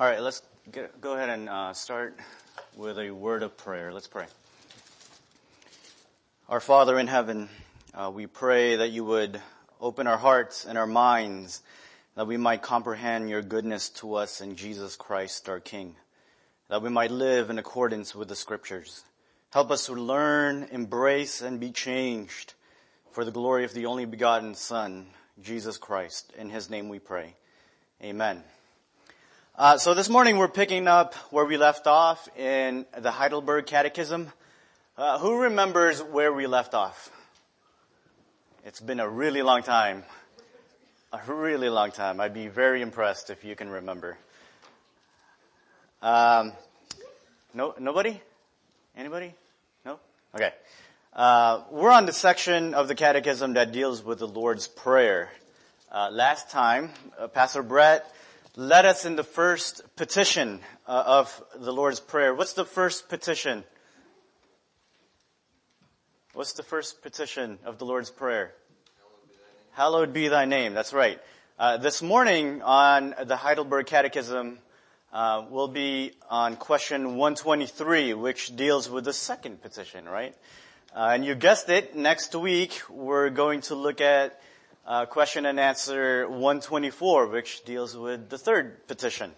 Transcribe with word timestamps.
All 0.00 0.06
right, 0.06 0.22
let's 0.22 0.40
get, 0.72 0.98
go 1.02 1.12
ahead 1.12 1.28
and 1.28 1.46
uh, 1.46 1.74
start 1.74 2.18
with 2.74 2.98
a 2.98 3.10
word 3.10 3.42
of 3.42 3.58
prayer. 3.58 3.92
Let's 3.92 4.06
pray. 4.06 4.24
Our 6.48 6.60
Father 6.60 6.98
in 6.98 7.06
heaven, 7.06 7.50
uh, 7.92 8.10
we 8.10 8.26
pray 8.26 8.76
that 8.76 8.92
you 8.92 9.04
would 9.04 9.42
open 9.78 10.06
our 10.06 10.16
hearts 10.16 10.64
and 10.64 10.78
our 10.78 10.86
minds 10.86 11.60
that 12.14 12.26
we 12.26 12.38
might 12.38 12.62
comprehend 12.62 13.28
your 13.28 13.42
goodness 13.42 13.90
to 13.90 14.14
us 14.14 14.40
in 14.40 14.56
Jesus 14.56 14.96
Christ, 14.96 15.50
our 15.50 15.60
King, 15.60 15.96
that 16.68 16.80
we 16.80 16.88
might 16.88 17.10
live 17.10 17.50
in 17.50 17.58
accordance 17.58 18.14
with 18.14 18.28
the 18.28 18.36
scriptures. 18.36 19.04
Help 19.50 19.70
us 19.70 19.84
to 19.84 19.92
learn, 19.92 20.66
embrace, 20.72 21.42
and 21.42 21.60
be 21.60 21.72
changed 21.72 22.54
for 23.12 23.22
the 23.22 23.30
glory 23.30 23.66
of 23.66 23.74
the 23.74 23.84
only 23.84 24.06
begotten 24.06 24.54
Son, 24.54 25.08
Jesus 25.42 25.76
Christ. 25.76 26.32
In 26.38 26.48
his 26.48 26.70
name 26.70 26.88
we 26.88 27.00
pray. 27.00 27.34
Amen. 28.02 28.42
Uh, 29.60 29.76
so 29.76 29.92
this 29.92 30.08
morning 30.08 30.38
we're 30.38 30.48
picking 30.48 30.88
up 30.88 31.12
where 31.30 31.44
we 31.44 31.58
left 31.58 31.86
off 31.86 32.30
in 32.34 32.86
the 32.96 33.10
Heidelberg 33.10 33.66
Catechism. 33.66 34.32
Uh, 34.96 35.18
who 35.18 35.42
remembers 35.42 36.02
where 36.02 36.32
we 36.32 36.46
left 36.46 36.72
off? 36.72 37.10
It's 38.64 38.80
been 38.80 39.00
a 39.00 39.06
really 39.06 39.42
long 39.42 39.62
time. 39.62 40.04
A 41.12 41.20
really 41.30 41.68
long 41.68 41.92
time. 41.92 42.22
I'd 42.22 42.32
be 42.32 42.48
very 42.48 42.80
impressed 42.80 43.28
if 43.28 43.44
you 43.44 43.54
can 43.54 43.68
remember. 43.68 44.16
Um, 46.00 46.54
no, 47.52 47.74
nobody? 47.78 48.18
Anybody? 48.96 49.34
No? 49.84 50.00
Okay. 50.34 50.54
Uh, 51.12 51.64
we're 51.70 51.92
on 51.92 52.06
the 52.06 52.14
section 52.14 52.72
of 52.72 52.88
the 52.88 52.94
Catechism 52.94 53.52
that 53.52 53.72
deals 53.72 54.02
with 54.02 54.20
the 54.20 54.26
Lord's 54.26 54.68
Prayer. 54.68 55.28
Uh, 55.92 56.08
last 56.10 56.48
time, 56.48 56.88
uh, 57.18 57.28
Pastor 57.28 57.62
Brett 57.62 58.10
led 58.56 58.86
us 58.86 59.04
in 59.04 59.16
the 59.16 59.24
first 59.24 59.82
petition 59.96 60.60
uh, 60.86 61.02
of 61.06 61.42
the 61.56 61.72
Lord's 61.72 62.00
Prayer. 62.00 62.34
What's 62.34 62.54
the 62.54 62.64
first 62.64 63.08
petition? 63.08 63.64
What's 66.32 66.52
the 66.54 66.62
first 66.62 67.02
petition 67.02 67.58
of 67.64 67.78
the 67.78 67.84
Lord's 67.84 68.10
Prayer? 68.10 68.52
Hallowed 69.72 70.12
be 70.12 70.28
thy 70.28 70.44
name. 70.44 70.74
That's 70.74 70.92
right. 70.92 71.20
Uh, 71.58 71.76
this 71.76 72.02
morning 72.02 72.62
on 72.62 73.14
the 73.24 73.36
Heidelberg 73.36 73.86
Catechism, 73.86 74.58
uh, 75.12 75.44
will 75.50 75.68
be 75.68 76.12
on 76.28 76.56
question 76.56 77.16
123, 77.16 78.14
which 78.14 78.54
deals 78.54 78.88
with 78.88 79.04
the 79.04 79.12
second 79.12 79.60
petition, 79.60 80.08
right? 80.08 80.34
Uh, 80.94 81.10
and 81.14 81.24
you 81.24 81.34
guessed 81.34 81.68
it, 81.68 81.96
next 81.96 82.34
week 82.34 82.80
we're 82.88 83.30
going 83.30 83.60
to 83.60 83.74
look 83.74 84.00
at 84.00 84.40
uh, 84.86 85.06
question 85.06 85.46
and 85.46 85.60
answer 85.60 86.28
124, 86.28 87.26
which 87.28 87.64
deals 87.64 87.96
with 87.96 88.28
the 88.28 88.38
third 88.38 88.86
petition. 88.86 89.32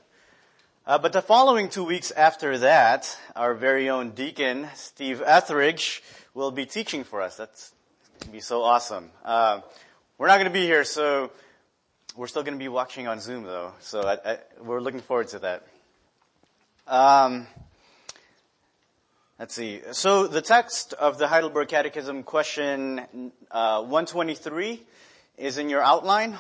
Uh, 0.86 0.98
but 0.98 1.12
the 1.12 1.22
following 1.22 1.68
two 1.68 1.84
weeks 1.84 2.10
after 2.10 2.58
that, 2.58 3.16
our 3.36 3.54
very 3.54 3.88
own 3.88 4.10
deacon, 4.10 4.68
Steve 4.74 5.22
Etheridge, 5.24 6.02
will 6.34 6.50
be 6.50 6.66
teaching 6.66 7.04
for 7.04 7.20
us. 7.20 7.36
That's 7.36 7.72
going 8.18 8.28
to 8.28 8.32
be 8.32 8.40
so 8.40 8.62
awesome. 8.62 9.10
Uh, 9.24 9.60
we're 10.18 10.26
not 10.26 10.36
going 10.36 10.46
to 10.46 10.52
be 10.52 10.64
here, 10.64 10.84
so 10.84 11.30
we're 12.16 12.26
still 12.26 12.42
going 12.42 12.58
to 12.58 12.62
be 12.62 12.68
watching 12.68 13.06
on 13.06 13.20
Zoom, 13.20 13.44
though. 13.44 13.72
So 13.80 14.02
I, 14.02 14.32
I, 14.32 14.38
we're 14.60 14.80
looking 14.80 15.00
forward 15.00 15.28
to 15.28 15.38
that. 15.40 15.66
Um, 16.86 17.46
let's 19.38 19.54
see. 19.54 19.80
So 19.92 20.26
the 20.26 20.42
text 20.42 20.94
of 20.94 21.18
the 21.18 21.28
Heidelberg 21.28 21.68
Catechism, 21.68 22.24
question 22.24 23.32
uh, 23.50 23.82
123, 23.82 24.82
is 25.42 25.58
in 25.58 25.68
your 25.68 25.82
outline. 25.82 26.38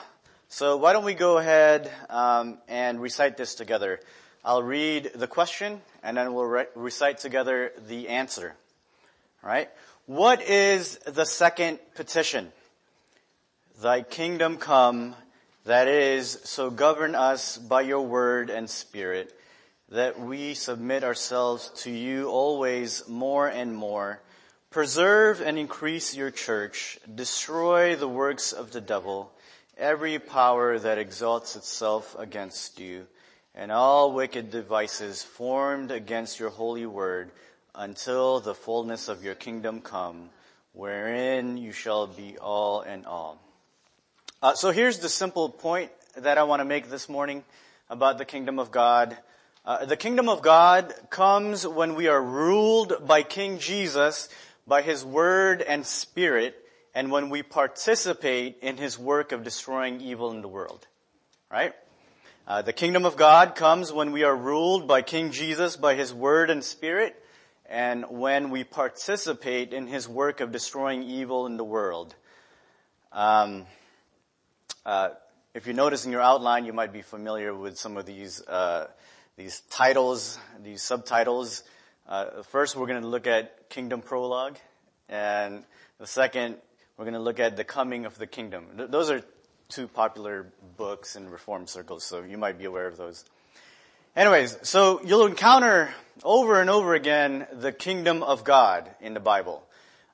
So 0.48 0.76
why 0.76 0.92
don't 0.92 1.04
we 1.04 1.14
go 1.14 1.38
ahead 1.38 1.90
um, 2.08 2.58
and 2.68 3.02
recite 3.02 3.36
this 3.36 3.56
together? 3.56 3.98
I'll 4.44 4.62
read 4.62 5.10
the 5.16 5.26
question, 5.26 5.80
and 6.04 6.16
then 6.16 6.32
we'll 6.34 6.44
re- 6.44 6.66
recite 6.76 7.18
together 7.18 7.72
the 7.88 8.10
answer. 8.10 8.54
All 9.42 9.50
right. 9.50 9.68
What 10.06 10.40
is 10.40 10.98
the 10.98 11.24
second 11.24 11.80
petition? 11.96 12.52
Thy 13.82 14.02
kingdom 14.02 14.56
come, 14.56 15.16
that 15.64 15.88
is, 15.88 16.38
so 16.44 16.70
govern 16.70 17.16
us 17.16 17.58
by 17.58 17.80
your 17.80 18.02
word 18.02 18.50
and 18.50 18.70
spirit, 18.70 19.36
that 19.88 20.20
we 20.20 20.54
submit 20.54 21.02
ourselves 21.02 21.72
to 21.78 21.90
you 21.90 22.28
always 22.28 23.08
more 23.08 23.48
and 23.48 23.74
more 23.74 24.20
Preserve 24.72 25.42
and 25.42 25.58
increase 25.58 26.16
your 26.16 26.30
church. 26.30 26.98
Destroy 27.14 27.94
the 27.94 28.08
works 28.08 28.54
of 28.54 28.72
the 28.72 28.80
devil, 28.80 29.30
every 29.76 30.18
power 30.18 30.78
that 30.78 30.96
exalts 30.96 31.56
itself 31.56 32.16
against 32.18 32.80
you, 32.80 33.06
and 33.54 33.70
all 33.70 34.12
wicked 34.12 34.50
devices 34.50 35.22
formed 35.22 35.90
against 35.90 36.40
your 36.40 36.48
holy 36.48 36.86
word, 36.86 37.32
until 37.74 38.40
the 38.40 38.54
fullness 38.54 39.08
of 39.08 39.22
your 39.22 39.34
kingdom 39.34 39.82
come, 39.82 40.30
wherein 40.72 41.58
you 41.58 41.72
shall 41.72 42.06
be 42.06 42.38
all 42.38 42.80
in 42.80 43.04
all. 43.04 43.38
Uh, 44.40 44.54
so 44.54 44.70
here's 44.70 45.00
the 45.00 45.08
simple 45.10 45.50
point 45.50 45.90
that 46.16 46.38
I 46.38 46.44
want 46.44 46.60
to 46.60 46.64
make 46.64 46.88
this 46.88 47.10
morning 47.10 47.44
about 47.90 48.16
the 48.16 48.24
kingdom 48.24 48.58
of 48.58 48.70
God. 48.70 49.18
Uh, 49.66 49.84
the 49.84 49.98
kingdom 49.98 50.30
of 50.30 50.40
God 50.40 50.94
comes 51.10 51.66
when 51.66 51.94
we 51.94 52.08
are 52.08 52.22
ruled 52.22 53.06
by 53.06 53.22
King 53.22 53.58
Jesus 53.58 54.30
by 54.66 54.82
His 54.82 55.04
Word 55.04 55.62
and 55.62 55.84
Spirit 55.86 56.56
and 56.94 57.10
when 57.10 57.30
we 57.30 57.42
participate 57.42 58.58
in 58.62 58.76
His 58.76 58.98
work 58.98 59.32
of 59.32 59.44
destroying 59.44 60.00
evil 60.00 60.30
in 60.30 60.42
the 60.42 60.48
world. 60.48 60.86
Right? 61.50 61.74
Uh, 62.46 62.62
the 62.62 62.72
kingdom 62.72 63.04
of 63.04 63.16
God 63.16 63.54
comes 63.54 63.92
when 63.92 64.12
we 64.12 64.24
are 64.24 64.36
ruled 64.36 64.88
by 64.88 65.02
King 65.02 65.30
Jesus 65.30 65.76
by 65.76 65.94
His 65.94 66.12
Word 66.12 66.50
and 66.50 66.64
Spirit 66.64 67.16
and 67.68 68.04
when 68.10 68.50
we 68.50 68.64
participate 68.64 69.72
in 69.72 69.86
His 69.86 70.08
work 70.08 70.40
of 70.40 70.52
destroying 70.52 71.02
evil 71.04 71.46
in 71.46 71.56
the 71.56 71.64
world. 71.64 72.14
Um, 73.12 73.66
uh, 74.84 75.10
if 75.54 75.66
you 75.66 75.72
notice 75.72 76.04
in 76.04 76.12
your 76.12 76.20
outline, 76.20 76.64
you 76.64 76.72
might 76.72 76.92
be 76.92 77.02
familiar 77.02 77.54
with 77.54 77.78
some 77.78 77.96
of 77.96 78.06
these 78.06 78.40
uh, 78.46 78.88
these 79.36 79.60
titles, 79.70 80.38
these 80.62 80.82
subtitles. 80.82 81.62
Uh, 82.12 82.42
first, 82.42 82.76
we're 82.76 82.86
going 82.86 83.00
to 83.00 83.08
look 83.08 83.26
at 83.26 83.70
Kingdom 83.70 84.02
Prologue, 84.02 84.58
and 85.08 85.64
the 85.98 86.06
second, 86.06 86.56
we're 86.98 87.06
going 87.06 87.14
to 87.14 87.20
look 87.20 87.40
at 87.40 87.56
the 87.56 87.64
coming 87.64 88.04
of 88.04 88.18
the 88.18 88.26
kingdom. 88.26 88.66
Th- 88.76 88.90
those 88.90 89.10
are 89.10 89.22
two 89.70 89.88
popular 89.88 90.52
books 90.76 91.16
in 91.16 91.30
Reform 91.30 91.66
circles, 91.66 92.04
so 92.04 92.20
you 92.22 92.36
might 92.36 92.58
be 92.58 92.66
aware 92.66 92.86
of 92.86 92.98
those. 92.98 93.24
Anyways, 94.14 94.58
so 94.60 95.00
you'll 95.02 95.24
encounter 95.24 95.88
over 96.22 96.60
and 96.60 96.68
over 96.68 96.92
again 96.92 97.46
the 97.50 97.72
kingdom 97.72 98.22
of 98.22 98.44
God 98.44 98.90
in 99.00 99.14
the 99.14 99.20
Bible. 99.20 99.64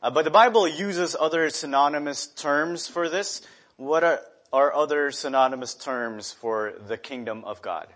Uh, 0.01 0.13
but 0.13 0.25
the 0.25 0.31
Bible 0.31 0.69
uses 0.69 1.17
other 1.19 1.51
synonymous 1.51 2.29
terms 2.29 2.87
for 2.87 3.09
this. 3.09 3.43
What 3.77 4.05
are, 4.05 4.21
are 4.53 4.73
other 4.73 5.11
synonymous 5.11 5.75
terms 5.75 6.31
for 6.31 6.75
the 6.87 6.97
kingdom 6.97 7.43
of 7.43 7.61
God? 7.61 7.89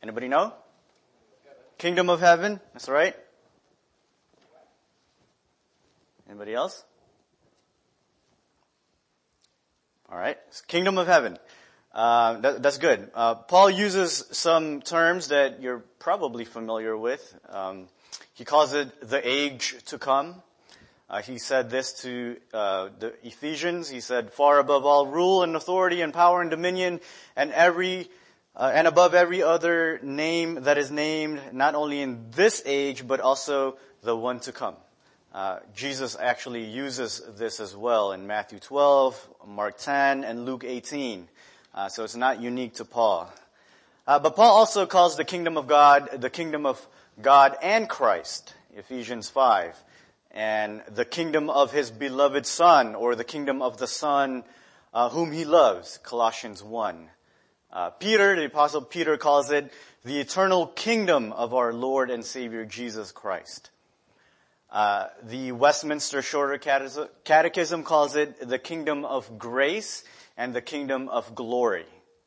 Anybody 0.00 0.28
know? 0.28 0.52
Kingdom 1.84 2.08
of 2.08 2.20
heaven. 2.20 2.60
That's 2.72 2.88
right. 2.88 3.14
Anybody 6.26 6.54
else? 6.54 6.82
All 10.08 10.16
right. 10.16 10.38
Kingdom 10.66 10.96
of 10.96 11.06
heaven. 11.06 11.36
Uh, 11.92 12.40
that, 12.40 12.62
that's 12.62 12.78
good. 12.78 13.10
Uh, 13.14 13.34
Paul 13.34 13.68
uses 13.68 14.24
some 14.30 14.80
terms 14.80 15.28
that 15.28 15.60
you're 15.60 15.84
probably 15.98 16.46
familiar 16.46 16.96
with. 16.96 17.38
Um, 17.50 17.88
he 18.32 18.46
calls 18.46 18.72
it 18.72 19.06
the 19.06 19.20
age 19.22 19.76
to 19.88 19.98
come. 19.98 20.36
Uh, 21.10 21.20
he 21.20 21.36
said 21.36 21.68
this 21.68 22.00
to 22.00 22.38
uh, 22.54 22.88
the 22.98 23.12
Ephesians. 23.22 23.90
He 23.90 24.00
said, 24.00 24.32
"Far 24.32 24.58
above 24.58 24.86
all 24.86 25.06
rule 25.06 25.42
and 25.42 25.54
authority 25.54 26.00
and 26.00 26.14
power 26.14 26.40
and 26.40 26.50
dominion 26.50 27.00
and 27.36 27.52
every 27.52 28.08
uh, 28.56 28.70
and 28.72 28.86
above 28.86 29.14
every 29.14 29.42
other 29.42 29.98
name 30.02 30.62
that 30.62 30.78
is 30.78 30.90
named, 30.90 31.40
not 31.52 31.74
only 31.74 32.00
in 32.00 32.30
this 32.32 32.62
age, 32.64 33.06
but 33.06 33.20
also 33.20 33.76
the 34.02 34.16
one 34.16 34.40
to 34.40 34.52
come. 34.52 34.76
Uh, 35.32 35.58
Jesus 35.74 36.16
actually 36.20 36.64
uses 36.64 37.20
this 37.36 37.58
as 37.58 37.74
well 37.74 38.12
in 38.12 38.26
Matthew 38.26 38.60
12, 38.60 39.28
Mark 39.48 39.78
10, 39.78 40.22
and 40.22 40.44
Luke 40.44 40.62
18. 40.62 41.28
Uh, 41.74 41.88
so 41.88 42.04
it's 42.04 42.14
not 42.14 42.40
unique 42.40 42.74
to 42.74 42.84
Paul. 42.84 43.28
Uh, 44.06 44.20
but 44.20 44.36
Paul 44.36 44.56
also 44.56 44.86
calls 44.86 45.16
the 45.16 45.24
kingdom 45.24 45.56
of 45.56 45.66
God 45.66 46.20
the 46.20 46.30
kingdom 46.30 46.66
of 46.66 46.86
God 47.20 47.56
and 47.62 47.88
Christ, 47.88 48.54
Ephesians 48.76 49.28
5, 49.28 49.76
and 50.30 50.82
the 50.88 51.04
kingdom 51.04 51.50
of 51.50 51.72
his 51.72 51.90
beloved 51.90 52.46
Son, 52.46 52.94
or 52.94 53.16
the 53.16 53.24
kingdom 53.24 53.62
of 53.62 53.78
the 53.78 53.86
Son 53.88 54.44
uh, 54.92 55.08
whom 55.08 55.32
he 55.32 55.44
loves, 55.44 55.98
Colossians 55.98 56.62
1. 56.62 57.08
Uh, 57.74 57.90
Peter, 57.90 58.36
the 58.36 58.44
apostle 58.44 58.82
Peter 58.82 59.16
calls 59.16 59.50
it 59.50 59.72
the 60.04 60.20
eternal 60.20 60.68
kingdom 60.68 61.32
of 61.32 61.52
our 61.54 61.72
Lord 61.72 62.08
and 62.08 62.24
Savior 62.24 62.64
Jesus 62.64 63.10
Christ. 63.10 63.70
Uh, 64.70 65.08
the 65.24 65.50
Westminster 65.50 66.22
Shorter 66.22 66.56
Catechism 67.24 67.82
calls 67.82 68.14
it 68.14 68.48
the 68.48 68.60
kingdom 68.60 69.04
of 69.04 69.40
grace 69.40 70.04
and 70.36 70.54
the 70.54 70.62
kingdom 70.62 71.08
of 71.08 71.34
glory. 71.34 71.84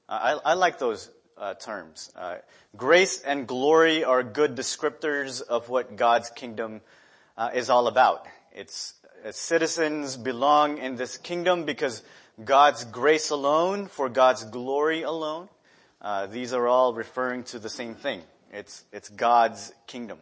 Uh, 0.09 0.38
I, 0.44 0.51
I, 0.51 0.53
like 0.55 0.79
those 0.79 1.09
uh, 1.38 1.53
terms. 1.53 2.11
Uh, 2.13 2.39
grace 2.75 3.21
and 3.21 3.47
glory 3.47 4.03
are 4.03 4.23
good 4.23 4.53
descriptors 4.53 5.41
of 5.41 5.69
what 5.69 5.95
God's 5.95 6.29
kingdom 6.29 6.81
uh, 7.38 7.51
is 7.53 7.69
all 7.69 7.88
about. 7.88 8.27
It's 8.53 8.95
uh, 9.25 9.31
citizens 9.31 10.17
belong 10.17 10.77
in 10.77 10.97
this 10.97 11.17
kingdom 11.17 11.63
because 11.63 12.03
God's 12.44 12.84
grace 12.86 13.31
alone, 13.31 13.88
for 13.88 14.10
God's 14.10 14.44
glory 14.44 15.01
alone. 15.01 15.50
Uh, 16.01 16.28
these 16.28 16.54
are 16.54 16.68
all 16.68 16.94
referring 16.94 17.44
to 17.45 17.60
the 17.60 17.69
same 17.69 17.95
thing. 17.95 18.22
It's 18.51 18.86
it's 18.92 19.10
God's 19.10 19.74
kingdom. 19.88 20.19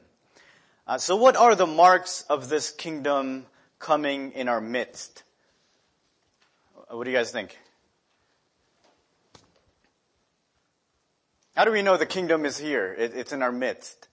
Uh, 0.88 0.98
so, 0.98 1.16
what 1.16 1.36
are 1.36 1.56
the 1.56 1.68
marks 1.68 2.24
of 2.30 2.48
this 2.48 2.72
kingdom 2.72 3.46
coming 3.80 4.32
in 4.32 4.48
our 4.48 4.62
midst? 4.62 5.24
What 6.90 7.04
do 7.04 7.12
you 7.12 7.18
guys 7.18 7.32
think? 7.32 7.58
How 11.56 11.66
do 11.66 11.72
we 11.72 11.82
know 11.82 11.98
the 11.98 12.06
kingdom 12.06 12.46
is 12.46 12.58
here? 12.58 12.94
It, 12.98 13.14
it's 13.16 13.34
in 13.34 13.42
our 13.42 13.52
midst. 13.52 14.08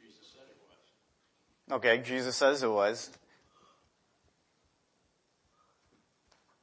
Jesus 0.00 0.32
said 0.32 0.42
it 0.50 0.56
was. 1.70 1.78
Okay, 1.78 1.98
Jesus 2.02 2.36
says 2.36 2.62
it 2.62 2.70
was. 2.70 3.10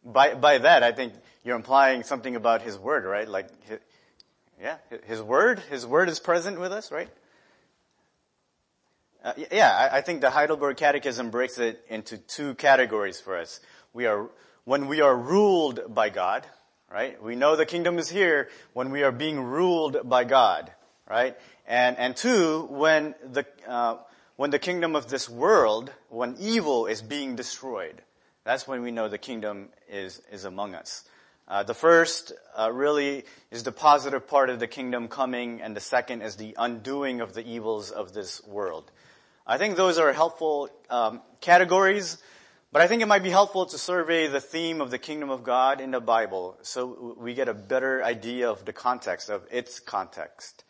By, 0.03 0.33
by 0.33 0.57
that, 0.59 0.83
I 0.83 0.91
think 0.91 1.13
you're 1.43 1.55
implying 1.55 2.03
something 2.03 2.35
about 2.35 2.61
His 2.61 2.77
Word, 2.77 3.05
right? 3.05 3.27
Like, 3.27 3.47
yeah, 4.59 4.77
His 5.05 5.21
Word, 5.21 5.59
His 5.69 5.85
Word 5.85 6.09
is 6.09 6.19
present 6.19 6.59
with 6.59 6.71
us, 6.71 6.91
right? 6.91 7.09
Uh, 9.23 9.33
yeah, 9.51 9.89
I, 9.91 9.97
I 9.97 10.01
think 10.01 10.21
the 10.21 10.31
Heidelberg 10.31 10.77
Catechism 10.77 11.29
breaks 11.29 11.59
it 11.59 11.83
into 11.89 12.17
two 12.17 12.55
categories 12.55 13.21
for 13.21 13.37
us. 13.37 13.59
We 13.93 14.07
are, 14.07 14.29
when 14.65 14.87
we 14.87 15.01
are 15.01 15.15
ruled 15.15 15.93
by 15.93 16.09
God, 16.09 16.47
right? 16.91 17.21
We 17.21 17.35
know 17.35 17.55
the 17.55 17.67
kingdom 17.67 17.99
is 17.99 18.09
here 18.09 18.49
when 18.73 18.89
we 18.89 19.03
are 19.03 19.11
being 19.11 19.39
ruled 19.39 20.09
by 20.09 20.23
God, 20.23 20.71
right? 21.07 21.37
And, 21.67 21.97
and 21.97 22.15
two, 22.15 22.67
when 22.71 23.13
the, 23.23 23.45
uh, 23.67 23.97
when 24.35 24.49
the 24.49 24.59
kingdom 24.59 24.95
of 24.95 25.07
this 25.07 25.29
world, 25.29 25.91
when 26.09 26.35
evil 26.39 26.87
is 26.87 27.03
being 27.03 27.35
destroyed, 27.35 28.01
that's 28.43 28.67
when 28.67 28.81
we 28.81 28.91
know 28.91 29.07
the 29.07 29.17
kingdom 29.17 29.69
is, 29.89 30.21
is 30.31 30.45
among 30.45 30.75
us. 30.75 31.03
Uh, 31.47 31.63
the 31.63 31.73
first 31.73 32.31
uh, 32.57 32.71
really 32.71 33.23
is 33.49 33.63
the 33.63 33.71
positive 33.71 34.27
part 34.27 34.49
of 34.49 34.59
the 34.59 34.67
kingdom 34.67 35.07
coming, 35.07 35.61
and 35.61 35.75
the 35.75 35.81
second 35.81 36.21
is 36.21 36.35
the 36.35 36.55
undoing 36.57 37.21
of 37.21 37.33
the 37.33 37.45
evils 37.45 37.91
of 37.91 38.13
this 38.13 38.45
world. 38.45 38.91
I 39.45 39.57
think 39.57 39.75
those 39.75 39.97
are 39.97 40.13
helpful 40.13 40.69
um, 40.89 41.21
categories 41.41 42.17
but 42.73 42.81
I 42.81 42.87
think 42.87 43.01
it 43.01 43.07
might 43.07 43.21
be 43.21 43.29
helpful 43.29 43.65
to 43.65 43.77
survey 43.77 44.27
the 44.27 44.39
theme 44.39 44.79
of 44.79 44.91
the 44.91 44.97
kingdom 44.97 45.29
of 45.29 45.43
God 45.43 45.81
in 45.81 45.91
the 45.91 45.99
Bible 45.99 46.57
so 46.61 47.17
we 47.19 47.33
get 47.33 47.49
a 47.49 47.53
better 47.53 48.01
idea 48.01 48.49
of 48.49 48.63
the 48.63 48.71
context, 48.71 49.29
of 49.29 49.45
its 49.51 49.81
context. 49.81 50.63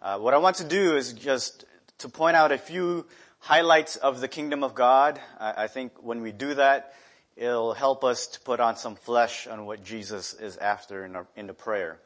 Uh, 0.00 0.18
what 0.18 0.32
I 0.32 0.38
want 0.38 0.56
to 0.56 0.64
do 0.64 0.96
is 0.96 1.12
just 1.12 1.66
to 1.98 2.08
point 2.08 2.36
out 2.36 2.52
a 2.52 2.58
few 2.58 3.04
highlights 3.38 3.96
of 3.96 4.22
the 4.22 4.28
kingdom 4.28 4.64
of 4.64 4.74
God. 4.74 5.20
I, 5.38 5.64
I 5.64 5.66
think 5.66 6.02
when 6.02 6.22
we 6.22 6.32
do 6.32 6.54
that, 6.54 6.94
it'll 7.42 7.74
help 7.74 8.04
us 8.04 8.28
to 8.28 8.40
put 8.40 8.60
on 8.60 8.76
some 8.76 8.94
flesh 8.94 9.46
on 9.46 9.66
what 9.66 9.84
Jesus 9.84 10.32
is 10.34 10.56
after 10.56 11.04
in, 11.04 11.16
our, 11.16 11.26
in 11.34 11.48
the 11.48 11.54
prayer. 11.54 11.98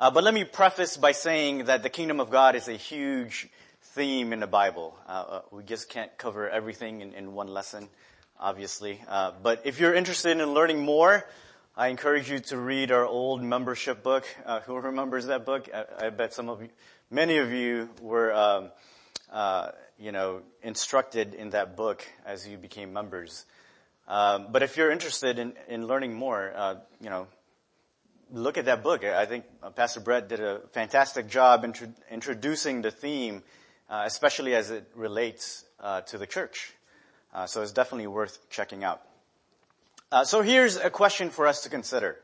Uh, 0.00 0.10
but 0.10 0.24
let 0.24 0.34
me 0.34 0.44
preface 0.44 0.96
by 0.96 1.12
saying 1.12 1.66
that 1.66 1.82
the 1.82 1.90
kingdom 1.90 2.18
of 2.18 2.30
God 2.30 2.56
is 2.56 2.66
a 2.66 2.72
huge 2.72 3.48
theme 3.94 4.32
in 4.32 4.40
the 4.40 4.46
Bible. 4.46 4.98
Uh, 5.06 5.10
uh 5.10 5.42
we 5.52 5.62
just 5.62 5.88
can't 5.88 6.16
cover 6.18 6.48
everything 6.48 7.02
in, 7.02 7.12
in 7.14 7.34
one 7.34 7.48
lesson 7.48 7.88
obviously. 8.40 9.00
Uh, 9.06 9.32
but 9.42 9.62
if 9.64 9.78
you're 9.78 9.94
interested 9.94 10.40
in 10.40 10.54
learning 10.54 10.82
more, 10.82 11.24
I 11.76 11.88
encourage 11.88 12.30
you 12.30 12.38
to 12.40 12.56
read 12.56 12.90
our 12.90 13.04
old 13.04 13.42
membership 13.42 14.02
book. 14.02 14.24
Uh, 14.44 14.60
who 14.60 14.76
remembers 14.76 15.26
that 15.26 15.44
book? 15.44 15.68
I, 15.72 16.06
I, 16.06 16.10
bet 16.10 16.32
some 16.32 16.48
of 16.48 16.62
you, 16.62 16.70
many 17.10 17.36
of 17.36 17.52
you 17.52 17.90
were, 18.00 18.32
um, 18.34 18.70
uh, 19.30 19.70
you 19.98 20.10
know, 20.10 20.40
instructed 20.62 21.34
in 21.34 21.50
that 21.50 21.76
book 21.76 22.04
as 22.24 22.48
you 22.48 22.56
became 22.56 22.92
members. 22.92 23.44
Um, 24.10 24.48
but 24.50 24.62
if 24.64 24.76
you're 24.76 24.90
interested 24.90 25.38
in, 25.38 25.54
in 25.68 25.86
learning 25.86 26.14
more, 26.14 26.52
uh, 26.54 26.74
you 27.00 27.08
know, 27.08 27.28
look 28.32 28.58
at 28.58 28.64
that 28.64 28.82
book. 28.82 29.04
I 29.04 29.24
think 29.24 29.44
uh, 29.62 29.70
Pastor 29.70 30.00
Brett 30.00 30.28
did 30.28 30.40
a 30.40 30.60
fantastic 30.72 31.28
job 31.28 31.64
intro- 31.64 31.94
introducing 32.10 32.82
the 32.82 32.90
theme, 32.90 33.42
uh, 33.88 34.02
especially 34.04 34.54
as 34.54 34.70
it 34.70 34.90
relates 34.94 35.64
to 36.06 36.18
the 36.18 36.26
church. 36.26 36.74
Uh, 37.32 37.46
so 37.46 37.62
it's 37.62 37.72
definitely 37.72 38.08
worth 38.08 38.38
checking 38.50 38.82
out. 38.82 39.02
Uh, 40.10 40.24
so 40.24 40.42
here's 40.42 40.76
a 40.76 40.90
question 40.90 41.30
for 41.30 41.46
us 41.46 41.62
to 41.62 41.68
consider. 41.68 42.16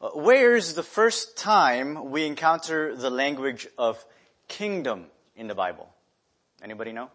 Uh, 0.00 0.08
where's 0.14 0.72
the 0.72 0.82
first 0.82 1.36
time 1.36 2.10
we 2.10 2.24
encounter 2.24 2.96
the 2.96 3.10
language 3.10 3.68
of 3.76 4.02
kingdom 4.48 5.06
in 5.36 5.46
the 5.46 5.54
Bible? 5.54 5.88
Anybody 6.62 6.92
know? 6.92 7.10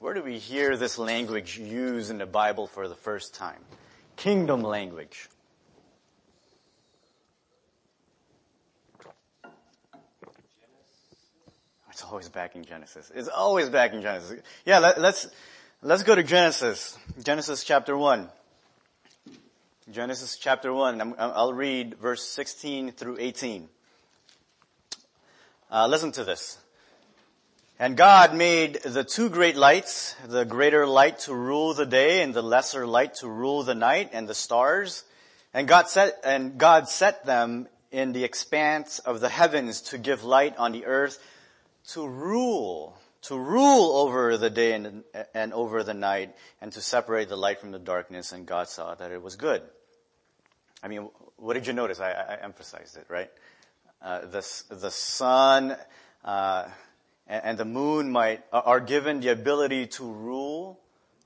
Where 0.00 0.14
do 0.14 0.22
we 0.22 0.38
hear 0.38 0.78
this 0.78 0.96
language 0.96 1.58
used 1.58 2.10
in 2.10 2.16
the 2.16 2.24
Bible 2.24 2.66
for 2.66 2.88
the 2.88 2.94
first 2.94 3.34
time? 3.34 3.60
Kingdom 4.16 4.62
language. 4.62 5.28
It's 11.90 12.02
always 12.02 12.30
back 12.30 12.56
in 12.56 12.64
Genesis. 12.64 13.12
It's 13.14 13.28
always 13.28 13.68
back 13.68 13.92
in 13.92 14.00
Genesis. 14.00 14.40
Yeah, 14.64 14.78
let, 14.78 14.98
let's, 14.98 15.28
let's 15.82 16.02
go 16.02 16.14
to 16.14 16.22
Genesis. 16.22 16.96
Genesis 17.22 17.62
chapter 17.62 17.94
1. 17.94 18.26
Genesis 19.92 20.38
chapter 20.38 20.72
1. 20.72 21.14
i 21.18 21.42
will 21.42 21.52
read 21.52 21.98
verse 21.98 22.24
16 22.24 22.92
through 22.92 23.18
18. 23.20 23.68
Uh, 25.70 25.86
listen 25.88 26.10
to 26.12 26.24
this. 26.24 26.56
And 27.80 27.96
God 27.96 28.34
made 28.34 28.74
the 28.82 29.04
two 29.04 29.30
great 29.30 29.56
lights, 29.56 30.14
the 30.26 30.44
greater 30.44 30.86
light 30.86 31.20
to 31.20 31.34
rule 31.34 31.72
the 31.72 31.86
day 31.86 32.20
and 32.20 32.34
the 32.34 32.42
lesser 32.42 32.86
light 32.86 33.14
to 33.16 33.26
rule 33.26 33.62
the 33.62 33.74
night 33.74 34.10
and 34.12 34.28
the 34.28 34.34
stars. 34.34 35.02
And 35.54 35.66
God 35.66 35.88
set, 35.88 36.20
and 36.22 36.58
God 36.58 36.90
set 36.90 37.24
them 37.24 37.68
in 37.90 38.12
the 38.12 38.22
expanse 38.22 38.98
of 38.98 39.20
the 39.20 39.30
heavens 39.30 39.80
to 39.80 39.96
give 39.96 40.24
light 40.24 40.58
on 40.58 40.72
the 40.72 40.84
earth 40.84 41.18
to 41.92 42.06
rule, 42.06 42.98
to 43.22 43.38
rule 43.38 43.96
over 43.96 44.36
the 44.36 44.50
day 44.50 44.74
and, 44.74 45.02
and 45.32 45.54
over 45.54 45.82
the 45.82 45.94
night, 45.94 46.36
and 46.60 46.70
to 46.72 46.82
separate 46.82 47.30
the 47.30 47.36
light 47.36 47.60
from 47.60 47.70
the 47.70 47.78
darkness, 47.78 48.32
and 48.32 48.44
God 48.44 48.68
saw 48.68 48.94
that 48.94 49.10
it 49.10 49.22
was 49.22 49.36
good. 49.36 49.62
I 50.82 50.88
mean, 50.88 51.08
what 51.36 51.54
did 51.54 51.66
you 51.66 51.72
notice? 51.72 51.98
I, 51.98 52.10
I 52.10 52.38
emphasized 52.42 52.98
it, 52.98 53.06
right? 53.08 53.30
Uh, 54.02 54.26
the, 54.26 54.62
the 54.68 54.90
sun 54.90 55.78
uh, 56.26 56.68
and, 57.30 57.44
and 57.44 57.58
the 57.58 57.64
moon 57.64 58.10
might 58.10 58.42
are 58.52 58.80
given 58.80 59.20
the 59.20 59.28
ability 59.28 59.86
to 59.86 60.04
rule, 60.04 60.78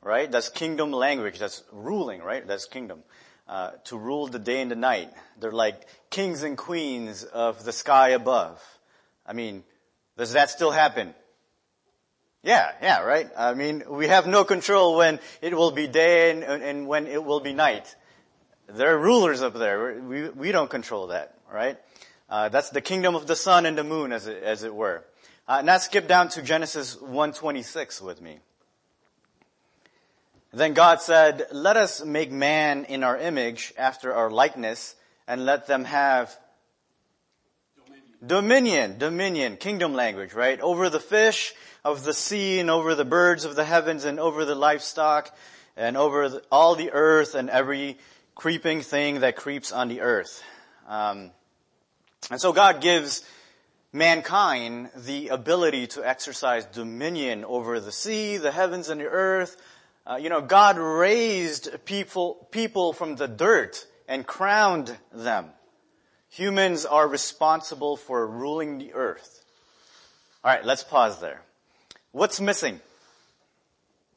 right? 0.03 0.31
That's 0.31 0.51
kingdom 0.51 0.93
language. 0.93 1.39
That's 1.39 1.65
ruling, 1.73 2.23
right? 2.23 2.47
That's 2.47 2.67
kingdom. 2.67 3.03
Uh, 3.49 3.73
to 3.85 3.99
rule 3.99 4.27
the 4.27 4.39
day 4.39 4.61
and 4.61 4.71
the 4.71 4.77
night. 4.77 5.11
They're 5.41 5.53
like 5.53 5.87
kings 6.11 6.43
and 6.43 6.57
queens 6.57 7.25
of 7.25 7.65
the 7.65 7.73
sky 7.73 8.11
above. 8.11 8.63
I 9.27 9.33
mean, 9.33 9.65
does 10.17 10.35
that 10.35 10.51
still 10.51 10.71
happen? 10.71 11.15
Yeah, 12.43 12.73
yeah, 12.83 13.01
right? 13.01 13.29
I 13.37 13.55
mean, 13.55 13.85
we 13.89 14.07
have 14.09 14.27
no 14.27 14.45
control 14.45 14.97
when 14.97 15.19
it 15.41 15.55
will 15.55 15.71
be 15.71 15.87
day 15.87 16.31
and, 16.31 16.45
and 16.45 16.87
when 16.87 17.07
it 17.07 17.25
will 17.25 17.41
be 17.41 17.55
night. 17.55 17.95
There 18.69 18.95
are 18.95 18.99
rulers 18.99 19.43
up 19.43 19.55
there. 19.55 20.01
We, 20.01 20.29
we 20.29 20.53
don't 20.53 20.71
control 20.71 21.09
that, 21.09 21.35
right? 21.51 21.79
Uh, 22.29 22.51
that's 22.51 22.71
the 22.71 22.81
kingdom 22.81 23.15
of 23.15 23.27
the 23.27 23.37
sun 23.37 23.67
and 23.67 23.77
the 23.77 23.85
moon, 23.85 24.13
as 24.13 24.27
it, 24.27 24.43
as 24.43 24.63
it 24.63 24.75
were. 24.75 25.05
Uh, 25.47 25.63
now 25.63 25.79
skip 25.79 26.09
down 26.09 26.29
to 26.31 26.43
Genesis 26.43 26.97
1:26 26.97 28.01
with 28.01 28.21
me. 28.21 28.41
Then 30.53 30.73
God 30.73 31.01
said, 31.01 31.47
"Let 31.51 31.77
us 31.77 32.03
make 32.03 32.31
man 32.31 32.85
in 32.85 33.05
our 33.05 33.19
image, 33.19 33.75
after 33.77 34.15
our 34.15 34.31
likeness, 34.31 34.95
and 35.27 35.45
let 35.45 35.67
them 35.67 35.85
have 35.85 36.39
Dominion, 38.27 38.97
dominion, 38.97 39.57
kingdom 39.57 39.93
language, 39.93 40.33
right? 40.33 40.59
Over 40.61 40.89
the 40.89 41.01
fish 41.01 41.53
of 41.85 42.05
the 42.05 42.15
sea 42.15 42.59
and 42.59 42.71
over 42.71 42.95
the 42.95 43.05
birds 43.05 43.45
of 43.45 43.55
the 43.55 43.65
heavens 43.65 44.05
and 44.05 44.19
over 44.19 44.47
the 44.47 44.55
livestock 44.55 45.37
and 45.77 45.97
over 45.97 46.29
the, 46.29 46.43
all 46.51 46.75
the 46.75 46.91
earth 46.93 47.35
and 47.35 47.51
every 47.51 47.99
creeping 48.35 48.81
thing 48.81 49.21
that 49.21 49.37
creeps 49.37 49.73
on 49.73 49.89
the 49.89 50.01
earth. 50.01 50.43
Um, 50.89 51.33
and 52.31 52.41
so 52.41 52.53
God 52.53 52.81
gives 52.81 53.23
mankind 53.95 54.91
the 54.97 55.29
ability 55.29 55.87
to 55.87 56.05
exercise 56.07 56.67
dominion 56.67 57.45
over 57.45 57.79
the 57.79 57.93
sea, 57.93 58.37
the 58.37 58.51
heavens, 58.51 58.89
and 58.89 59.01
the 59.01 59.07
earth. 59.07 59.57
Uh, 60.05 60.17
you 60.17 60.29
know, 60.29 60.41
God 60.41 60.77
raised 60.77 61.85
people, 61.85 62.49
people 62.51 62.93
from 62.93 63.15
the 63.15 63.29
dirt 63.29 63.87
and 64.09 64.27
crowned 64.27 64.95
them. 65.13 65.47
Humans 66.31 66.85
are 66.85 67.07
responsible 67.07 67.97
for 67.97 68.27
ruling 68.27 68.79
the 68.79 68.95
earth. 68.95 69.45
Alright, 70.45 70.65
let's 70.65 70.83
pause 70.83 71.21
there. 71.21 71.43
What's 72.11 72.41
missing? 72.41 72.81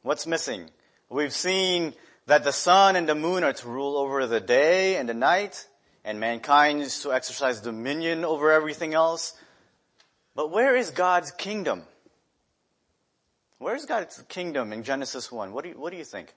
What's 0.02 0.26
missing? 0.26 0.70
We've 1.08 1.32
seen 1.32 1.94
that 2.26 2.42
the 2.42 2.52
sun 2.52 2.96
and 2.96 3.08
the 3.08 3.14
moon 3.14 3.44
are 3.44 3.52
to 3.52 3.68
rule 3.68 3.96
over 3.96 4.26
the 4.26 4.40
day 4.40 4.96
and 4.96 5.08
the 5.08 5.14
night, 5.14 5.68
and 6.04 6.18
mankind 6.18 6.82
is 6.82 7.00
to 7.02 7.12
exercise 7.12 7.60
dominion 7.60 8.24
over 8.24 8.50
everything 8.50 8.92
else. 8.92 9.34
But 10.38 10.52
where 10.52 10.76
is 10.76 10.90
God's 10.90 11.32
kingdom? 11.32 11.82
Where 13.58 13.74
is 13.74 13.86
God's 13.86 14.22
kingdom 14.28 14.72
in 14.72 14.84
Genesis 14.84 15.32
1? 15.32 15.52
What 15.52 15.64
do 15.64 15.70
you, 15.70 15.74
what 15.76 15.90
do 15.90 15.98
you 15.98 16.04
think? 16.04 16.32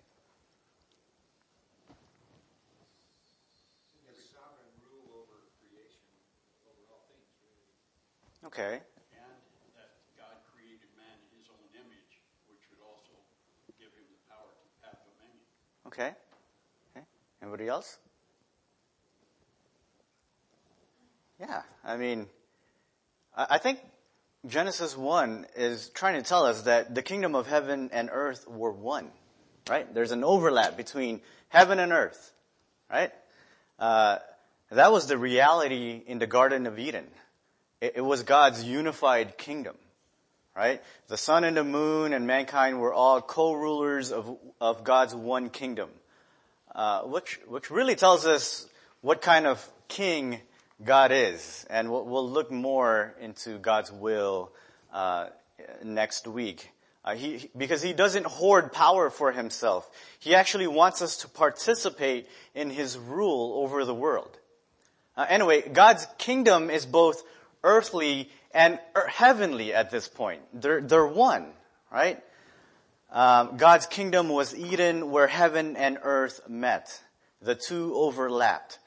Okay. 8.43 8.73
And 8.73 8.81
that 9.77 9.93
God 10.17 10.33
created 10.51 10.89
man 10.97 11.05
in 11.29 11.37
his 11.37 11.47
own 11.53 11.61
image, 11.77 12.25
which 12.49 12.65
would 12.71 12.81
also 12.81 13.13
give 13.77 13.93
him 13.93 14.09
the 14.09 14.33
power 14.33 14.49
to 14.49 14.87
have 14.87 14.97
dominion. 15.05 15.45
Okay. 15.85 16.17
Okay. 16.97 17.05
Anybody 17.43 17.67
else? 17.67 17.99
Yeah. 21.39 21.61
I 21.85 21.97
mean, 21.97 22.25
I 23.35 23.57
think 23.57 23.79
Genesis 24.45 24.97
1 24.97 25.47
is 25.55 25.89
trying 25.89 26.21
to 26.21 26.27
tell 26.27 26.45
us 26.45 26.63
that 26.63 26.93
the 26.95 27.01
kingdom 27.01 27.35
of 27.35 27.47
heaven 27.47 27.89
and 27.93 28.09
earth 28.11 28.47
were 28.47 28.71
one, 28.71 29.09
right? 29.69 29.91
There's 29.93 30.11
an 30.11 30.23
overlap 30.23 30.75
between 30.75 31.21
heaven 31.47 31.79
and 31.79 31.91
earth, 31.91 32.33
right? 32.89 33.11
Uh, 33.79 34.17
that 34.71 34.91
was 34.91 35.07
the 35.07 35.17
reality 35.17 36.01
in 36.05 36.19
the 36.19 36.27
Garden 36.27 36.65
of 36.65 36.79
Eden. 36.79 37.05
It, 37.79 37.93
it 37.97 38.01
was 38.01 38.23
God's 38.23 38.63
unified 38.63 39.37
kingdom, 39.37 39.75
right? 40.55 40.81
The 41.07 41.17
sun 41.17 41.43
and 41.43 41.55
the 41.55 41.63
moon 41.63 42.11
and 42.11 42.27
mankind 42.27 42.81
were 42.81 42.93
all 42.93 43.21
co-rulers 43.21 44.11
of, 44.11 44.37
of 44.59 44.83
God's 44.83 45.15
one 45.15 45.49
kingdom, 45.49 45.89
uh, 46.75 47.01
which, 47.03 47.39
which 47.47 47.69
really 47.69 47.95
tells 47.95 48.25
us 48.25 48.67
what 49.01 49.21
kind 49.21 49.45
of 49.45 49.65
king 49.87 50.41
God 50.83 51.11
is. 51.11 51.65
And 51.69 51.91
we'll, 51.91 52.05
we'll 52.05 52.29
look 52.29 52.51
more 52.51 53.15
into 53.19 53.57
God's 53.57 53.91
will 53.91 54.51
uh, 54.93 55.27
next 55.83 56.27
week. 56.27 56.71
Uh, 57.03 57.15
he, 57.15 57.49
because 57.57 57.81
he 57.81 57.93
doesn't 57.93 58.27
hoard 58.27 58.71
power 58.71 59.09
for 59.09 59.31
himself. 59.31 59.89
He 60.19 60.35
actually 60.35 60.67
wants 60.67 61.01
us 61.01 61.17
to 61.17 61.27
participate 61.27 62.27
in 62.53 62.69
his 62.69 62.97
rule 62.97 63.63
over 63.63 63.85
the 63.85 63.95
world. 63.95 64.37
Uh, 65.17 65.25
anyway, 65.27 65.67
God's 65.67 66.07
kingdom 66.17 66.69
is 66.69 66.85
both 66.85 67.23
earthly 67.63 68.29
and 68.53 68.79
er- 68.95 69.07
heavenly 69.07 69.73
at 69.73 69.89
this 69.89 70.07
point. 70.07 70.41
They're, 70.53 70.81
they're 70.81 71.07
one, 71.07 71.47
right? 71.91 72.21
Um, 73.11 73.57
God's 73.57 73.87
kingdom 73.87 74.29
was 74.29 74.55
Eden 74.55 75.11
where 75.11 75.27
heaven 75.27 75.75
and 75.75 75.97
earth 76.03 76.47
met. 76.47 77.01
The 77.41 77.55
two 77.55 77.93
overlapped. 77.95 78.77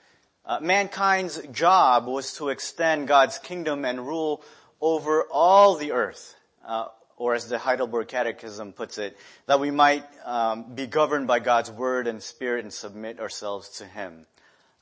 Uh, 0.47 0.61
mankind's 0.61 1.41
job 1.53 2.07
was 2.07 2.35
to 2.35 2.51
extend 2.51 3.09
God's 3.09 3.39
kingdom 3.39 3.87
and 3.87 4.07
rule 4.07 4.43
over 4.79 5.23
all 5.31 5.77
the 5.77 5.93
earth, 5.93 6.35
uh, 6.67 6.89
or 7.17 7.35
as 7.35 7.49
the 7.49 7.57
Heidelberg 7.57 8.09
Catechism 8.09 8.75
puts 8.75 8.99
it, 8.99 9.17
that 9.47 9.59
we 9.59 9.71
might 9.71 10.05
um, 10.27 10.75
be 10.75 10.87
governed 10.87 11.27
by 11.27 11.39
God's 11.39 11.71
word 11.71 12.07
and 12.07 12.23
spirit 12.23 12.65
and 12.65 12.73
submit 12.73 13.21
ourselves 13.21 13.71
to 13.79 13.87
Him. 13.87 14.27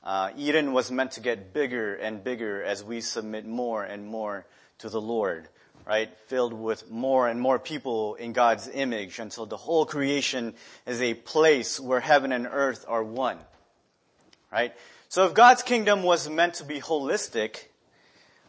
Uh, 0.03 0.31
Eden 0.35 0.73
was 0.73 0.91
meant 0.91 1.13
to 1.13 1.21
get 1.21 1.53
bigger 1.53 1.95
and 1.95 2.21
bigger 2.21 2.61
as 2.61 2.83
we 2.83 2.99
submit 2.99 3.45
more 3.45 3.85
and 3.85 4.05
more 4.05 4.45
to 4.79 4.89
the 4.89 4.99
Lord, 4.99 5.47
right? 5.85 6.09
Filled 6.27 6.51
with 6.51 6.91
more 6.91 7.29
and 7.29 7.39
more 7.39 7.57
people 7.57 8.15
in 8.15 8.33
God's 8.33 8.67
image 8.67 9.19
until 9.19 9.45
the 9.45 9.55
whole 9.55 9.85
creation 9.85 10.55
is 10.85 11.01
a 11.01 11.13
place 11.13 11.79
where 11.79 12.01
heaven 12.01 12.33
and 12.33 12.49
earth 12.51 12.83
are 12.85 13.01
one, 13.01 13.37
right? 14.51 14.73
So 15.13 15.27
if 15.27 15.35
God's 15.35 15.61
kingdom 15.61 16.01
was 16.01 16.27
meant 16.27 16.55
to 16.55 16.63
be 16.63 16.81
holistic, 16.81 17.65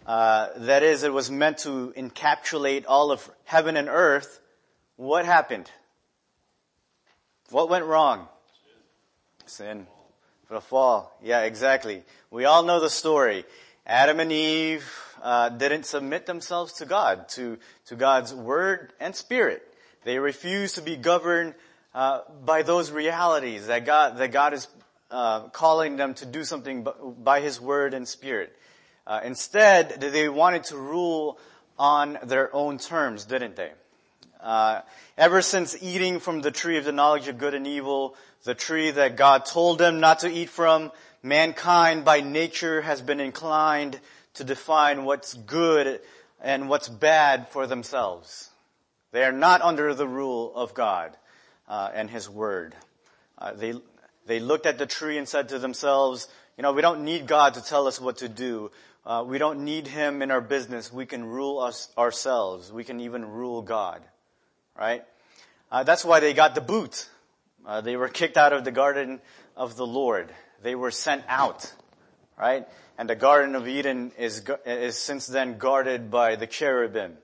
uh, 0.06 0.48
that 0.56 0.82
is, 0.82 1.02
it 1.02 1.12
was 1.12 1.30
meant 1.30 1.58
to 1.58 1.92
encapsulate 1.94 2.86
all 2.88 3.10
of 3.12 3.30
heaven 3.44 3.76
and 3.76 3.86
earth, 3.86 4.40
what 4.96 5.26
happened? 5.26 5.70
What 7.50 7.68
went 7.68 7.84
wrong? 7.84 8.28
Sin. 9.44 9.86
The 10.48 10.62
fall. 10.62 11.14
Yeah, 11.22 11.42
exactly. 11.42 12.02
We 12.30 12.46
all 12.46 12.62
know 12.62 12.80
the 12.80 12.88
story. 12.88 13.44
Adam 13.86 14.18
and 14.18 14.32
Eve 14.32 14.90
uh, 15.22 15.50
didn't 15.50 15.84
submit 15.84 16.24
themselves 16.24 16.72
to 16.78 16.86
God, 16.86 17.28
to, 17.32 17.58
to 17.88 17.94
God's 17.94 18.32
word 18.32 18.94
and 18.98 19.14
spirit. 19.14 19.62
They 20.04 20.18
refused 20.18 20.76
to 20.76 20.80
be 20.80 20.96
governed 20.96 21.56
uh, 21.94 22.22
by 22.42 22.62
those 22.62 22.90
realities 22.90 23.66
that 23.66 23.84
God, 23.84 24.16
that 24.16 24.32
God 24.32 24.54
is 24.54 24.66
uh, 25.10 25.48
calling 25.48 25.96
them 25.96 26.14
to 26.14 26.26
do 26.26 26.44
something 26.44 26.86
by 27.22 27.40
His 27.40 27.60
word 27.60 27.94
and 27.94 28.06
spirit. 28.06 28.56
Uh, 29.06 29.20
instead, 29.24 30.00
they 30.00 30.28
wanted 30.28 30.64
to 30.64 30.76
rule 30.76 31.38
on 31.78 32.18
their 32.22 32.54
own 32.54 32.78
terms, 32.78 33.24
didn't 33.24 33.56
they? 33.56 33.70
Uh, 34.40 34.80
ever 35.16 35.40
since 35.42 35.76
eating 35.82 36.20
from 36.20 36.40
the 36.40 36.50
tree 36.50 36.76
of 36.76 36.84
the 36.84 36.92
knowledge 36.92 37.28
of 37.28 37.38
good 37.38 37.54
and 37.54 37.66
evil, 37.66 38.14
the 38.44 38.54
tree 38.54 38.90
that 38.90 39.16
God 39.16 39.46
told 39.46 39.78
them 39.78 40.00
not 40.00 40.20
to 40.20 40.30
eat 40.30 40.50
from, 40.50 40.92
mankind 41.22 42.04
by 42.04 42.20
nature 42.20 42.82
has 42.82 43.00
been 43.00 43.20
inclined 43.20 43.98
to 44.34 44.44
define 44.44 45.04
what's 45.04 45.34
good 45.34 46.00
and 46.42 46.68
what's 46.68 46.88
bad 46.88 47.48
for 47.48 47.66
themselves. 47.66 48.50
They 49.12 49.24
are 49.24 49.32
not 49.32 49.62
under 49.62 49.94
the 49.94 50.08
rule 50.08 50.52
of 50.54 50.74
God 50.74 51.16
uh, 51.68 51.90
and 51.94 52.10
His 52.10 52.28
Word. 52.28 52.74
Uh, 53.38 53.52
they 53.54 53.74
they 54.26 54.40
looked 54.40 54.66
at 54.66 54.78
the 54.78 54.86
tree 54.86 55.18
and 55.18 55.28
said 55.28 55.48
to 55.50 55.58
themselves, 55.58 56.28
"You 56.56 56.62
know, 56.62 56.72
we 56.72 56.82
don't 56.82 57.04
need 57.04 57.26
God 57.26 57.54
to 57.54 57.62
tell 57.62 57.86
us 57.86 58.00
what 58.00 58.18
to 58.18 58.28
do. 58.28 58.70
Uh, 59.04 59.24
we 59.26 59.38
don't 59.38 59.64
need 59.64 59.86
Him 59.86 60.22
in 60.22 60.30
our 60.30 60.40
business. 60.40 60.92
We 60.92 61.06
can 61.06 61.24
rule 61.24 61.58
us 61.60 61.90
ourselves. 61.98 62.72
We 62.72 62.84
can 62.84 63.00
even 63.00 63.24
rule 63.24 63.62
God." 63.62 64.02
Right? 64.76 65.04
Uh, 65.70 65.82
that's 65.82 66.04
why 66.04 66.20
they 66.20 66.34
got 66.34 66.54
the 66.54 66.60
boot. 66.60 67.08
Uh, 67.66 67.80
they 67.80 67.96
were 67.96 68.08
kicked 68.08 68.36
out 68.36 68.52
of 68.52 68.64
the 68.64 68.70
garden 68.70 69.20
of 69.56 69.76
the 69.76 69.86
Lord. 69.86 70.32
They 70.62 70.74
were 70.74 70.90
sent 70.90 71.24
out, 71.28 71.72
right? 72.38 72.66
And 72.96 73.08
the 73.08 73.16
Garden 73.16 73.54
of 73.54 73.66
Eden 73.66 74.12
is, 74.18 74.42
is 74.64 74.96
since 74.96 75.26
then 75.26 75.58
guarded 75.58 76.10
by 76.10 76.36
the 76.36 76.46
cherubim. 76.46 77.16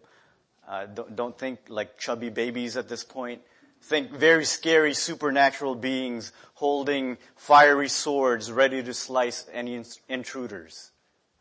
Uh, 0.66 0.86
don't, 0.86 1.16
don't 1.16 1.38
think 1.38 1.58
like 1.68 1.98
chubby 1.98 2.28
babies 2.28 2.76
at 2.76 2.88
this 2.88 3.04
point. 3.04 3.42
Think 3.82 4.10
very 4.10 4.44
scary 4.44 4.94
supernatural 4.94 5.74
beings 5.74 6.32
holding 6.54 7.16
fiery 7.36 7.88
swords 7.88 8.52
ready 8.52 8.82
to 8.82 8.94
slice 8.94 9.46
any 9.52 9.82
intruders, 10.08 10.90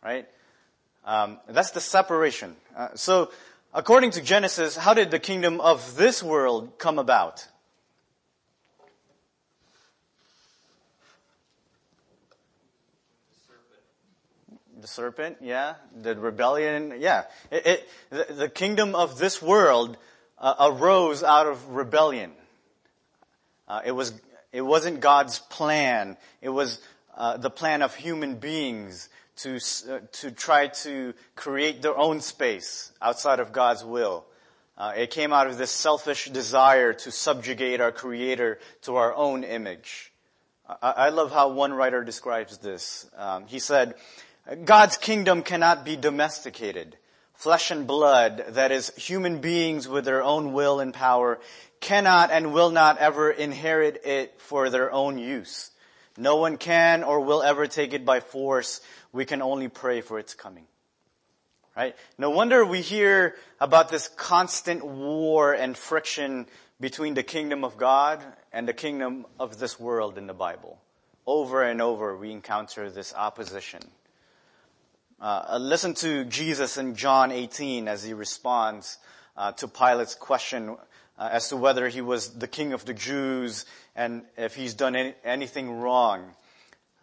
right? 0.04 0.28
Um, 1.06 1.40
that's 1.48 1.72
the 1.72 1.82
separation. 1.82 2.56
Uh, 2.76 2.90
so, 2.96 3.32
according 3.74 4.12
to 4.12 4.22
Genesis, 4.22 4.78
how 4.78 4.94
did 4.94 5.12
the 5.12 5.20
kingdom 5.20 5.60
of 5.62 5.96
this 5.96 6.24
world 6.24 6.78
come 6.78 7.00
about? 7.00 7.48
the 14.82 14.88
serpent, 14.88 15.38
yeah, 15.42 15.76
the 16.02 16.16
rebellion, 16.16 16.96
yeah. 17.00 17.24
It, 17.52 17.66
it, 17.66 17.90
the, 18.10 18.34
the, 18.34 18.50
kingdom 18.50 18.96
of 18.96 19.18
this 19.18 19.42
world 19.42 19.98
uh, 20.40 20.72
arose 20.72 21.24
out 21.24 21.48
of 21.48 21.70
rebellion. 21.70 22.32
Uh, 23.68 23.82
it 23.86 23.92
was, 23.92 24.14
it 24.52 24.62
wasn't 24.62 25.00
God's 25.00 25.40
plan. 25.40 26.18
It 26.42 26.50
was 26.50 26.82
uh, 27.16 27.38
the 27.38 27.50
plan 27.50 27.82
of 27.82 27.96
human 27.96 28.36
beings 28.36 29.10
to 29.38 29.60
uh, 29.90 30.00
to 30.12 30.32
try 30.32 30.68
to 30.68 31.14
create 31.36 31.82
their 31.82 31.98
own 31.98 32.22
space 32.22 32.92
outside 33.02 33.40
of 33.40 33.52
God's 33.52 33.84
will. 33.84 34.26
Uh, 34.78 34.94
it 34.96 35.12
came 35.12 35.34
out 35.34 35.48
of 35.48 35.58
this 35.58 35.72
selfish 35.72 36.30
desire 36.30 36.94
to 36.94 37.12
subjugate 37.12 37.82
our 37.82 37.92
Creator 37.92 38.60
to 38.84 38.96
our 38.96 39.14
own 39.14 39.44
image. 39.44 40.12
I, 40.82 40.92
I 40.92 41.10
love 41.10 41.32
how 41.32 41.50
one 41.50 41.74
writer 41.74 42.04
describes 42.04 42.58
this. 42.60 43.10
Um, 43.18 43.46
he 43.48 43.60
said, 43.60 43.96
God's 44.64 44.98
kingdom 44.98 45.44
cannot 45.44 45.84
be 45.84 45.96
domesticated. 45.96 46.96
Flesh 47.40 47.72
and 47.72 47.88
blood, 47.88 48.44
that 48.50 48.74
is, 48.74 48.94
human 48.98 49.40
beings 49.40 49.88
with 49.88 50.04
their 50.04 50.22
own 50.22 50.52
will 50.52 50.82
and 50.82 50.94
power, 50.94 51.40
cannot 51.80 52.32
and 52.32 52.54
will 52.54 52.70
not 52.70 52.98
ever 52.98 53.32
inherit 53.32 54.02
it 54.04 54.42
for 54.42 54.70
their 54.70 54.92
own 54.92 55.18
use. 55.18 55.72
No 56.18 56.36
one 56.36 56.58
can 56.58 57.02
or 57.02 57.22
will 57.22 57.42
ever 57.42 57.66
take 57.66 57.94
it 57.94 58.04
by 58.04 58.20
force. 58.20 58.82
We 59.14 59.24
can 59.24 59.42
only 59.42 59.70
pray 59.70 60.02
for 60.02 60.20
its 60.20 60.34
coming. 60.34 60.66
Right? 61.78 61.96
No 62.18 62.30
wonder 62.30 62.66
we 62.66 62.82
hear 62.82 63.36
about 63.62 63.88
this 63.88 64.10
constant 64.10 64.86
war 64.86 65.54
and 65.54 65.78
friction 65.78 66.46
between 66.82 67.14
the 67.14 67.24
kingdom 67.24 67.64
of 67.64 67.78
God 67.78 68.22
and 68.52 68.68
the 68.68 68.74
kingdom 68.74 69.26
of 69.40 69.60
this 69.60 69.80
world 69.80 70.18
in 70.18 70.28
the 70.28 70.34
Bible. 70.34 70.78
Over 71.26 71.64
and 71.64 71.82
over 71.82 72.18
we 72.18 72.32
encounter 72.32 72.92
this 72.92 73.14
opposition. 73.14 73.80
Uh, 75.22 75.58
listen 75.60 75.94
to 75.96 76.24
Jesus 76.26 76.78
in 76.78 76.96
John 76.96 77.32
18 77.32 77.88
as 77.88 78.04
he 78.04 78.14
responds 78.14 78.98
uh, 79.36 79.52
to 79.54 79.68
Pilate's 79.68 80.16
question 80.16 80.78
uh, 81.18 81.30
as 81.32 81.50
to 81.50 81.58
whether 81.58 81.90
he 81.90 82.02
was 82.02 82.30
the 82.30 82.48
king 82.48 82.72
of 82.72 82.86
the 82.86 82.94
Jews 82.94 83.66
and 83.96 84.24
if 84.38 84.56
he's 84.56 84.74
done 84.74 84.96
any, 84.96 85.16
anything 85.26 85.82
wrong. 85.82 86.24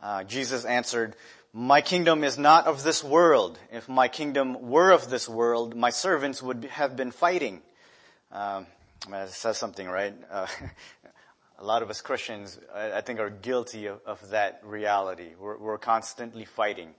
Uh, 0.02 0.24
Jesus 0.24 0.64
answered, 0.64 1.14
my 1.52 1.80
kingdom 1.80 2.24
is 2.24 2.36
not 2.36 2.66
of 2.66 2.82
this 2.82 3.02
world. 3.02 3.58
If 3.72 3.88
my 3.88 4.08
kingdom 4.08 4.68
were 4.68 4.90
of 4.90 5.08
this 5.08 5.28
world, 5.28 5.74
my 5.74 5.90
servants 5.90 6.42
would 6.42 6.64
have 6.66 6.96
been 6.96 7.10
fighting. 7.10 7.62
Um, 8.32 8.66
that 9.10 9.30
says 9.30 9.56
something, 9.56 9.88
right? 9.88 10.14
Uh, 10.30 10.46
a 11.58 11.64
lot 11.64 11.82
of 11.82 11.90
us 11.90 12.00
Christians, 12.00 12.58
I, 12.74 12.92
I 12.92 13.00
think, 13.00 13.20
are 13.20 13.30
guilty 13.30 13.86
of, 13.86 14.00
of 14.04 14.30
that 14.30 14.60
reality. 14.64 15.30
We're, 15.38 15.56
we're, 15.56 15.78
constantly 15.78 16.44
fighting. 16.44 16.94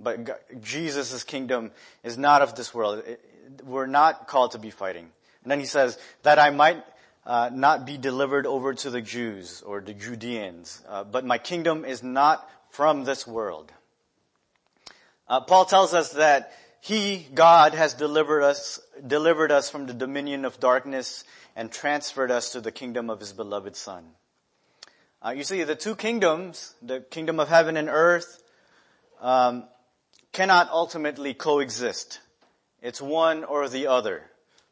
But 0.00 0.24
God, 0.24 0.38
Jesus' 0.60 1.24
kingdom 1.24 1.70
is 2.02 2.16
not 2.16 2.42
of 2.42 2.54
this 2.54 2.74
world. 2.74 3.02
It, 3.06 3.24
we're 3.64 3.86
not 3.86 4.26
called 4.26 4.52
to 4.52 4.58
be 4.58 4.70
fighting. 4.70 5.10
And 5.42 5.50
then 5.50 5.60
he 5.60 5.66
says, 5.66 5.98
that 6.22 6.38
I 6.38 6.50
might 6.50 6.82
uh, 7.26 7.50
not 7.52 7.86
be 7.86 7.98
delivered 7.98 8.46
over 8.46 8.74
to 8.74 8.90
the 8.90 9.00
Jews 9.00 9.62
or 9.62 9.80
the 9.80 9.94
Judeans, 9.94 10.82
uh, 10.88 11.04
but 11.04 11.24
my 11.24 11.38
kingdom 11.38 11.84
is 11.84 12.02
not 12.02 12.48
from 12.70 13.04
this 13.04 13.26
world. 13.26 13.72
Uh, 15.28 15.40
Paul 15.40 15.64
tells 15.64 15.94
us 15.94 16.12
that 16.14 16.52
he, 16.80 17.26
God, 17.34 17.74
has 17.74 17.94
delivered 17.94 18.42
us, 18.42 18.80
delivered 19.06 19.52
us 19.52 19.70
from 19.70 19.86
the 19.86 19.92
dominion 19.92 20.44
of 20.44 20.58
darkness 20.58 21.24
and 21.54 21.70
transferred 21.70 22.30
us 22.30 22.52
to 22.52 22.60
the 22.60 22.72
kingdom 22.72 23.10
of 23.10 23.20
his 23.20 23.32
beloved 23.32 23.76
son. 23.76 24.04
Uh, 25.22 25.30
you 25.30 25.44
see, 25.44 25.62
the 25.64 25.76
two 25.76 25.94
kingdoms, 25.94 26.74
the 26.80 27.00
kingdom 27.00 27.38
of 27.38 27.48
heaven 27.48 27.76
and 27.76 27.90
earth, 27.90 28.42
um, 29.20 29.64
cannot 30.32 30.70
ultimately 30.70 31.34
coexist. 31.34 32.20
It's 32.82 33.00
one 33.00 33.44
or 33.44 33.68
the 33.68 33.88
other 33.88 34.22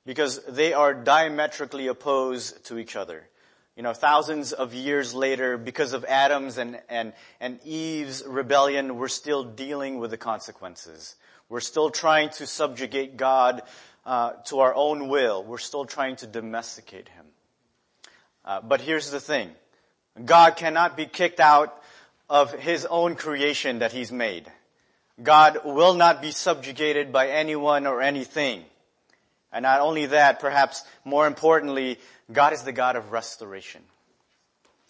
because 0.07 0.43
they 0.47 0.73
are 0.73 0.95
diametrically 0.95 1.87
opposed 1.87 2.65
to 2.67 2.79
each 2.79 2.97
other. 2.97 3.29
You 3.77 3.83
know, 3.83 3.93
thousands 3.93 4.53
of 4.53 4.75
years 4.75 5.15
later, 5.15 5.57
because 5.57 5.93
of 5.93 6.05
Adam's 6.05 6.59
and, 6.59 6.81
and, 6.88 7.12
and 7.41 7.61
Eve's 7.65 8.25
rebellion, 8.27 8.97
we're 8.97 9.09
still 9.09 9.45
dealing 9.45 9.99
with 9.99 10.11
the 10.11 10.17
consequences. 10.17 11.15
We're 11.49 11.61
still 11.61 11.91
trying 11.91 12.31
to 12.31 12.47
subjugate 12.47 13.17
God 13.17 13.62
uh, 14.05 14.33
to 14.47 14.61
our 14.61 14.75
own 14.75 15.09
will. 15.09 15.45
We're 15.45 15.59
still 15.59 15.85
trying 15.85 16.17
to 16.17 16.27
domesticate 16.27 17.09
Him. 17.09 17.27
Uh, 18.45 18.61
but 18.62 18.81
here's 18.81 19.11
the 19.11 19.21
thing. 19.21 19.50
God 20.25 20.57
cannot 20.57 20.97
be 20.97 21.07
kicked 21.07 21.38
out 21.38 21.81
of 22.29 22.53
His 22.53 22.87
own 22.87 23.15
creation 23.15 23.79
that 23.79 23.93
He's 23.93 24.11
made. 24.11 24.50
God 25.23 25.61
will 25.65 25.95
not 25.95 26.23
be 26.23 26.31
subjugated 26.31 27.13
by 27.13 27.29
anyone 27.29 27.87
or 27.87 28.01
anything. 28.01 28.65
And 29.53 29.63
not 29.63 29.81
only 29.81 30.07
that, 30.07 30.41
perhaps 30.41 30.85
more 31.05 31.27
importantly, 31.27 31.99
God 32.31 32.53
is 32.53 32.63
the 32.63 32.73
God 32.73 32.97
of 32.97 33.13
restoration. 33.13 33.83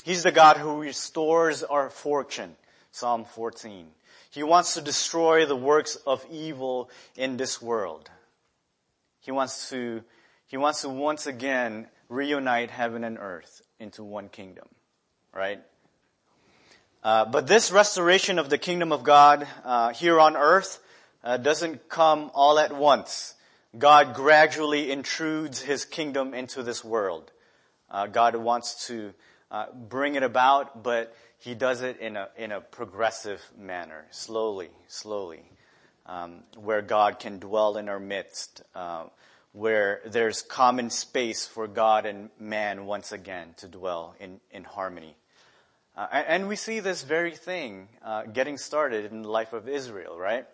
He's 0.04 0.22
the 0.22 0.32
God 0.32 0.56
who 0.56 0.80
restores 0.80 1.62
our 1.62 1.90
fortune. 1.90 2.56
Psalm 2.90 3.24
14. 3.24 3.86
He 4.30 4.42
wants 4.42 4.74
to 4.74 4.80
destroy 4.80 5.46
the 5.46 5.56
works 5.56 5.96
of 6.06 6.24
evil 6.30 6.90
in 7.16 7.36
this 7.36 7.62
world. 7.62 8.10
He 9.20 9.30
wants 9.30 9.70
to, 9.70 10.02
he 10.46 10.56
wants 10.56 10.82
to 10.82 10.88
once 10.88 11.26
again 11.26 11.86
reunite 12.08 12.70
heaven 12.70 13.04
and 13.04 13.18
earth 13.18 13.62
into 13.78 14.02
one 14.02 14.28
kingdom. 14.28 14.66
Right? 15.34 15.60
Uh, 17.02 17.24
but 17.24 17.46
this 17.46 17.70
restoration 17.70 18.40
of 18.40 18.50
the 18.50 18.58
kingdom 18.58 18.90
of 18.90 19.04
God 19.04 19.46
uh, 19.64 19.92
here 19.92 20.18
on 20.18 20.36
earth 20.36 20.80
uh, 21.22 21.36
doesn't 21.36 21.88
come 21.88 22.30
all 22.34 22.58
at 22.58 22.74
once. 22.74 23.34
God 23.76 24.14
gradually 24.14 24.90
intrudes 24.90 25.60
His 25.60 25.84
kingdom 25.84 26.34
into 26.34 26.64
this 26.64 26.84
world. 26.84 27.30
Uh, 27.88 28.08
God 28.08 28.34
wants 28.34 28.88
to 28.88 29.14
uh, 29.50 29.66
bring 29.72 30.16
it 30.16 30.24
about, 30.24 30.82
but 30.82 31.14
He 31.38 31.54
does 31.54 31.82
it 31.82 32.00
in 32.00 32.16
a 32.16 32.28
in 32.36 32.50
a 32.50 32.60
progressive 32.60 33.42
manner, 33.56 34.06
slowly, 34.10 34.70
slowly, 34.88 35.44
um, 36.06 36.42
where 36.56 36.82
God 36.82 37.20
can 37.20 37.38
dwell 37.38 37.76
in 37.76 37.88
our 37.88 38.00
midst, 38.00 38.62
where 39.52 40.00
there's 40.04 40.42
common 40.42 40.90
space 40.90 41.46
for 41.46 41.68
God 41.68 42.06
and 42.06 42.30
man 42.40 42.86
once 42.86 43.12
again 43.12 43.54
to 43.58 43.68
dwell 43.68 44.16
in 44.18 44.40
in 44.50 44.64
harmony. 44.64 45.14
Uh, 45.98 46.06
and 46.12 46.46
we 46.46 46.54
see 46.54 46.78
this 46.78 47.02
very 47.02 47.34
thing 47.34 47.88
uh, 48.04 48.22
getting 48.22 48.56
started 48.56 49.10
in 49.10 49.22
the 49.22 49.28
life 49.28 49.52
of 49.52 49.68
Israel, 49.68 50.16
right? 50.16 50.46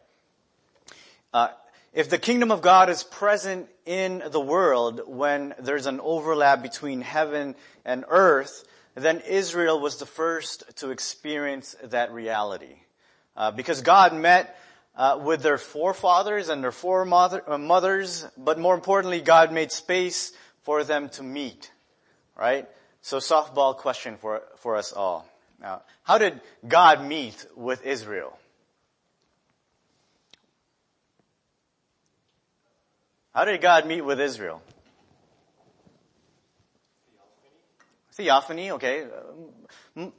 Uh, 1.35 1.49
if 1.93 2.09
the 2.09 2.17
kingdom 2.17 2.51
of 2.51 2.63
God 2.63 2.89
is 2.89 3.05
present 3.05 3.69
in 3.85 4.23
the 4.31 4.41
world 4.41 5.03
when 5.07 5.55
there's 5.59 5.85
an 5.85 6.01
overlap 6.01 6.63
between 6.63 7.03
heaven 7.03 7.57
and 7.85 8.07
earth, 8.09 8.65
then 8.95 9.21
Israel 9.21 9.79
was 9.79 9.99
the 9.99 10.07
first 10.07 10.65
to 10.77 10.89
experience 10.89 11.77
that 11.83 12.11
reality. 12.11 12.77
Uh, 13.37 13.51
because 13.51 13.83
God 13.83 14.15
met 14.15 14.59
uh, 14.97 15.21
with 15.23 15.43
their 15.43 15.59
forefathers 15.59 16.49
and 16.49 16.65
their 16.65 16.73
foremothers, 16.73 18.27
but 18.39 18.59
more 18.59 18.75
importantly, 18.75 19.21
God 19.21 19.53
made 19.53 19.73
space 19.73 20.33
for 20.63 20.85
them 20.85 21.11
to 21.11 21.23
meet. 21.23 21.71
Right? 22.35 22.67
So 23.03 23.19
softball 23.19 23.77
question 23.77 24.17
for, 24.17 24.41
for 24.57 24.77
us 24.77 24.95
all. 24.95 25.29
Now, 25.65 25.81
how 26.03 26.19
did 26.19 26.43
God 26.69 27.03
meet 27.03 27.47
with 27.57 27.87
Israel? 27.87 28.39
How 33.35 33.47
did 33.47 33.63
God 33.63 33.87
meet 33.87 34.03
with 34.03 34.21
Israel? 34.21 34.61
Theophany, 38.13 38.73
okay. 38.73 39.07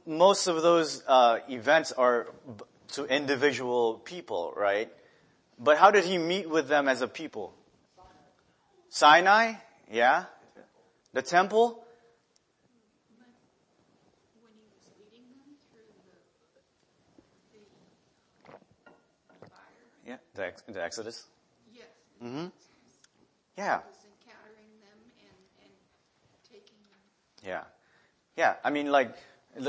Most 0.04 0.48
of 0.48 0.62
those 0.62 1.04
uh, 1.06 1.38
events 1.48 1.92
are 1.92 2.26
to 2.94 3.04
individual 3.04 4.00
people, 4.00 4.52
right? 4.56 4.92
But 5.60 5.78
how 5.78 5.92
did 5.92 6.02
he 6.02 6.18
meet 6.18 6.50
with 6.50 6.66
them 6.66 6.88
as 6.88 7.02
a 7.02 7.06
people? 7.06 7.54
Sinai, 8.88 9.52
yeah. 9.92 10.24
The 11.12 11.22
temple. 11.22 11.85
Yeah, 20.06 20.16
the, 20.34 20.52
the 20.68 20.82
Exodus. 20.82 21.24
Yes. 21.74 21.84
Mm-hmm. 22.22 22.46
Yeah. 23.58 23.74
and, 23.74 23.82
and. 27.42 27.46
Yeah. 27.46 27.62
Yeah. 28.36 28.54
I 28.64 28.70
mean, 28.70 28.90
like 28.90 29.16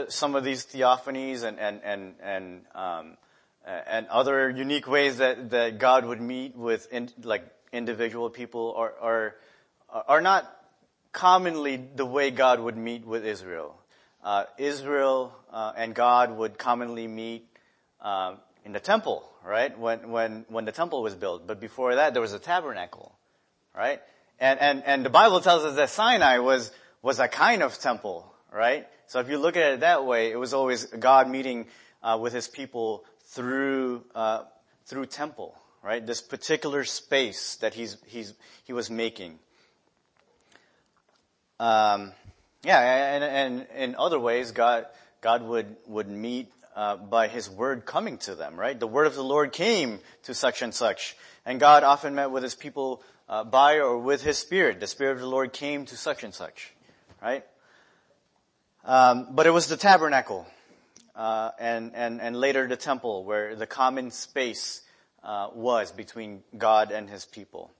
some 0.09 0.35
of 0.35 0.43
these 0.43 0.65
theophanies 0.65 1.43
and 1.43 1.59
and 1.59 1.81
and 1.83 2.15
and 2.21 2.61
um, 2.75 3.17
and 3.65 4.07
other 4.07 4.49
unique 4.49 4.87
ways 4.87 5.17
that 5.17 5.49
that 5.51 5.79
God 5.79 6.05
would 6.05 6.21
meet 6.21 6.55
with 6.55 6.91
in, 6.91 7.09
like 7.23 7.43
individual 7.71 8.29
people 8.29 8.73
are 8.77 8.93
are 9.01 9.35
are 9.89 10.21
not 10.21 10.53
commonly 11.11 11.77
the 11.77 12.05
way 12.05 12.31
God 12.31 12.59
would 12.59 12.77
meet 12.77 13.05
with 13.05 13.25
Israel. 13.25 13.75
Uh, 14.23 14.45
Israel 14.57 15.33
uh, 15.51 15.73
and 15.75 15.95
God 15.95 16.35
would 16.35 16.57
commonly 16.57 17.07
meet 17.07 17.47
um, 18.01 18.37
in 18.67 18.73
the 18.73 18.79
temple, 18.81 19.23
right? 19.45 19.79
When 19.79 20.11
when 20.11 20.45
when 20.49 20.65
the 20.65 20.73
temple 20.73 21.01
was 21.01 21.15
built, 21.15 21.47
but 21.47 21.61
before 21.61 21.95
that 21.95 22.13
there 22.13 22.21
was 22.21 22.33
a 22.33 22.39
tabernacle, 22.39 23.17
right? 23.73 24.01
And 24.39 24.59
and 24.59 24.83
and 24.85 25.05
the 25.05 25.09
Bible 25.09 25.39
tells 25.39 25.63
us 25.63 25.75
that 25.77 25.89
Sinai 25.89 26.39
was 26.39 26.71
was 27.01 27.19
a 27.19 27.29
kind 27.29 27.63
of 27.63 27.79
temple, 27.79 28.29
right? 28.51 28.85
So 29.07 29.21
if 29.21 29.29
you 29.29 29.37
look 29.37 29.55
at 29.55 29.71
it 29.71 29.79
that 29.79 30.05
way, 30.05 30.31
it 30.31 30.35
was 30.35 30.53
always 30.53 30.83
God 30.83 31.29
meeting 31.29 31.67
uh, 32.03 32.19
with 32.21 32.33
His 32.33 32.49
people 32.49 33.05
through 33.27 34.03
uh, 34.13 34.43
through 34.85 35.05
temple, 35.05 35.55
right? 35.81 36.05
This 36.05 36.21
particular 36.21 36.83
space 36.83 37.55
that 37.61 37.73
He's 37.73 37.95
He's 38.05 38.33
He 38.65 38.73
was 38.73 38.89
making. 38.89 39.39
Um, 41.57 42.11
yeah, 42.63 43.15
and, 43.15 43.23
and 43.23 43.67
in 43.77 43.95
other 43.95 44.19
ways, 44.19 44.51
God 44.51 44.87
God 45.21 45.41
would 45.43 45.77
would 45.87 46.09
meet 46.09 46.51
uh, 46.77 46.95
by 46.95 47.27
his 47.27 47.49
word 47.49 47.87
coming 47.87 48.19
to 48.19 48.35
them, 48.35 48.55
right? 48.55 48.79
The 48.79 48.85
word 48.85 49.07
of 49.07 49.15
the 49.15 49.23
Lord 49.23 49.51
came 49.51 49.99
to 50.23 50.35
such 50.35 50.61
and 50.61 50.71
such. 50.71 51.17
And 51.43 51.59
God 51.59 51.83
often 51.83 52.13
met 52.13 52.29
with 52.29 52.43
his 52.43 52.53
people 52.53 53.01
uh, 53.27 53.43
by 53.43 53.79
or 53.79 53.97
with 53.97 54.21
his 54.21 54.37
spirit. 54.37 54.79
The 54.79 54.85
spirit 54.85 55.13
of 55.13 55.21
the 55.21 55.27
Lord 55.27 55.53
came 55.53 55.85
to 55.87 55.97
such 55.97 56.23
and 56.23 56.35
such, 56.35 56.71
right? 57.19 57.43
Um, 58.85 59.29
but 59.31 59.47
it 59.47 59.49
was 59.49 59.65
the 59.65 59.75
tabernacle, 59.75 60.45
uh, 61.15 61.49
and, 61.59 61.93
and, 61.95 62.21
and 62.21 62.39
later 62.39 62.67
the 62.67 62.77
temple 62.77 63.23
where 63.23 63.55
the 63.55 63.65
common 63.65 64.11
space 64.11 64.83
uh, 65.23 65.49
was 65.55 65.91
between 65.91 66.43
God 66.55 66.91
and 66.91 67.09
his 67.09 67.25
people. 67.25 67.71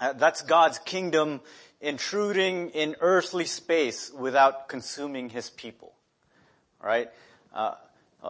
Uh, 0.00 0.14
that's 0.14 0.42
God's 0.42 0.80
kingdom 0.80 1.40
intruding 1.80 2.70
in 2.70 2.96
earthly 3.00 3.46
space 3.46 4.10
without 4.12 4.68
consuming 4.68 5.28
his 5.28 5.48
people, 5.48 5.92
right? 6.82 7.08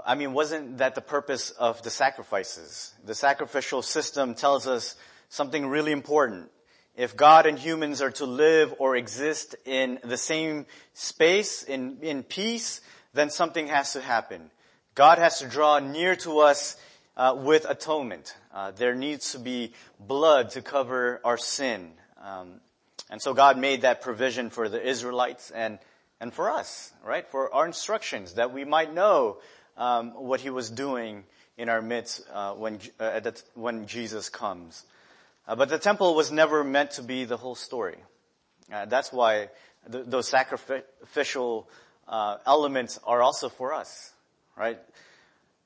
I 0.07 0.15
mean, 0.15 0.33
wasn't 0.33 0.79
that 0.79 0.95
the 0.95 1.01
purpose 1.01 1.51
of 1.51 1.83
the 1.83 1.91
sacrifices? 1.91 2.95
The 3.05 3.15
sacrificial 3.15 3.83
system 3.83 4.35
tells 4.35 4.67
us 4.67 4.95
something 5.29 5.67
really 5.67 5.93
important. 5.93 6.51
if 6.97 7.17
God 7.17 7.47
and 7.47 7.59
humans 7.59 8.03
are 8.03 8.11
to 8.13 8.27
live 8.27 8.75
or 8.79 8.95
exist 8.97 9.57
in 9.65 9.99
the 10.05 10.17
same 10.17 10.67
space, 10.93 11.63
in, 11.63 11.99
in 12.03 12.23
peace, 12.23 12.83
then 13.15 13.31
something 13.31 13.69
has 13.69 13.95
to 13.95 14.01
happen. 14.01 14.51
God 14.95 15.19
has 15.19 15.39
to 15.39 15.49
draw 15.49 15.79
near 15.79 16.15
to 16.17 16.41
us 16.41 16.77
uh, 17.17 17.35
with 17.39 17.65
atonement. 17.69 18.37
Uh, 18.53 18.73
there 18.73 18.95
needs 18.95 19.33
to 19.33 19.39
be 19.39 19.73
blood 19.99 20.51
to 20.51 20.63
cover 20.63 21.21
our 21.25 21.39
sin. 21.39 21.93
Um, 22.23 22.61
and 23.09 23.23
so 23.23 23.35
God 23.35 23.57
made 23.57 23.83
that 23.83 24.03
provision 24.03 24.51
for 24.51 24.69
the 24.69 24.87
Israelites 24.87 25.51
and, 25.51 25.79
and 26.21 26.35
for 26.35 26.51
us, 26.51 26.93
right? 27.05 27.27
For 27.27 27.53
our 27.55 27.67
instructions 27.67 28.35
that 28.35 28.53
we 28.53 28.65
might 28.65 28.93
know 28.93 29.39
um, 29.77 30.11
what 30.11 30.41
He 30.41 30.51
was 30.51 30.71
doing 30.71 31.25
in 31.57 31.69
our 31.69 31.83
midst 31.83 32.23
uh, 32.33 32.53
when, 32.55 32.79
uh, 32.99 33.21
when 33.55 33.87
Jesus 33.87 34.29
comes. 34.29 34.85
Uh, 35.47 35.57
but 35.57 35.69
the 35.69 35.79
temple 35.79 36.15
was 36.15 36.31
never 36.33 36.65
meant 36.65 36.93
to 36.93 37.03
be 37.03 37.25
the 37.25 37.37
whole 37.37 37.55
story. 37.55 37.99
Uh, 38.73 38.85
that's 38.87 39.13
why 39.13 39.49
th- 39.91 40.05
those 40.07 40.29
sacrificial 40.29 41.69
uh, 42.09 42.39
elements 42.47 42.99
are 43.05 43.21
also 43.21 43.49
for 43.49 43.75
us, 43.75 44.13
right? 44.57 44.79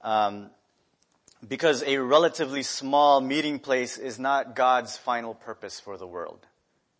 Um, 0.03 0.51
because 1.47 1.83
a 1.83 1.99
relatively 1.99 2.63
small 2.63 3.21
meeting 3.21 3.59
place 3.59 3.99
is 3.99 4.19
not 4.19 4.57
God's 4.57 4.97
final 4.97 5.35
purpose 5.35 5.81
for 5.81 5.97
the 5.97 6.07
world. 6.07 6.47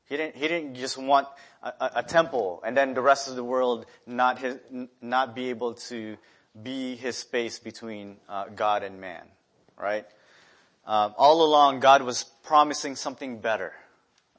He 0.09 0.17
didn't, 0.17 0.37
he 0.37 0.49
didn't 0.49 0.75
just 0.75 0.99
want 0.99 1.27
a, 1.63 1.69
a, 1.69 1.91
a 1.97 2.03
temple 2.03 2.63
and 2.65 2.77
then 2.77 2.95
the 2.95 3.01
rest 3.01 3.29
of 3.29 3.37
the 3.37 3.45
world 3.45 3.87
not 4.07 4.39
his, 4.39 4.59
not 5.01 5.35
be 5.35 5.49
able 5.49 5.75
to 5.75 6.17
be 6.61 6.97
his 6.97 7.17
space 7.17 7.59
between 7.59 8.17
uh, 8.29 8.47
God 8.55 8.83
and 8.83 9.01
man, 9.01 9.23
right? 9.79 10.07
Um, 10.87 11.15
all 11.17 11.43
along, 11.43 11.81
God 11.81 12.03
was 12.03 12.25
promising 12.45 12.97
something 12.97 13.39
better. 13.39 13.73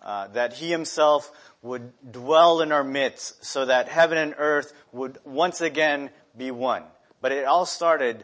Uh, 0.01 0.28
that 0.28 0.54
He 0.54 0.69
Himself 0.69 1.32
would 1.63 1.91
dwell 2.12 2.62
in 2.62 2.71
our 2.71 2.84
midst 2.84 3.43
so 3.43 3.65
that 3.65 3.89
heaven 3.89 4.19
and 4.19 4.36
earth 4.38 4.71
would 4.91 5.17
once 5.25 5.62
again 5.62 6.12
be 6.38 6.51
one. 6.51 6.84
But 7.21 7.32
it 7.32 7.45
all 7.45 7.65
started 7.65 8.23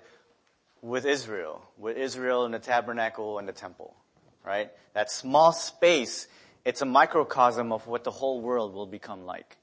with 0.83 1.07
Israel, 1.07 1.63
with 1.79 1.97
Israel 1.97 2.45
and 2.45 2.53
the 2.53 2.59
tabernacle 2.59 3.39
and 3.39 3.47
the 3.47 3.53
temple, 3.53 3.95
right? 4.45 4.69
That 4.93 5.09
small 5.09 5.53
space, 5.53 6.27
it's 6.65 6.83
a 6.83 6.85
microcosm 6.85 7.71
of 7.71 7.87
what 7.87 8.03
the 8.03 8.11
whole 8.11 8.41
world 8.41 8.75
will 8.75 8.85
become 8.85 9.25
like, 9.25 9.57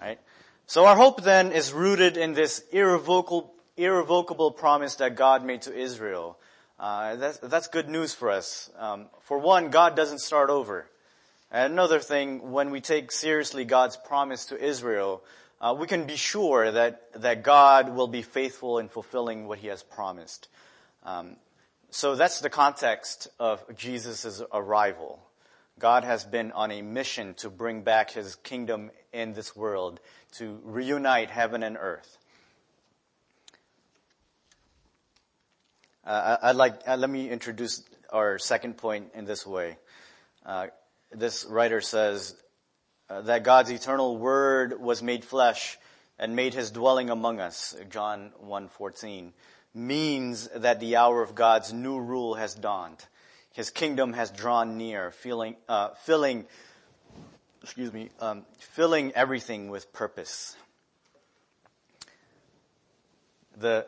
right? 0.00 0.18
So 0.66 0.86
our 0.86 0.96
hope 0.96 1.22
then 1.22 1.52
is 1.52 1.72
rooted 1.72 2.16
in 2.16 2.32
this 2.34 2.64
irrevocable, 2.72 3.52
irrevocable 3.76 4.50
promise 4.50 4.96
that 4.96 5.16
God 5.16 5.44
made 5.44 5.62
to 5.62 5.76
Israel 5.76 6.38
uh, 6.82 7.14
that's, 7.14 7.38
that's 7.38 7.68
good 7.68 7.88
news 7.88 8.12
for 8.12 8.28
us. 8.28 8.68
Um, 8.76 9.06
for 9.20 9.38
one, 9.38 9.70
God 9.70 9.94
doesn't 9.94 10.18
start 10.18 10.50
over. 10.50 10.84
And 11.52 11.72
another 11.72 12.00
thing, 12.00 12.50
when 12.50 12.70
we 12.70 12.80
take 12.80 13.12
seriously 13.12 13.64
God's 13.64 13.96
promise 13.96 14.46
to 14.46 14.60
Israel, 14.60 15.22
uh, 15.60 15.76
we 15.78 15.86
can 15.86 16.06
be 16.06 16.16
sure 16.16 16.72
that, 16.72 17.12
that 17.22 17.44
God 17.44 17.94
will 17.94 18.08
be 18.08 18.22
faithful 18.22 18.78
in 18.78 18.88
fulfilling 18.88 19.46
what 19.46 19.60
he 19.60 19.68
has 19.68 19.84
promised. 19.84 20.48
Um, 21.04 21.36
so 21.90 22.16
that's 22.16 22.40
the 22.40 22.50
context 22.50 23.28
of 23.38 23.62
Jesus' 23.76 24.42
arrival. 24.52 25.20
God 25.78 26.04
has 26.04 26.24
been 26.24 26.52
on 26.52 26.70
a 26.70 26.82
mission 26.82 27.34
to 27.34 27.50
bring 27.50 27.82
back 27.82 28.10
his 28.10 28.36
kingdom 28.36 28.90
in 29.12 29.32
this 29.32 29.56
world, 29.56 30.00
to 30.32 30.60
reunite 30.64 31.30
heaven 31.30 31.62
and 31.62 31.76
earth. 31.78 32.18
Uh, 36.04 36.36
I'd 36.42 36.56
like, 36.56 36.80
uh, 36.86 36.96
let 36.96 37.10
me 37.10 37.30
introduce 37.30 37.82
our 38.10 38.38
second 38.38 38.76
point 38.76 39.12
in 39.14 39.24
this 39.24 39.46
way. 39.46 39.76
Uh, 40.44 40.66
this 41.12 41.44
writer 41.44 41.80
says 41.80 42.34
uh, 43.08 43.20
that 43.22 43.44
God's 43.44 43.70
eternal 43.70 44.16
word 44.16 44.80
was 44.80 45.02
made 45.02 45.24
flesh 45.24 45.78
and 46.18 46.36
made 46.36 46.54
his 46.54 46.70
dwelling 46.70 47.10
among 47.10 47.40
us, 47.40 47.76
John 47.90 48.32
1.14, 48.44 49.32
means 49.74 50.48
that 50.54 50.80
the 50.80 50.96
hour 50.96 51.22
of 51.22 51.34
God's 51.34 51.72
new 51.72 51.98
rule 51.98 52.34
has 52.34 52.54
dawned. 52.54 53.04
His 53.52 53.70
kingdom 53.70 54.14
has 54.14 54.30
drawn 54.30 54.78
near, 54.78 55.10
feeling, 55.10 55.56
uh, 55.68 55.90
filling, 56.04 56.46
excuse 57.62 57.92
me, 57.92 58.08
um, 58.18 58.44
filling 58.58 59.12
everything 59.12 59.68
with 59.68 59.92
purpose. 59.92 60.56
The, 63.58 63.86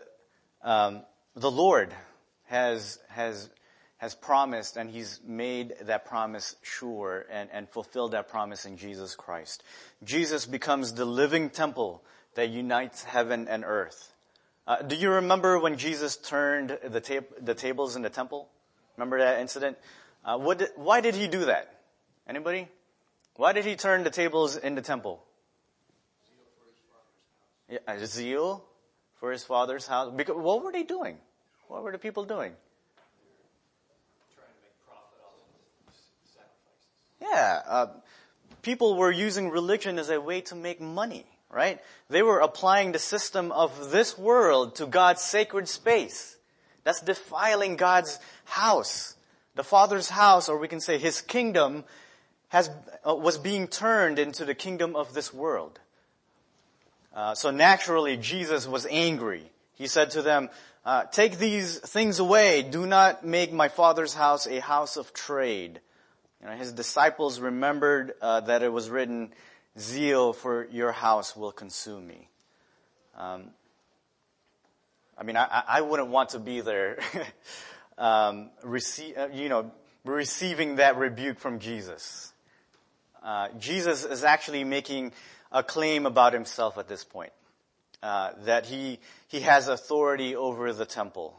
um, 0.62 1.02
the 1.34 1.50
Lord 1.50 1.94
has, 2.44 2.98
has, 3.08 3.48
has 3.96 4.14
promised 4.14 4.76
and 4.76 4.90
he's 4.90 5.20
made 5.26 5.74
that 5.82 6.04
promise 6.04 6.56
sure 6.62 7.24
and, 7.30 7.48
and 7.50 7.68
fulfilled 7.68 8.12
that 8.12 8.28
promise 8.28 8.66
in 8.66 8.76
Jesus 8.76 9.14
Christ. 9.14 9.62
Jesus 10.02 10.44
becomes 10.44 10.92
the 10.92 11.06
living 11.06 11.48
temple 11.48 12.04
that 12.34 12.50
unites 12.50 13.02
heaven 13.02 13.48
and 13.48 13.64
earth. 13.64 14.12
Uh, 14.66 14.82
do 14.82 14.94
you 14.96 15.10
remember 15.10 15.58
when 15.58 15.78
Jesus 15.78 16.16
turned 16.16 16.78
the, 16.84 17.00
tab- 17.00 17.26
the 17.40 17.54
tables 17.54 17.96
in 17.96 18.02
the 18.02 18.10
temple? 18.10 18.48
Remember 18.96 19.18
that 19.18 19.40
incident? 19.40 19.76
Uh, 20.24 20.54
did, 20.54 20.68
why 20.76 21.00
did 21.00 21.14
he 21.14 21.26
do 21.28 21.46
that? 21.46 21.80
Anybody? 22.28 22.68
Why 23.36 23.52
did 23.52 23.64
he 23.64 23.76
turn 23.76 24.04
the 24.04 24.10
tables 24.10 24.56
in 24.56 24.74
the 24.74 24.82
temple? 24.82 25.22
Zeal 26.26 26.46
for 26.58 26.66
his 26.70 26.80
father's 26.88 27.98
house. 27.98 28.00
Yeah, 28.00 28.06
zeal 28.06 28.64
for 29.20 29.32
his 29.32 29.44
father's 29.44 29.86
house. 29.86 30.12
Because, 30.16 30.36
what 30.36 30.62
were 30.62 30.72
they 30.72 30.84
doing? 30.84 31.18
What 31.68 31.82
were 31.82 31.92
the 31.92 31.98
people 31.98 32.24
doing? 32.24 32.52
Yeah, 37.20 37.62
uh, 37.66 37.86
people 38.62 38.96
were 38.96 39.10
using 39.10 39.50
religion 39.50 39.98
as 39.98 40.10
a 40.10 40.20
way 40.20 40.42
to 40.42 40.54
make 40.54 40.80
money, 40.80 41.24
right? 41.50 41.80
They 42.10 42.22
were 42.22 42.40
applying 42.40 42.92
the 42.92 42.98
system 42.98 43.50
of 43.50 43.90
this 43.90 44.18
world 44.18 44.76
to 44.76 44.86
God's 44.86 45.22
sacred 45.22 45.68
space. 45.68 46.33
That's 46.84 47.00
defiling 47.00 47.76
God's 47.76 48.18
house. 48.44 49.16
The 49.54 49.64
Father's 49.64 50.10
house, 50.10 50.48
or 50.48 50.58
we 50.58 50.68
can 50.68 50.80
say 50.80 50.98
His 50.98 51.20
kingdom, 51.20 51.84
has, 52.48 52.70
uh, 53.08 53.14
was 53.14 53.38
being 53.38 53.66
turned 53.66 54.18
into 54.18 54.44
the 54.44 54.54
kingdom 54.54 54.94
of 54.94 55.14
this 55.14 55.32
world. 55.34 55.80
Uh, 57.14 57.34
so 57.34 57.50
naturally, 57.50 58.16
Jesus 58.16 58.66
was 58.66 58.86
angry. 58.90 59.50
He 59.74 59.86
said 59.86 60.10
to 60.12 60.22
them, 60.22 60.50
uh, 60.84 61.04
take 61.04 61.38
these 61.38 61.78
things 61.78 62.18
away. 62.18 62.62
Do 62.62 62.86
not 62.86 63.24
make 63.24 63.52
my 63.52 63.68
father's 63.68 64.12
house 64.12 64.46
a 64.46 64.60
house 64.60 64.96
of 64.96 65.14
trade. 65.14 65.80
You 66.42 66.48
know, 66.48 66.56
his 66.56 66.72
disciples 66.72 67.40
remembered 67.40 68.12
uh, 68.20 68.40
that 68.40 68.62
it 68.62 68.70
was 68.70 68.90
written, 68.90 69.32
"Zeal 69.78 70.34
for 70.34 70.66
your 70.70 70.92
house 70.92 71.34
will 71.34 71.52
consume 71.52 72.06
me." 72.06 72.28
Um, 73.16 73.50
I 75.16 75.22
mean, 75.22 75.36
I, 75.36 75.62
I, 75.66 75.80
wouldn't 75.80 76.08
want 76.08 76.30
to 76.30 76.38
be 76.38 76.60
there, 76.60 76.98
um, 77.98 78.50
receive, 78.62 79.16
uh, 79.16 79.28
you 79.32 79.48
know, 79.48 79.70
receiving 80.04 80.76
that 80.76 80.96
rebuke 80.96 81.38
from 81.38 81.60
Jesus. 81.60 82.32
Uh, 83.22 83.48
Jesus 83.58 84.04
is 84.04 84.24
actually 84.24 84.64
making 84.64 85.12
a 85.52 85.62
claim 85.62 86.04
about 86.04 86.32
himself 86.32 86.78
at 86.78 86.88
this 86.88 87.04
point. 87.04 87.32
Uh, 88.02 88.32
that 88.44 88.66
he, 88.66 88.98
he 89.28 89.40
has 89.40 89.68
authority 89.68 90.36
over 90.36 90.72
the 90.74 90.84
temple. 90.84 91.34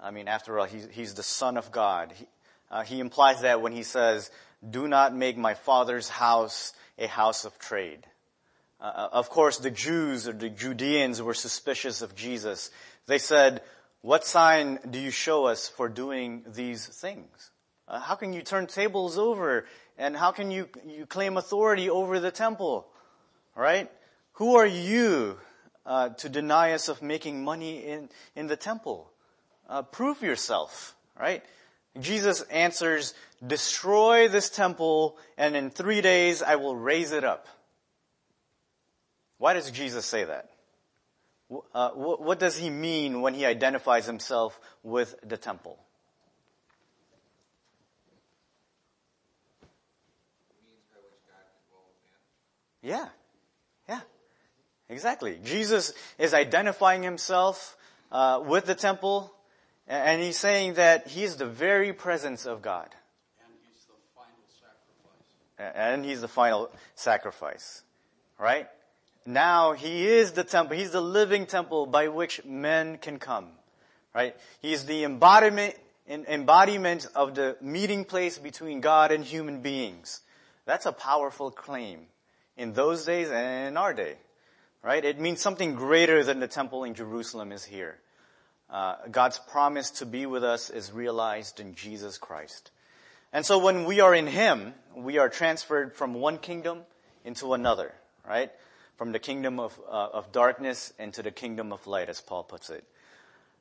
I 0.00 0.12
mean, 0.12 0.28
after 0.28 0.58
all, 0.58 0.66
he's, 0.66 0.86
he's 0.92 1.14
the 1.14 1.24
son 1.24 1.56
of 1.56 1.72
God. 1.72 2.12
He, 2.14 2.26
uh, 2.70 2.82
he 2.84 3.00
implies 3.00 3.40
that 3.40 3.60
when 3.60 3.72
he 3.72 3.82
says, 3.82 4.30
do 4.68 4.86
not 4.86 5.14
make 5.14 5.36
my 5.36 5.54
father's 5.54 6.08
house 6.08 6.72
a 6.96 7.08
house 7.08 7.44
of 7.44 7.58
trade. 7.58 8.06
Uh, 8.80 9.08
of 9.12 9.28
course, 9.30 9.58
the 9.58 9.70
Jews 9.70 10.26
or 10.26 10.32
the 10.32 10.48
Judeans 10.48 11.20
were 11.20 11.34
suspicious 11.34 12.02
of 12.02 12.14
Jesus. 12.14 12.70
They 13.06 13.18
said, 13.18 13.62
what 14.02 14.24
sign 14.24 14.78
do 14.88 14.98
you 14.98 15.10
show 15.10 15.44
us 15.44 15.68
for 15.68 15.88
doing 15.88 16.44
these 16.46 16.86
things? 16.86 17.50
Uh, 17.86 18.00
how 18.00 18.14
can 18.14 18.32
you 18.32 18.42
turn 18.42 18.66
tables 18.66 19.18
over? 19.18 19.66
And 19.98 20.16
how 20.16 20.30
can 20.32 20.50
you, 20.50 20.68
you 20.86 21.04
claim 21.04 21.36
authority 21.36 21.90
over 21.90 22.18
the 22.20 22.30
temple? 22.30 22.86
Right? 23.54 23.90
Who 24.34 24.56
are 24.56 24.66
you 24.66 25.36
uh, 25.86 26.10
to 26.10 26.28
deny 26.28 26.72
us 26.72 26.88
of 26.88 27.02
making 27.02 27.42
money 27.42 27.78
in, 27.84 28.08
in 28.36 28.46
the 28.46 28.56
temple. 28.56 29.10
Uh, 29.68 29.82
prove 29.82 30.22
yourself, 30.22 30.94
right? 31.18 31.42
Jesus 31.98 32.42
answers, 32.42 33.14
destroy 33.44 34.28
this 34.28 34.50
temple 34.50 35.18
and 35.36 35.56
in 35.56 35.70
three 35.70 36.00
days 36.00 36.42
I 36.42 36.56
will 36.56 36.76
raise 36.76 37.12
it 37.12 37.24
up. 37.24 37.46
Why 39.40 39.54
does 39.54 39.70
Jesus 39.70 40.04
say 40.04 40.24
that? 40.24 40.50
Uh, 41.74 41.92
what, 41.92 42.20
what 42.20 42.38
does 42.38 42.58
he 42.58 42.68
mean 42.68 43.22
when 43.22 43.32
he 43.32 43.46
identifies 43.46 44.04
himself 44.04 44.60
with 44.82 45.14
the 45.26 45.38
temple? 45.38 45.78
Yeah. 52.82 53.08
Yeah. 53.88 54.00
Exactly. 54.90 55.38
Jesus 55.42 55.94
is 56.18 56.34
identifying 56.34 57.02
himself 57.02 57.78
uh, 58.12 58.42
with 58.44 58.66
the 58.66 58.74
temple, 58.74 59.32
and 59.88 60.20
he's 60.20 60.36
saying 60.36 60.74
that 60.74 61.08
he 61.08 61.24
is 61.24 61.36
the 61.36 61.46
very 61.46 61.94
presence 61.94 62.44
of 62.44 62.60
God. 62.60 62.90
And 63.42 63.54
he's 63.64 63.86
the 63.86 63.94
final 64.14 64.36
sacrifice. 64.60 65.74
and 65.74 66.04
he's 66.04 66.20
the 66.20 66.28
final 66.28 66.70
sacrifice, 66.94 67.82
right? 68.38 68.68
Now 69.26 69.72
he 69.72 70.06
is 70.06 70.32
the 70.32 70.44
temple. 70.44 70.76
He's 70.76 70.92
the 70.92 71.00
living 71.00 71.46
temple 71.46 71.86
by 71.86 72.08
which 72.08 72.44
men 72.44 72.98
can 72.98 73.18
come, 73.18 73.48
right? 74.14 74.36
He's 74.60 74.84
the 74.86 75.04
embodiment, 75.04 75.76
embodiment 76.08 77.06
of 77.14 77.34
the 77.34 77.56
meeting 77.60 78.04
place 78.04 78.38
between 78.38 78.80
God 78.80 79.12
and 79.12 79.24
human 79.24 79.60
beings. 79.60 80.22
That's 80.64 80.86
a 80.86 80.92
powerful 80.92 81.50
claim 81.50 82.06
in 82.56 82.72
those 82.72 83.04
days 83.04 83.30
and 83.30 83.68
in 83.68 83.76
our 83.76 83.94
day, 83.94 84.14
right? 84.82 85.04
It 85.04 85.18
means 85.18 85.40
something 85.40 85.74
greater 85.74 86.24
than 86.24 86.40
the 86.40 86.48
temple 86.48 86.84
in 86.84 86.94
Jerusalem 86.94 87.52
is 87.52 87.64
here. 87.64 87.98
Uh, 88.70 88.96
God's 89.10 89.38
promise 89.38 89.90
to 89.92 90.06
be 90.06 90.26
with 90.26 90.44
us 90.44 90.70
is 90.70 90.92
realized 90.92 91.58
in 91.58 91.74
Jesus 91.74 92.18
Christ. 92.18 92.70
And 93.32 93.44
so 93.44 93.58
when 93.58 93.84
we 93.84 94.00
are 94.00 94.14
in 94.14 94.26
Him, 94.26 94.74
we 94.94 95.18
are 95.18 95.28
transferred 95.28 95.94
from 95.94 96.14
one 96.14 96.38
kingdom 96.38 96.80
into 97.24 97.54
another, 97.54 97.92
right? 98.26 98.50
From 99.00 99.12
the 99.12 99.18
kingdom 99.18 99.58
of, 99.58 99.80
uh, 99.88 100.08
of 100.12 100.30
darkness 100.30 100.92
into 100.98 101.22
the 101.22 101.30
kingdom 101.30 101.72
of 101.72 101.86
light, 101.86 102.10
as 102.10 102.20
Paul 102.20 102.44
puts 102.44 102.68
it. 102.68 102.84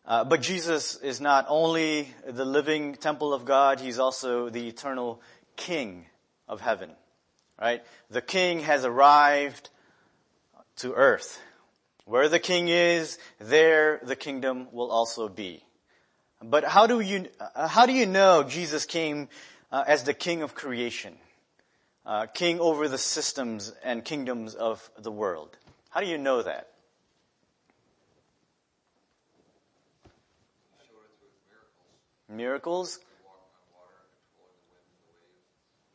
Uh, 0.06 0.26
but 0.26 0.42
Jesus 0.42 0.98
is 0.98 1.22
not 1.22 1.46
only 1.48 2.14
the 2.28 2.44
living 2.44 2.96
temple 2.96 3.34
of 3.34 3.46
God, 3.46 3.80
He's 3.80 4.00
also 4.00 4.50
the 4.50 4.68
eternal 4.68 5.22
King 5.56 6.08
of 6.50 6.60
heaven, 6.60 6.90
right? 7.58 7.82
The 8.10 8.22
King 8.22 8.60
has 8.60 8.84
arrived 8.84 9.70
to 10.80 10.94
earth. 10.94 11.40
Where 12.04 12.28
the 12.28 12.40
king 12.40 12.68
is, 12.68 13.18
there 13.40 14.02
the 14.04 14.18
kingdom 14.18 14.68
will 14.74 14.92
also 14.92 15.30
be. 15.30 15.64
But 16.44 16.66
how 16.66 16.86
do 16.86 17.00
you, 17.00 17.28
uh, 17.56 17.70
how 17.70 17.86
do 17.86 17.94
you 17.94 18.08
know 18.08 18.44
Jesus 18.44 18.84
came 18.84 19.30
uh, 19.72 19.86
as 19.88 20.04
the 20.04 20.14
king 20.14 20.42
of 20.42 20.54
creation? 20.54 21.16
Uh, 22.10 22.26
king 22.26 22.60
over 22.60 22.88
the 22.88 22.98
systems 22.98 23.72
and 23.84 24.04
kingdoms 24.04 24.56
of 24.56 24.90
the 24.98 25.12
world. 25.12 25.56
How 25.92 26.02
do 26.02 26.08
you 26.08 26.18
know 26.18 26.42
that? 26.42 26.72
Miracles? 32.28 32.98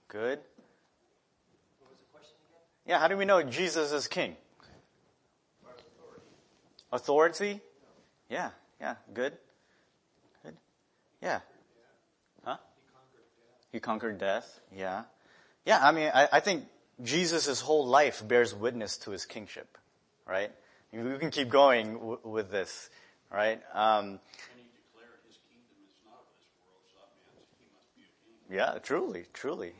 Good. 0.06 0.38
Yeah, 2.86 3.00
how 3.00 3.08
do 3.08 3.16
we 3.16 3.24
know 3.24 3.42
Jesus 3.42 3.90
is 3.90 4.06
king? 4.06 4.36
Authority? 6.92 7.60
Yeah, 8.30 8.50
yeah, 8.80 8.94
good. 9.12 9.32
Good. 10.44 10.56
Yeah. 11.20 11.40
Huh? 12.44 12.58
He 13.72 13.80
conquered 13.80 14.18
death. 14.18 14.60
Yeah. 14.72 15.02
Yeah, 15.64 15.78
I 15.80 15.92
mean, 15.92 16.10
I, 16.14 16.28
I 16.32 16.40
think 16.40 16.64
Jesus' 17.02 17.60
whole 17.60 17.86
life 17.86 18.26
bears 18.26 18.54
witness 18.54 18.96
to 18.98 19.10
his 19.10 19.24
kingship, 19.26 19.78
right? 20.26 20.50
We 20.92 21.18
can 21.18 21.30
keep 21.30 21.48
going 21.48 21.94
w- 21.94 22.18
with 22.22 22.50
this, 22.50 22.90
right? 23.32 23.60
Um, 23.72 24.04
And 24.04 24.20
he 24.56 24.66
declared 24.76 25.18
his 25.26 25.38
kingdom 25.48 25.74
is 25.88 25.96
not 26.04 26.20
of 26.20 26.26
this 26.38 26.46
world, 26.62 26.82
so 26.86 27.00
that 27.00 27.10
means 27.26 27.48
he 27.58 27.66
must 27.74 27.96
be 27.96 28.02
a 28.02 28.68
king. 28.68 28.74
yeah, 28.74 28.78
truly, 28.78 29.24
truly. 29.32 29.72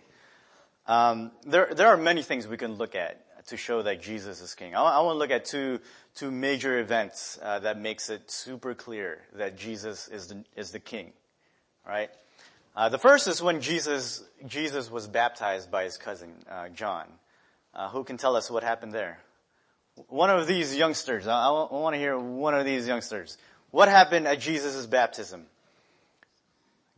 Um, 0.87 1.31
there, 1.47 1.73
there 1.75 1.89
are 1.89 1.97
many 1.97 2.23
things 2.23 2.47
we 2.49 2.57
can 2.57 2.75
look 2.75 2.95
at 2.95 3.21
to 3.47 3.57
show 3.57 3.83
that 3.83 4.03
Jesus 4.03 4.41
is 4.41 4.55
king. 4.55 4.75
I, 4.75 4.81
I 4.81 5.01
want 5.01 5.15
to 5.15 5.19
look 5.19 5.31
at 5.31 5.45
two, 5.45 5.81
two 6.15 6.31
major 6.31 6.79
events 6.81 7.39
uh, 7.43 7.59
that 7.61 7.79
makes 7.79 8.09
it 8.11 8.31
super 8.31 8.75
clear 8.75 9.21
that 9.35 9.57
Jesus 9.57 10.09
is 10.09 10.29
the, 10.29 10.45
is 10.57 10.73
the 10.73 10.81
king, 10.81 11.13
right? 11.87 12.11
Uh, 12.77 12.89
the 12.89 12.99
first 12.99 13.29
is 13.29 13.41
when 13.41 13.61
Jesus, 13.61 14.25
Jesus 14.47 14.91
was 14.91 15.07
baptized 15.07 15.71
by 15.71 15.85
his 15.85 15.97
cousin, 15.97 16.33
uh, 16.51 16.69
John. 16.71 17.07
Uh, 17.73 17.89
who 17.89 18.03
can 18.05 18.17
tell 18.17 18.35
us 18.37 18.51
what 18.51 18.65
happened 18.65 18.93
there? 18.93 19.19
One 20.09 20.31
of 20.31 20.47
these 20.49 20.75
youngsters. 20.75 21.29
I, 21.29 21.49
I 21.49 21.51
want 21.51 21.95
to 21.95 21.99
hear 21.99 22.19
one 22.19 22.55
of 22.55 22.65
these 22.65 22.89
youngsters. 22.89 23.39
What 23.71 23.89
happened 23.89 24.27
at 24.27 24.41
Jesus' 24.41 24.87
baptism? 24.87 25.47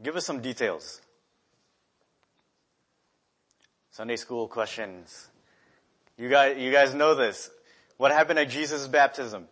Give 0.03 0.17
us 0.17 0.25
some 0.25 0.41
details. 0.41 1.01
Sunday 3.91 4.17
school 4.17 4.49
questions. 4.49 5.29
You 6.19 6.29
guys, 6.31 6.57
you 6.59 6.73
guys 6.73 6.95
know 6.95 7.15
this. 7.15 7.51
What 7.99 8.13
happened 8.13 8.39
at 8.39 8.49
Jesus' 8.49 8.87
baptism? 8.89 9.47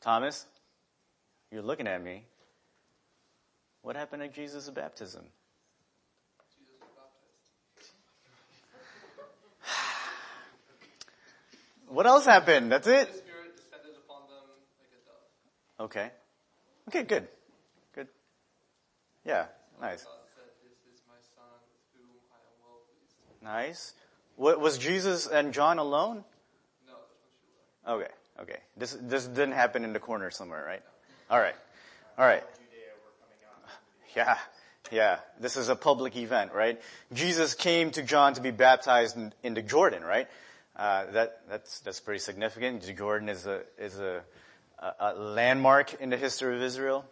Thomas? 0.00 0.46
You're 1.50 1.62
looking 1.62 1.86
at 1.86 2.02
me. 2.02 2.24
What 3.84 3.96
happened 3.96 4.22
at 4.22 4.32
Jesus' 4.34 4.68
baptism? 4.70 5.22
What 11.88 12.06
else 12.06 12.24
happened? 12.24 12.72
That's 12.72 12.86
it? 12.86 13.12
The 13.12 13.18
Spirit 13.18 13.56
descended 13.56 13.90
upon 14.04 14.22
them 14.28 14.48
like. 15.78 15.84
Okay. 15.84 16.10
Okay, 16.88 17.02
good. 17.02 17.28
Good. 17.94 18.08
Yeah, 19.26 19.46
nice. 19.80 20.02
God 20.04 20.12
said, 20.34 20.44
This 20.62 20.78
is 20.94 21.02
my 21.06 21.20
Son 21.36 21.44
with 21.68 22.00
whom 22.00 22.08
I 22.32 22.40
am 22.40 22.56
well 22.64 22.80
pleased. 22.88 23.44
Nice. 23.44 23.92
Wa- 24.38 24.56
Was 24.56 24.78
Jesus 24.78 25.26
and 25.26 25.52
John 25.52 25.78
alone? 25.78 26.24
No, 26.86 26.94
that's 27.84 28.00
what 28.00 28.00
you 28.00 28.00
learn. 28.00 28.00
Okay, 28.00 28.12
okay. 28.54 28.60
This, 28.78 28.96
this 29.02 29.26
didn't 29.26 29.52
happen 29.52 29.84
in 29.84 29.92
the 29.92 30.00
corner 30.00 30.30
somewhere, 30.30 30.64
right? 30.66 30.82
Alright. 31.30 31.56
Alright. 32.18 32.44
Yeah, 34.14 34.38
yeah. 34.92 35.18
This 35.40 35.56
is 35.56 35.68
a 35.68 35.74
public 35.74 36.16
event, 36.16 36.52
right? 36.52 36.80
Jesus 37.12 37.54
came 37.54 37.90
to 37.92 38.02
John 38.02 38.34
to 38.34 38.40
be 38.40 38.52
baptized 38.52 39.16
in, 39.16 39.32
in 39.42 39.54
the 39.54 39.62
Jordan, 39.62 40.04
right? 40.04 40.28
Uh, 40.76 41.06
that, 41.12 41.40
that's, 41.48 41.80
that's 41.80 41.98
pretty 42.00 42.20
significant. 42.20 42.82
The 42.82 42.92
Jordan 42.92 43.28
is 43.28 43.46
a, 43.46 43.62
is 43.76 43.98
a, 43.98 44.22
a, 44.78 44.92
a 45.00 45.14
landmark 45.14 45.94
in 46.00 46.10
the 46.10 46.16
history 46.16 46.54
of 46.54 46.62
Israel. 46.62 47.04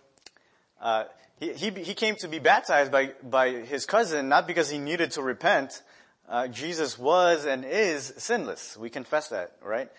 Uh, 0.80 1.04
he, 1.40 1.52
he, 1.54 1.70
he 1.70 1.94
came 1.94 2.14
to 2.16 2.28
be 2.28 2.38
baptized 2.38 2.92
by, 2.92 3.12
by 3.22 3.50
his 3.50 3.84
cousin, 3.84 4.28
not 4.28 4.46
because 4.46 4.70
he 4.70 4.78
needed 4.78 5.12
to 5.12 5.22
repent. 5.22 5.82
Uh, 6.28 6.46
Jesus 6.46 6.96
was 6.98 7.46
and 7.46 7.64
is 7.64 8.12
sinless. 8.16 8.76
We 8.76 8.90
confess 8.90 9.28
that, 9.28 9.52
right? 9.60 9.90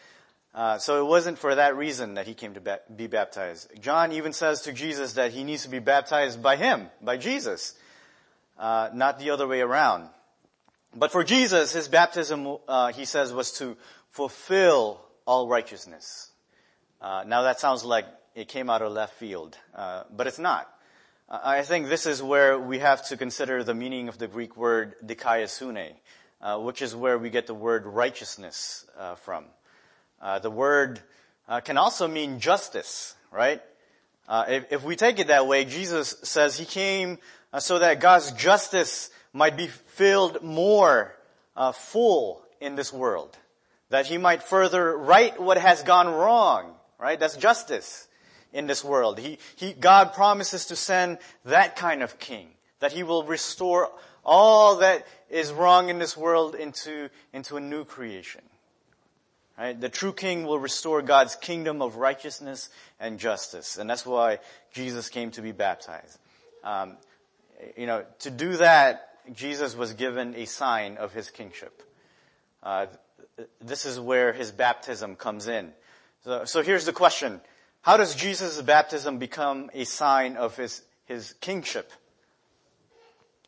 Uh, 0.53 0.77
so 0.77 1.03
it 1.03 1.07
wasn't 1.07 1.39
for 1.39 1.55
that 1.55 1.75
reason 1.75 2.13
that 2.13 2.27
he 2.27 2.33
came 2.33 2.53
to 2.53 2.79
be 2.95 3.07
baptized. 3.07 3.71
John 3.81 4.11
even 4.11 4.33
says 4.33 4.61
to 4.63 4.73
Jesus 4.73 5.13
that 5.13 5.31
he 5.31 5.43
needs 5.43 5.63
to 5.63 5.69
be 5.69 5.79
baptized 5.79 6.43
by 6.43 6.57
him, 6.57 6.89
by 7.01 7.17
Jesus, 7.17 7.73
uh, 8.59 8.89
not 8.93 9.17
the 9.17 9.31
other 9.31 9.47
way 9.47 9.61
around. 9.61 10.09
But 10.95 11.11
for 11.11 11.23
Jesus, 11.23 11.73
his 11.73 11.87
baptism, 11.87 12.57
uh, 12.67 12.91
he 12.91 13.05
says, 13.05 13.33
was 13.33 13.51
to 13.53 13.75
fulfill 14.11 15.01
all 15.25 15.47
righteousness. 15.47 16.29
Uh, 17.01 17.23
now 17.25 17.41
that 17.43 17.59
sounds 17.59 17.83
like 17.83 18.05
it 18.35 18.47
came 18.47 18.69
out 18.69 18.83
of 18.83 18.91
left 18.91 19.15
field, 19.15 19.57
uh, 19.75 20.03
but 20.15 20.27
it's 20.27 20.39
not. 20.39 20.69
I 21.29 21.63
think 21.63 21.89
this 21.89 22.05
is 22.05 22.21
where 22.21 22.59
we 22.59 22.77
have 22.79 23.07
to 23.07 23.17
consider 23.17 23.63
the 23.63 23.73
meaning 23.73 24.07
of 24.07 24.19
the 24.19 24.27
Greek 24.27 24.55
word 24.55 24.93
dikaiosune, 25.03 25.93
uh, 26.41 26.59
which 26.59 26.81
is 26.83 26.95
where 26.95 27.17
we 27.17 27.31
get 27.31 27.47
the 27.47 27.55
word 27.55 27.87
righteousness 27.87 28.85
uh, 28.99 29.15
from. 29.15 29.45
Uh, 30.23 30.39
the 30.39 30.49
word 30.49 31.01
uh, 31.49 31.59
can 31.59 31.77
also 31.77 32.07
mean 32.07 32.39
justice, 32.39 33.13
right? 33.29 33.61
Uh, 34.25 34.45
if, 34.47 34.71
if, 34.71 34.83
we 34.83 34.95
take 34.95 35.19
it 35.19 35.27
that 35.27 35.47
way, 35.47 35.65
Jesus 35.65 36.15
says 36.23 36.57
he 36.57 36.63
came 36.63 37.17
uh, 37.51 37.59
so 37.59 37.79
that 37.79 37.99
God's 37.99 38.31
justice 38.31 39.09
might 39.33 39.57
be 39.57 39.67
filled 39.67 40.41
more 40.41 41.13
uh, 41.57 41.73
full 41.73 42.41
in 42.61 42.75
this 42.75 42.93
world, 42.93 43.37
that 43.89 44.05
he 44.05 44.17
might 44.17 44.41
further 44.41 44.97
right 44.97 45.37
what 45.41 45.57
has 45.57 45.83
gone 45.83 46.07
wrong, 46.07 46.73
right? 46.97 47.19
That's 47.19 47.35
justice 47.35 48.07
in 48.53 48.65
this 48.65 48.81
world. 48.81 49.19
He, 49.19 49.39
he, 49.57 49.73
God 49.73 50.13
promises 50.13 50.67
to 50.67 50.77
send 50.77 51.17
that 51.43 51.75
kind 51.75 52.01
of 52.01 52.17
king, 52.17 52.47
that 52.79 52.93
he 52.93 53.03
will 53.03 53.25
restore 53.25 53.91
all 54.23 54.77
that 54.77 55.05
is 55.29 55.51
wrong 55.51 55.89
in 55.89 55.99
this 55.99 56.15
world 56.15 56.55
into, 56.55 57.09
into 57.33 57.57
a 57.57 57.61
new 57.61 57.83
creation. 57.83 58.41
Right? 59.57 59.79
The 59.79 59.89
true 59.89 60.13
king 60.13 60.45
will 60.45 60.59
restore 60.59 61.01
God's 61.01 61.35
kingdom 61.35 61.81
of 61.81 61.97
righteousness 61.97 62.69
and 62.99 63.19
justice. 63.19 63.77
And 63.77 63.89
that's 63.89 64.05
why 64.05 64.39
Jesus 64.71 65.09
came 65.09 65.31
to 65.31 65.41
be 65.41 65.51
baptized. 65.51 66.17
Um, 66.63 66.97
you 67.77 67.85
know, 67.85 68.03
to 68.19 68.31
do 68.31 68.57
that, 68.57 69.09
Jesus 69.33 69.75
was 69.75 69.93
given 69.93 70.35
a 70.35 70.45
sign 70.45 70.97
of 70.97 71.13
his 71.13 71.29
kingship. 71.29 71.83
Uh, 72.61 72.87
this 73.61 73.85
is 73.85 73.99
where 73.99 74.33
his 74.33 74.51
baptism 74.51 75.15
comes 75.15 75.47
in. 75.47 75.71
So, 76.23 76.45
so 76.45 76.63
here's 76.63 76.85
the 76.85 76.93
question. 76.93 77.39
How 77.81 77.97
does 77.97 78.15
Jesus' 78.15 78.61
baptism 78.61 79.17
become 79.17 79.69
a 79.73 79.83
sign 79.83 80.35
of 80.35 80.55
his, 80.57 80.81
his 81.05 81.33
kingship? 81.41 81.91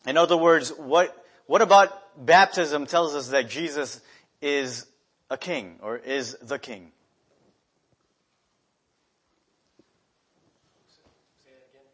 In 0.05 0.17
other 0.17 0.37
words, 0.37 0.69
what, 0.69 1.15
what 1.47 1.61
about 1.61 1.89
baptism 2.25 2.85
tells 2.85 3.15
us 3.15 3.29
that 3.29 3.49
Jesus 3.49 4.01
is 4.41 4.85
a 5.29 5.37
king 5.37 5.79
or 5.81 5.97
is 5.97 6.35
the 6.41 6.59
king? 6.59 6.91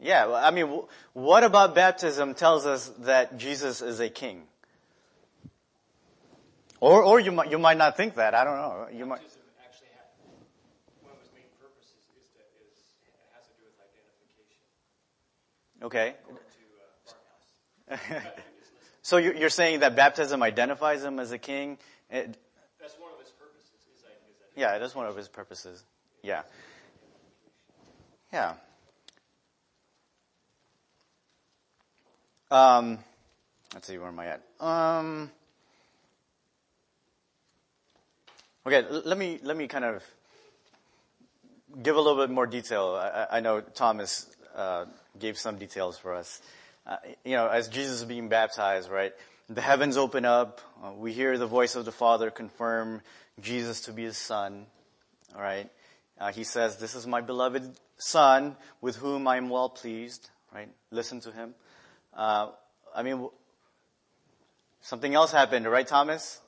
Yeah, 0.00 0.26
well, 0.26 0.44
I 0.44 0.50
mean, 0.50 0.82
what 1.12 1.44
about 1.44 1.76
baptism 1.76 2.34
tells 2.34 2.66
us 2.66 2.88
that 3.00 3.38
Jesus 3.38 3.80
is 3.82 4.00
a 4.00 4.08
king? 4.08 4.42
Or, 6.80 7.04
or 7.04 7.20
you 7.20 7.30
might, 7.30 7.52
you 7.52 7.58
might 7.60 7.78
not 7.78 7.96
think 7.96 8.16
that. 8.16 8.34
I 8.34 8.42
don't 8.42 8.56
know. 8.56 8.88
You 8.92 9.06
might. 9.06 9.20
Baptism 9.20 9.42
actually 9.64 9.86
ha 9.94 10.02
one 11.02 11.12
of 11.14 11.20
its 11.22 11.30
main 11.32 11.46
purposes 11.60 12.02
is 12.18 12.26
that 12.34 12.50
is 12.66 12.74
it 13.06 13.14
has 13.30 13.46
to 13.46 13.54
do 13.54 13.70
with 13.70 13.78
identification. 13.78 14.66
Okay. 15.86 16.16
Uh, 17.88 18.28
So 19.02 19.16
you're 19.18 19.50
saying 19.50 19.80
that 19.80 19.96
baptism 19.96 20.42
identifies 20.42 21.04
him 21.04 21.18
as 21.18 21.32
a 21.32 21.38
king? 21.38 21.76
It, 22.08 22.38
that's 22.80 22.94
one 22.98 23.10
of 23.14 23.20
its 23.20 23.30
purposes. 23.30 23.78
Is 23.94 24.02
that, 24.02 24.18
is 24.30 24.38
that 24.38 24.41
yeah, 24.56 24.76
it 24.76 24.82
is 24.82 24.94
one 24.94 25.06
of 25.06 25.16
his 25.16 25.28
purposes. 25.28 25.84
Yeah. 26.22 26.42
Yeah. 28.32 28.54
Um, 32.50 32.98
let's 33.74 33.86
see, 33.86 33.98
where 33.98 34.08
am 34.08 34.18
I 34.18 34.26
at? 34.26 34.42
Um, 34.60 35.30
okay, 38.66 38.84
let 38.88 39.16
me, 39.16 39.38
let 39.42 39.56
me 39.56 39.68
kind 39.68 39.84
of 39.84 40.02
give 41.82 41.96
a 41.96 42.00
little 42.00 42.22
bit 42.24 42.30
more 42.32 42.46
detail. 42.46 42.98
I, 43.00 43.08
I- 43.08 43.36
I 43.38 43.40
know 43.40 43.60
Thomas, 43.60 44.26
uh, 44.54 44.84
gave 45.18 45.38
some 45.38 45.56
details 45.56 45.98
for 45.98 46.14
us. 46.14 46.40
Uh, 46.86 46.96
you 47.24 47.32
know, 47.36 47.48
as 47.48 47.68
Jesus 47.68 48.00
is 48.00 48.04
being 48.04 48.28
baptized, 48.28 48.90
right? 48.90 49.12
The 49.52 49.60
heavens 49.60 49.98
open 49.98 50.24
up. 50.24 50.62
Uh, 50.82 50.92
we 50.92 51.12
hear 51.12 51.36
the 51.36 51.46
voice 51.46 51.74
of 51.74 51.84
the 51.84 51.92
Father 51.92 52.30
confirm 52.30 53.02
Jesus 53.38 53.82
to 53.82 53.92
be 53.92 54.04
his 54.04 54.16
son. 54.16 54.64
All 55.34 55.42
right. 55.42 55.68
Uh, 56.18 56.32
he 56.32 56.42
says, 56.42 56.78
"This 56.78 56.94
is 56.94 57.06
my 57.06 57.20
beloved 57.20 57.78
son, 57.98 58.56
with 58.80 58.96
whom 58.96 59.28
I 59.28 59.36
am 59.36 59.50
well 59.50 59.68
pleased." 59.68 60.30
Right. 60.54 60.70
Listen 60.90 61.20
to 61.20 61.32
him. 61.32 61.54
Uh, 62.14 62.52
I 62.94 63.02
mean, 63.02 63.12
w- 63.14 63.32
something 64.80 65.14
else 65.14 65.32
happened, 65.32 65.70
right, 65.70 65.86
Thomas? 65.86 66.40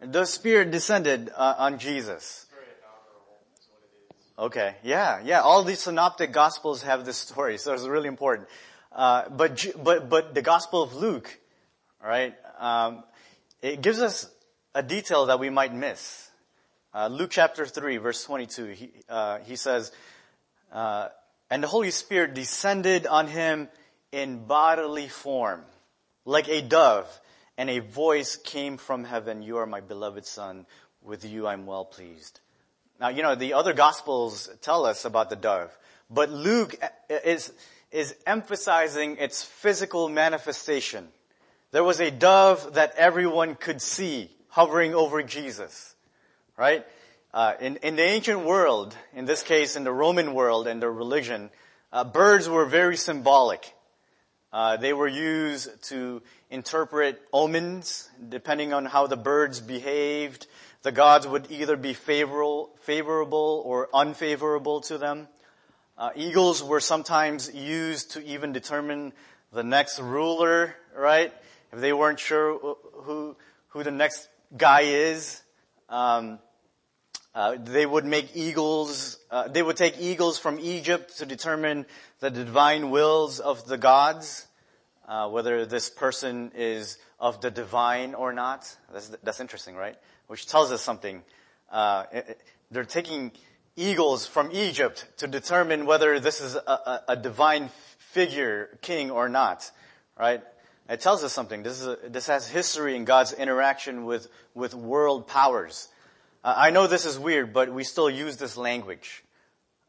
The 0.00 0.24
Spirit 0.24 0.70
descended 0.70 1.30
uh, 1.34 1.54
on 1.58 1.78
Jesus. 1.78 2.46
very 2.52 2.66
inaugural 2.78 3.40
is 3.58 3.68
what 3.70 3.80
it 3.82 4.14
is. 4.14 4.38
Okay, 4.38 4.76
yeah, 4.84 5.20
yeah. 5.24 5.40
All 5.40 5.64
these 5.64 5.80
synoptic 5.80 6.30
gospels 6.30 6.82
have 6.82 7.04
this 7.04 7.16
story, 7.16 7.58
so 7.58 7.72
it's 7.72 7.86
really 7.86 8.08
important. 8.08 8.48
Uh, 8.94 9.28
but 9.28 9.66
but 9.82 10.08
but 10.08 10.34
the 10.34 10.42
Gospel 10.42 10.82
of 10.82 10.94
Luke, 10.94 11.36
right, 12.00 12.34
um, 12.60 13.02
it 13.60 13.82
gives 13.82 14.00
us 14.00 14.30
a 14.72 14.84
detail 14.84 15.26
that 15.26 15.40
we 15.40 15.50
might 15.50 15.74
miss. 15.74 16.30
Uh, 16.94 17.08
Luke 17.08 17.30
chapter 17.32 17.66
three, 17.66 17.96
verse 17.96 18.22
twenty-two. 18.22 18.66
He 18.66 18.92
uh, 19.08 19.38
he 19.38 19.56
says, 19.56 19.90
uh, 20.72 21.08
"And 21.50 21.60
the 21.60 21.66
Holy 21.66 21.90
Spirit 21.90 22.34
descended 22.34 23.08
on 23.08 23.26
him 23.26 23.68
in 24.12 24.46
bodily 24.46 25.08
form, 25.08 25.62
like 26.24 26.48
a 26.48 26.62
dove, 26.62 27.08
and 27.58 27.68
a 27.68 27.80
voice 27.80 28.36
came 28.36 28.76
from 28.76 29.02
heaven. 29.02 29.42
You 29.42 29.56
are 29.56 29.66
my 29.66 29.80
beloved 29.80 30.24
Son. 30.24 30.66
With 31.02 31.24
you 31.24 31.48
I'm 31.48 31.66
well 31.66 31.84
pleased." 31.84 32.38
Now, 33.00 33.08
you 33.08 33.24
know, 33.24 33.34
the 33.34 33.54
other 33.54 33.72
gospels 33.72 34.48
tell 34.62 34.86
us 34.86 35.04
about 35.04 35.30
the 35.30 35.36
dove, 35.36 35.76
but 36.08 36.30
Luke 36.30 36.76
is, 37.10 37.52
is 37.94 38.16
emphasizing 38.26 39.16
its 39.18 39.44
physical 39.44 40.08
manifestation. 40.08 41.06
There 41.70 41.84
was 41.84 42.00
a 42.00 42.10
dove 42.10 42.74
that 42.74 42.92
everyone 42.96 43.54
could 43.54 43.80
see 43.80 44.30
hovering 44.48 44.94
over 44.94 45.22
Jesus, 45.22 45.94
right? 46.56 46.84
Uh, 47.32 47.54
in, 47.60 47.76
in 47.76 47.94
the 47.94 48.02
ancient 48.02 48.44
world, 48.44 48.96
in 49.14 49.26
this 49.26 49.44
case 49.44 49.76
in 49.76 49.84
the 49.84 49.92
Roman 49.92 50.34
world 50.34 50.66
and 50.66 50.82
the 50.82 50.90
religion, 50.90 51.50
uh, 51.92 52.02
birds 52.02 52.48
were 52.48 52.66
very 52.66 52.96
symbolic. 52.96 53.72
Uh, 54.52 54.76
they 54.76 54.92
were 54.92 55.08
used 55.08 55.68
to 55.84 56.20
interpret 56.50 57.22
omens, 57.32 58.10
depending 58.28 58.72
on 58.72 58.86
how 58.86 59.06
the 59.06 59.16
birds 59.16 59.60
behaved. 59.60 60.48
The 60.82 60.92
gods 60.92 61.28
would 61.28 61.48
either 61.48 61.76
be 61.76 61.92
favorable, 61.92 62.70
favorable 62.82 63.62
or 63.64 63.88
unfavorable 63.94 64.80
to 64.82 64.98
them. 64.98 65.28
Uh, 65.96 66.10
eagles 66.16 66.62
were 66.62 66.80
sometimes 66.80 67.54
used 67.54 68.12
to 68.12 68.24
even 68.24 68.52
determine 68.52 69.12
the 69.52 69.62
next 69.62 70.00
ruler, 70.00 70.74
right? 70.96 71.32
If 71.72 71.80
they 71.80 71.92
weren't 71.92 72.18
sure 72.18 72.58
who 72.58 73.36
who 73.68 73.82
the 73.82 73.90
next 73.90 74.28
guy 74.56 74.82
is, 74.82 75.42
um, 75.88 76.38
uh, 77.34 77.56
they 77.62 77.86
would 77.86 78.04
make 78.04 78.30
eagles. 78.34 79.18
Uh, 79.30 79.48
they 79.48 79.62
would 79.62 79.76
take 79.76 79.98
eagles 80.00 80.38
from 80.38 80.58
Egypt 80.60 81.18
to 81.18 81.26
determine 81.26 81.86
the 82.20 82.30
divine 82.30 82.90
wills 82.90 83.40
of 83.40 83.66
the 83.66 83.76
gods, 83.76 84.46
uh, 85.08 85.28
whether 85.28 85.66
this 85.66 85.90
person 85.90 86.52
is 86.54 86.98
of 87.18 87.40
the 87.40 87.50
divine 87.50 88.14
or 88.14 88.32
not. 88.32 88.76
That's, 88.92 89.08
that's 89.22 89.40
interesting, 89.40 89.74
right? 89.76 89.96
Which 90.28 90.46
tells 90.46 90.70
us 90.70 90.82
something. 90.82 91.22
Uh, 91.70 92.04
they're 92.70 92.84
taking 92.84 93.32
eagles 93.76 94.26
from 94.26 94.50
Egypt 94.52 95.06
to 95.18 95.26
determine 95.26 95.86
whether 95.86 96.20
this 96.20 96.40
is 96.40 96.54
a, 96.54 96.58
a, 96.58 97.02
a 97.08 97.16
divine 97.16 97.70
figure, 97.98 98.78
king 98.82 99.10
or 99.10 99.28
not, 99.28 99.70
right? 100.18 100.42
It 100.88 101.00
tells 101.00 101.24
us 101.24 101.32
something. 101.32 101.62
This 101.62 101.80
is 101.80 101.86
a, 101.86 101.98
this 102.08 102.26
has 102.26 102.48
history 102.48 102.94
in 102.94 103.04
God's 103.04 103.32
interaction 103.32 104.04
with 104.04 104.28
with 104.54 104.74
world 104.74 105.26
powers. 105.26 105.88
Uh, 106.44 106.54
I 106.56 106.70
know 106.70 106.86
this 106.86 107.06
is 107.06 107.18
weird, 107.18 107.52
but 107.52 107.72
we 107.72 107.84
still 107.84 108.10
use 108.10 108.36
this 108.36 108.56
language. 108.56 109.24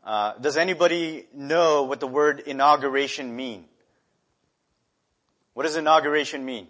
Uh, 0.03 0.33
does 0.39 0.55
anybody 0.55 1.25
know 1.33 1.83
what 1.83 1.99
the 1.99 2.07
word 2.07 2.39
inauguration 2.39 3.35
mean? 3.35 3.65
What 5.53 5.63
does 5.63 5.75
inauguration 5.75 6.45
mean? 6.45 6.67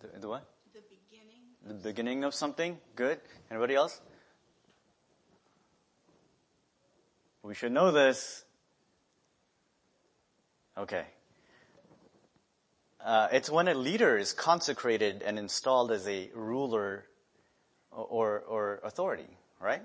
The, 0.00 0.20
the 0.20 0.28
what? 0.28 0.44
the 0.72 0.80
beginning, 0.80 1.42
The 1.66 1.74
beginning 1.74 2.24
of 2.24 2.34
something? 2.34 2.78
Good. 2.96 3.20
Anybody 3.50 3.74
else? 3.74 4.00
We 7.42 7.54
should 7.54 7.72
know 7.72 7.90
this. 7.90 8.44
Okay. 10.76 11.04
Uh, 13.02 13.28
it's 13.32 13.48
when 13.48 13.66
a 13.66 13.74
leader 13.74 14.18
is 14.18 14.34
consecrated 14.34 15.22
and 15.22 15.38
installed 15.38 15.90
as 15.90 16.06
a 16.06 16.30
ruler 16.34 17.06
or, 17.90 18.40
or 18.40 18.80
authority, 18.84 19.38
right? 19.58 19.80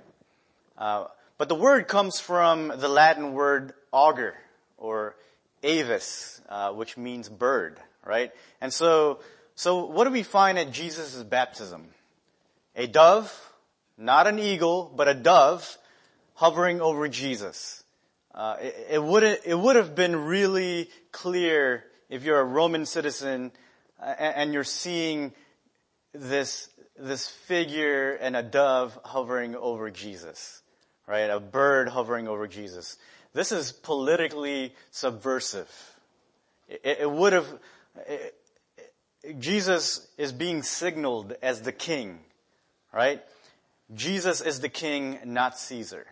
Uh, 0.77 1.05
but 1.37 1.47
the 1.47 1.55
word 1.55 1.87
comes 1.87 2.19
from 2.19 2.67
the 2.67 2.89
Latin 2.89 3.33
word 3.33 3.73
augur 3.93 4.35
or 4.77 5.15
avis, 5.63 6.41
uh, 6.49 6.73
which 6.73 6.97
means 6.97 7.29
bird, 7.29 7.79
right? 8.03 8.33
And 8.59 8.73
so, 8.73 9.19
so 9.55 9.85
what 9.85 10.03
do 10.03 10.11
we 10.11 10.23
find 10.23 10.59
at 10.59 10.71
Jesus' 10.71 11.23
baptism? 11.23 11.87
A 12.75 12.85
dove, 12.85 13.53
not 13.97 14.27
an 14.27 14.39
eagle, 14.39 14.91
but 14.93 15.07
a 15.07 15.13
dove 15.13 15.77
hovering 16.35 16.81
over 16.81 17.07
Jesus. 17.07 17.83
Uh, 18.33 18.57
it, 18.89 19.01
would 19.01 19.23
it 19.23 19.57
would 19.57 19.75
have 19.75 19.95
been 19.95 20.15
really 20.15 20.89
clear 21.11 21.85
if 22.09 22.23
you're 22.23 22.39
a 22.39 22.45
Roman 22.45 22.85
citizen 22.85 23.51
uh, 24.01 24.13
and, 24.19 24.35
and 24.35 24.53
you're 24.53 24.63
seeing 24.63 25.33
this 26.13 26.69
this 26.97 27.27
figure 27.27 28.13
and 28.13 28.35
a 28.35 28.43
dove 28.43 28.97
hovering 29.03 29.55
over 29.55 29.89
Jesus, 29.89 30.61
right? 31.07 31.29
A 31.29 31.39
bird 31.39 31.89
hovering 31.89 32.27
over 32.27 32.47
Jesus. 32.47 32.97
This 33.33 33.51
is 33.51 33.71
politically 33.71 34.73
subversive. 34.91 35.69
It, 36.67 36.97
it 37.01 37.11
would 37.11 37.33
have. 37.33 37.47
It, 38.07 38.35
Jesus 39.39 40.07
is 40.17 40.31
being 40.31 40.61
signaled 40.61 41.35
as 41.41 41.61
the 41.61 41.71
king, 41.71 42.19
right? 42.93 43.23
Jesus 43.93 44.41
is 44.41 44.59
the 44.59 44.69
king, 44.69 45.19
not 45.25 45.57
Caesar. 45.57 46.05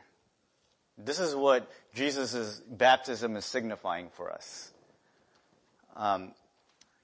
This 0.98 1.20
is 1.20 1.36
what 1.36 1.70
Jesus' 1.96 2.62
baptism 2.70 3.36
is 3.36 3.46
signifying 3.46 4.10
for 4.10 4.32
us. 4.32 4.72
Um, 5.96 6.32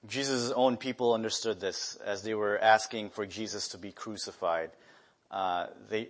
Jesus' 0.06 0.50
own 0.50 0.76
people 0.76 1.12
understood 1.12 1.60
this 1.60 1.96
as 2.04 2.22
they 2.22 2.34
were 2.34 2.58
asking 2.58 3.10
for 3.10 3.26
Jesus 3.26 3.68
to 3.68 3.78
be 3.78 3.92
crucified. 3.92 4.70
Uh, 5.30 5.66
they, 5.88 6.08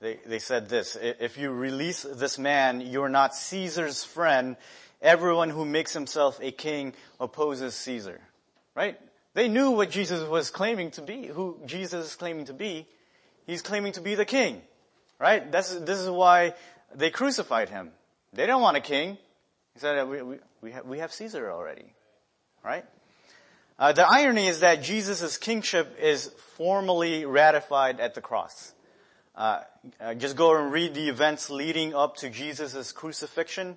they, 0.00 0.20
they 0.26 0.38
said 0.38 0.68
this, 0.68 0.96
if 1.00 1.36
you 1.36 1.50
release 1.50 2.02
this 2.02 2.38
man, 2.38 2.80
you're 2.80 3.08
not 3.08 3.34
Caesar's 3.34 4.04
friend. 4.04 4.56
Everyone 5.02 5.50
who 5.50 5.64
makes 5.64 5.92
himself 5.92 6.38
a 6.40 6.52
king 6.52 6.94
opposes 7.18 7.74
Caesar. 7.74 8.20
Right? 8.74 8.98
They 9.34 9.48
knew 9.48 9.72
what 9.72 9.90
Jesus 9.90 10.26
was 10.26 10.50
claiming 10.50 10.90
to 10.92 11.02
be, 11.02 11.26
who 11.26 11.58
Jesus 11.66 12.06
is 12.06 12.14
claiming 12.14 12.46
to 12.46 12.54
be. 12.54 12.86
He's 13.46 13.62
claiming 13.62 13.92
to 13.92 14.00
be 14.00 14.14
the 14.14 14.24
king. 14.24 14.62
Right? 15.18 15.50
That's, 15.50 15.74
this 15.74 15.98
is 15.98 16.08
why 16.08 16.54
they 16.96 17.10
crucified 17.10 17.68
him. 17.68 17.92
They 18.32 18.46
don't 18.46 18.62
want 18.62 18.76
a 18.76 18.80
king. 18.80 19.18
He 19.74 19.80
said, 19.80 20.08
we, 20.08 20.22
we, 20.22 20.36
we, 20.62 20.72
have, 20.72 20.86
we 20.86 20.98
have 20.98 21.12
Caesar 21.12 21.50
already. 21.50 21.92
Right? 22.64 22.84
Uh, 23.78 23.92
the 23.92 24.08
irony 24.08 24.46
is 24.46 24.60
that 24.60 24.82
Jesus' 24.82 25.36
kingship 25.36 25.98
is 26.00 26.30
formally 26.56 27.26
ratified 27.26 28.00
at 28.00 28.14
the 28.14 28.20
cross. 28.22 28.72
Uh, 29.34 29.60
uh, 30.00 30.14
just 30.14 30.34
go 30.34 30.56
and 30.56 30.72
read 30.72 30.94
the 30.94 31.08
events 31.10 31.50
leading 31.50 31.94
up 31.94 32.16
to 32.16 32.30
Jesus' 32.30 32.90
crucifixion. 32.92 33.76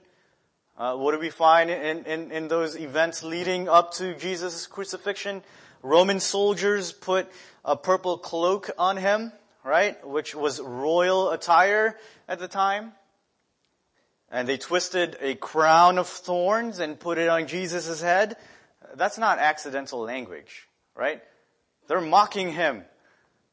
Uh, 0.77 0.95
what 0.95 1.11
do 1.11 1.19
we 1.19 1.29
find 1.29 1.69
in, 1.69 2.05
in, 2.05 2.31
in 2.31 2.47
those 2.47 2.79
events 2.79 3.23
leading 3.23 3.67
up 3.67 3.93
to 3.95 4.15
Jesus' 4.15 4.65
crucifixion? 4.67 5.43
Roman 5.83 6.21
soldiers 6.21 6.93
put 6.93 7.29
a 7.65 7.75
purple 7.75 8.17
cloak 8.17 8.69
on 8.77 8.95
him, 8.95 9.33
right? 9.65 10.05
Which 10.07 10.33
was 10.33 10.61
royal 10.61 11.31
attire 11.31 11.97
at 12.29 12.39
the 12.39 12.47
time. 12.47 12.93
And 14.31 14.47
they 14.47 14.57
twisted 14.57 15.17
a 15.21 15.35
crown 15.35 15.97
of 15.97 16.07
thorns 16.07 16.79
and 16.79 16.99
put 16.99 17.17
it 17.17 17.29
on 17.29 17.47
Jesus' 17.47 18.01
head. 18.01 18.37
That's 18.95 19.17
not 19.17 19.39
accidental 19.39 20.01
language, 20.01 20.67
right? 20.95 21.21
They're 21.87 22.01
mocking 22.01 22.51
him 22.51 22.83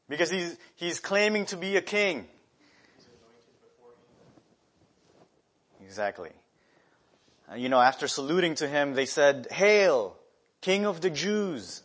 because 0.07 0.29
he's, 0.29 0.55
he's 0.75 0.99
claiming 0.99 1.45
to 1.47 1.57
be 1.57 1.77
a 1.77 1.81
king. 1.81 2.27
Exactly. 5.83 6.29
Uh, 7.49 7.55
you 7.55 7.69
know, 7.69 7.79
after 7.79 8.07
saluting 8.07 8.55
to 8.55 8.67
him, 8.67 8.93
they 8.93 9.05
said, 9.05 9.47
Hail, 9.49 10.15
King 10.61 10.85
of 10.85 11.01
the 11.01 11.09
Jews. 11.09 11.81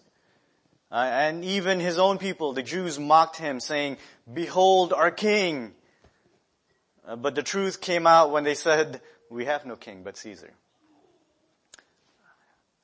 Uh, 0.90 0.96
and 0.96 1.44
even 1.44 1.80
his 1.80 1.98
own 1.98 2.18
people, 2.18 2.52
the 2.52 2.62
Jews, 2.62 2.98
mocked 2.98 3.36
him, 3.36 3.60
saying, 3.60 3.96
Behold 4.32 4.92
our 4.92 5.10
king. 5.10 5.72
Uh, 7.06 7.16
but 7.16 7.34
the 7.34 7.42
truth 7.42 7.80
came 7.80 8.06
out 8.06 8.30
when 8.30 8.44
they 8.44 8.54
said, 8.54 9.00
We 9.30 9.44
have 9.46 9.66
no 9.66 9.76
king 9.76 10.02
but 10.02 10.16
Caesar. 10.16 10.50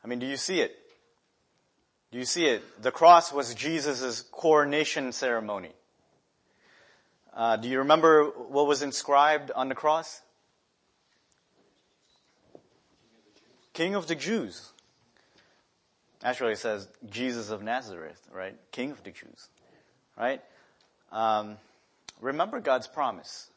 I 0.02 0.08
mean, 0.08 0.18
do 0.18 0.26
you 0.26 0.36
see 0.36 0.60
it? 0.60 0.76
Do 2.10 2.18
you 2.18 2.24
see 2.24 2.46
it? 2.46 2.82
The 2.82 2.90
cross 2.90 3.32
was 3.32 3.54
Jesus' 3.54 4.22
coronation 4.32 5.12
ceremony. 5.12 5.72
Uh, 7.34 7.56
do 7.56 7.68
you 7.68 7.78
remember 7.78 8.24
what 8.24 8.66
was 8.66 8.82
inscribed 8.82 9.50
on 9.54 9.68
the 9.68 9.74
cross? 9.74 10.22
King 13.74 13.94
of 13.94 14.08
the 14.08 14.14
Jews. 14.14 14.72
Actually, 16.24 16.54
it 16.54 16.58
says 16.58 16.88
Jesus 17.08 17.50
of 17.50 17.62
Nazareth, 17.62 18.20
right? 18.32 18.56
King 18.72 18.90
of 18.90 19.02
the 19.04 19.10
Jews, 19.10 19.48
right? 20.18 20.42
Um, 21.12 21.58
remember 22.20 22.58
God's 22.58 22.88
promise, 22.88 23.50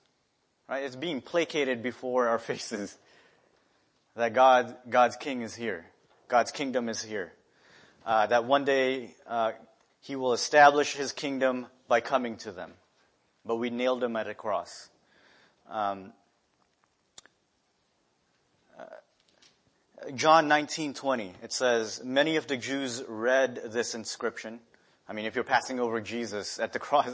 right? 0.67 0.83
It's 0.83 0.95
being 0.95 1.21
placated 1.21 1.83
before 1.83 2.27
our 2.27 2.39
faces 2.51 2.97
that 4.15 4.33
God, 4.33 4.75
God's 4.89 5.15
King 5.15 5.41
is 5.41 5.55
here. 5.55 5.85
God's 6.27 6.51
kingdom 6.51 6.89
is 6.89 7.01
here. 7.01 7.33
Uh, 8.05 8.25
that 8.27 8.45
one 8.45 8.65
day 8.65 9.15
uh, 9.27 9.51
He 10.01 10.15
will 10.15 10.33
establish 10.33 10.95
His 10.95 11.11
kingdom 11.11 11.67
by 11.87 12.01
coming 12.01 12.37
to 12.37 12.51
them. 12.51 12.71
But 13.45 13.57
we 13.57 13.69
nailed 13.69 14.03
Him 14.03 14.15
at 14.15 14.27
a 14.27 14.33
cross. 14.33 14.89
Um, 15.69 16.13
John 20.15 20.49
19:20 20.49 21.35
it 21.43 21.53
says 21.53 22.01
many 22.03 22.35
of 22.35 22.47
the 22.47 22.57
Jews 22.57 23.03
read 23.07 23.61
this 23.65 23.93
inscription. 23.93 24.59
I 25.07 25.13
mean 25.13 25.25
if 25.25 25.35
you're 25.35 25.43
passing 25.43 25.79
over 25.79 26.01
Jesus 26.01 26.59
at 26.59 26.73
the 26.73 26.79
cross 26.87 27.09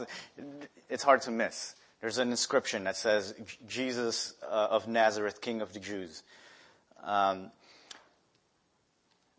it's 0.88 1.02
hard 1.02 1.22
to 1.22 1.30
miss. 1.30 1.74
There's 2.00 2.18
an 2.18 2.30
inscription 2.30 2.84
that 2.84 2.96
says 2.96 3.34
Jesus 3.66 4.34
uh, 4.42 4.68
of 4.70 4.86
Nazareth 4.86 5.40
King 5.40 5.60
of 5.60 5.72
the 5.72 5.80
Jews. 5.80 6.22
Um, 7.02 7.50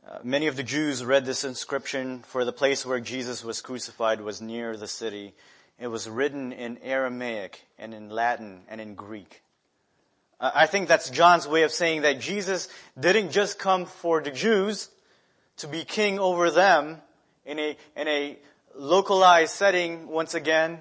uh, 0.06 0.20
many 0.24 0.48
of 0.48 0.58
the 0.58 0.64
Jews 0.64 1.06
read 1.06 1.26
this 1.26 1.46
inscription 1.46 2.20
for 2.28 2.44
the 2.44 2.52
place 2.52 2.86
where 2.86 3.00
Jesus 3.00 3.44
was 3.44 3.62
crucified 3.62 4.20
was 4.20 4.42
near 4.42 4.76
the 4.76 4.88
city. 4.88 5.34
It 5.80 5.88
was 5.88 6.10
written 6.10 6.52
in 6.52 6.80
Aramaic 6.84 7.64
and 7.78 7.94
in 7.94 8.10
Latin 8.10 8.62
and 8.68 8.82
in 8.82 8.96
Greek. 8.96 9.42
I 10.42 10.68
think 10.68 10.88
that's 10.88 11.10
John's 11.10 11.48
way 11.48 11.64
of 11.64 11.72
saying 11.72 12.02
that 12.02 12.20
Jesus 12.20 12.70
didn't 13.00 13.32
just 13.32 13.60
come 13.60 13.86
for 13.86 14.22
the 14.22 14.32
Jews 14.32 14.90
to 15.58 15.68
be 15.68 15.84
king 15.84 16.20
over 16.20 16.50
them 16.50 17.02
in 17.46 17.60
a, 17.60 17.78
in 17.96 18.08
a 18.08 18.38
localized 18.76 19.54
setting 19.54 20.08
once 20.08 20.34
again, 20.34 20.80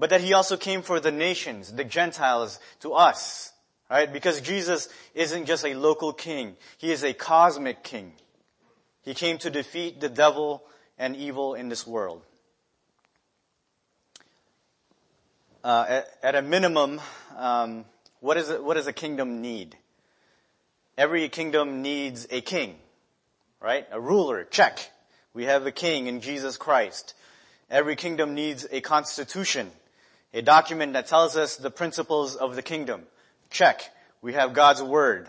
but 0.00 0.08
that 0.10 0.22
he 0.22 0.32
also 0.32 0.56
came 0.56 0.80
for 0.80 0.98
the 0.98 1.12
nations, 1.12 1.72
the 1.74 1.84
Gentiles, 1.84 2.58
to 2.80 2.94
us. 2.94 3.52
Right? 3.90 4.10
Because 4.10 4.40
Jesus 4.40 4.88
isn't 5.14 5.44
just 5.44 5.64
a 5.64 5.74
local 5.74 6.14
king. 6.14 6.56
He 6.78 6.90
is 6.90 7.04
a 7.04 7.12
cosmic 7.12 7.82
king. 7.82 8.12
He 9.02 9.12
came 9.12 9.36
to 9.38 9.50
defeat 9.50 10.00
the 10.00 10.08
devil 10.08 10.64
and 10.98 11.14
evil 11.14 11.54
in 11.54 11.68
this 11.68 11.86
world. 11.86 12.22
Uh, 15.62 15.84
at, 15.88 16.08
at, 16.22 16.34
a 16.34 16.42
minimum, 16.42 17.00
um, 17.36 17.84
what, 18.20 18.38
is 18.38 18.48
what 18.48 18.74
does 18.74 18.86
a 18.86 18.94
kingdom 18.94 19.42
need? 19.42 19.76
Every 20.96 21.28
kingdom 21.28 21.82
needs 21.82 22.26
a 22.30 22.40
king, 22.40 22.76
right? 23.60 23.86
A 23.90 24.00
ruler, 24.00 24.44
check. 24.44 24.90
We 25.34 25.44
have 25.44 25.66
a 25.66 25.72
king 25.72 26.06
in 26.06 26.22
Jesus 26.22 26.56
Christ. 26.56 27.12
Every 27.70 27.96
kingdom 27.96 28.34
needs 28.34 28.66
a 28.70 28.80
constitution, 28.80 29.70
a 30.32 30.42
document 30.42 30.92
that 30.92 31.06
tells 31.06 31.36
us 31.36 31.56
the 31.56 31.70
principles 31.70 32.36
of 32.36 32.54
the 32.54 32.62
kingdom. 32.62 33.02
Check. 33.50 33.90
We 34.22 34.34
have 34.34 34.52
God's 34.52 34.82
word. 34.82 35.28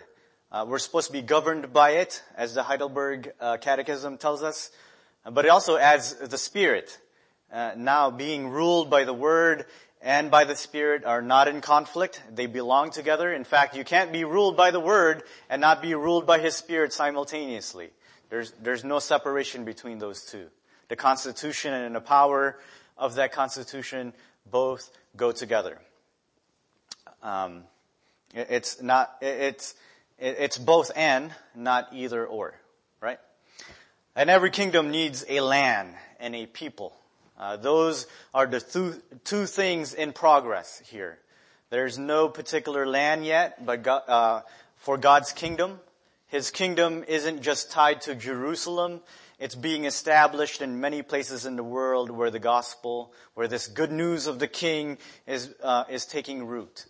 Uh, 0.51 0.65
we're 0.67 0.79
supposed 0.79 1.07
to 1.07 1.13
be 1.13 1.21
governed 1.21 1.73
by 1.73 1.91
it, 1.91 2.21
as 2.35 2.53
the 2.53 2.63
Heidelberg 2.63 3.31
uh, 3.39 3.57
Catechism 3.57 4.17
tells 4.17 4.43
us. 4.43 4.69
But 5.29 5.45
it 5.45 5.49
also 5.49 5.77
adds 5.77 6.13
the 6.15 6.37
Spirit. 6.37 6.99
Uh, 7.51 7.71
now 7.75 8.11
being 8.11 8.49
ruled 8.49 8.89
by 8.89 9.03
the 9.03 9.13
Word 9.13 9.65
and 10.01 10.31
by 10.31 10.43
the 10.43 10.55
Spirit 10.55 11.05
are 11.05 11.21
not 11.21 11.47
in 11.47 11.61
conflict. 11.61 12.21
They 12.33 12.47
belong 12.47 12.91
together. 12.91 13.33
In 13.33 13.43
fact, 13.43 13.75
you 13.75 13.83
can't 13.83 14.11
be 14.11 14.23
ruled 14.23 14.57
by 14.57 14.71
the 14.71 14.79
Word 14.79 15.23
and 15.49 15.61
not 15.61 15.81
be 15.81 15.95
ruled 15.95 16.25
by 16.25 16.39
His 16.39 16.55
Spirit 16.55 16.93
simultaneously. 16.93 17.89
There's, 18.29 18.51
there's 18.61 18.83
no 18.83 18.99
separation 18.99 19.65
between 19.65 19.99
those 19.99 20.23
two. 20.25 20.47
The 20.89 20.95
Constitution 20.95 21.73
and 21.73 21.95
the 21.95 22.01
power 22.01 22.57
of 22.97 23.15
that 23.15 23.31
Constitution 23.31 24.13
both 24.49 24.89
go 25.15 25.31
together. 25.31 25.77
Um, 27.21 27.63
it, 28.33 28.47
it's 28.49 28.81
not, 28.81 29.15
it, 29.21 29.25
it's, 29.25 29.75
it, 30.17 30.37
it's 30.39 30.57
both 30.57 30.91
and, 30.95 31.33
not 31.55 31.89
either 31.93 32.25
or, 32.25 32.53
right? 32.99 33.19
And 34.15 34.29
every 34.29 34.51
kingdom 34.51 34.91
needs 34.91 35.25
a 35.29 35.39
land 35.41 35.93
and 36.19 36.35
a 36.35 36.45
people. 36.45 36.93
Uh, 37.39 37.57
those 37.57 38.07
are 38.33 38.45
the 38.45 38.59
two, 38.59 39.01
two 39.23 39.45
things 39.45 39.93
in 39.93 40.13
progress 40.13 40.81
here. 40.85 41.17
There's 41.69 41.97
no 41.97 42.27
particular 42.27 42.85
land 42.85 43.25
yet, 43.25 43.65
but 43.65 43.81
God, 43.81 44.03
uh, 44.07 44.41
for 44.75 44.97
God's 44.97 45.31
kingdom, 45.31 45.79
His 46.27 46.51
kingdom 46.51 47.03
isn't 47.07 47.41
just 47.41 47.71
tied 47.71 48.01
to 48.01 48.15
Jerusalem. 48.15 48.99
It's 49.41 49.55
being 49.55 49.85
established 49.85 50.61
in 50.61 50.79
many 50.79 51.01
places 51.01 51.47
in 51.47 51.55
the 51.55 51.63
world 51.63 52.11
where 52.11 52.29
the 52.29 52.37
gospel, 52.37 53.11
where 53.33 53.47
this 53.47 53.65
good 53.65 53.91
news 53.91 54.27
of 54.27 54.37
the 54.37 54.47
King 54.47 54.99
is 55.25 55.49
uh, 55.63 55.85
is 55.89 56.05
taking 56.05 56.45
root. 56.45 56.85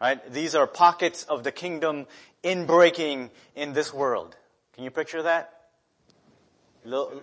Right? 0.00 0.18
These 0.32 0.54
are 0.54 0.66
pockets 0.66 1.24
of 1.24 1.44
the 1.44 1.52
kingdom 1.52 2.06
in 2.42 2.64
breaking 2.64 3.30
in 3.54 3.74
this 3.74 3.92
world. 3.92 4.34
Can 4.72 4.84
you 4.84 4.90
picture 4.90 5.22
that? 5.22 5.52
Little, 6.82 7.22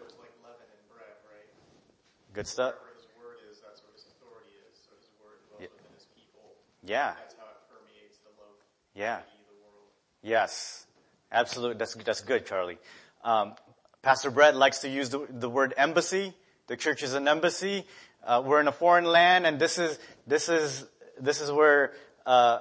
Good 2.31 2.45
stuff. 2.45 2.75
His 2.95 3.07
word 3.17 3.37
is, 3.51 3.57
that's 3.59 3.81
where 3.81 3.91
his 3.95 4.03
is. 4.05 4.79
So 4.85 4.91
his 4.95 5.09
word 5.19 5.41
dwells 5.49 5.61
Yeah. 5.61 5.73
within 5.75 5.93
his 5.97 6.05
people. 6.15 6.45
Yeah. 6.83 7.15
That's 7.17 7.33
how 7.33 7.49
it 7.49 7.57
permeates 7.73 8.19
the 8.19 8.29
love 8.39 8.55
Yeah. 8.93 9.17
the 9.49 9.55
world. 9.65 9.89
Yes. 10.21 10.85
Absolutely. 11.31 11.79
That's, 11.79 11.95
that's 11.95 12.21
good, 12.21 12.45
Charlie. 12.45 12.77
Um, 13.23 13.55
Pastor 14.01 14.31
Brett 14.31 14.55
likes 14.55 14.79
to 14.79 14.89
use 14.89 15.09
the, 15.09 15.25
the 15.29 15.49
word 15.49 15.73
embassy. 15.75 16.33
The 16.67 16.77
church 16.77 17.03
is 17.03 17.13
an 17.13 17.27
embassy. 17.27 17.85
Uh, 18.23 18.41
we're 18.45 18.61
in 18.61 18.67
a 18.67 18.71
foreign 18.71 19.05
land 19.05 19.45
and 19.45 19.59
this 19.59 19.77
is, 19.77 19.99
this 20.25 20.49
is, 20.49 20.85
this 21.19 21.41
is 21.41 21.51
where, 21.51 21.93
uh, 22.25 22.59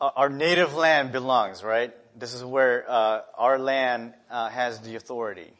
our 0.00 0.28
native 0.28 0.74
land 0.74 1.12
belongs, 1.12 1.64
right? 1.64 1.94
This 2.18 2.34
is 2.34 2.44
where, 2.44 2.84
uh, 2.88 3.22
our 3.38 3.58
land, 3.58 4.12
uh, 4.30 4.50
has 4.50 4.80
the 4.80 4.96
authority. 4.96 5.52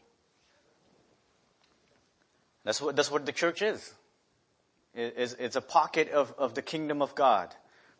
That's 2.64 2.81
what, 2.83 2.97
that's 2.97 3.11
what 3.11 3.25
the 3.25 3.33
church 3.33 3.62
is. 3.62 3.95
It- 4.95 5.14
It's, 5.17 5.33
it's 5.35 5.57
a 5.57 5.61
pocket 5.62 6.11
of, 6.11 6.35
of 6.37 6.55
the 6.55 6.62
kingdom 6.62 7.01
of 7.01 7.14
God, 7.14 7.55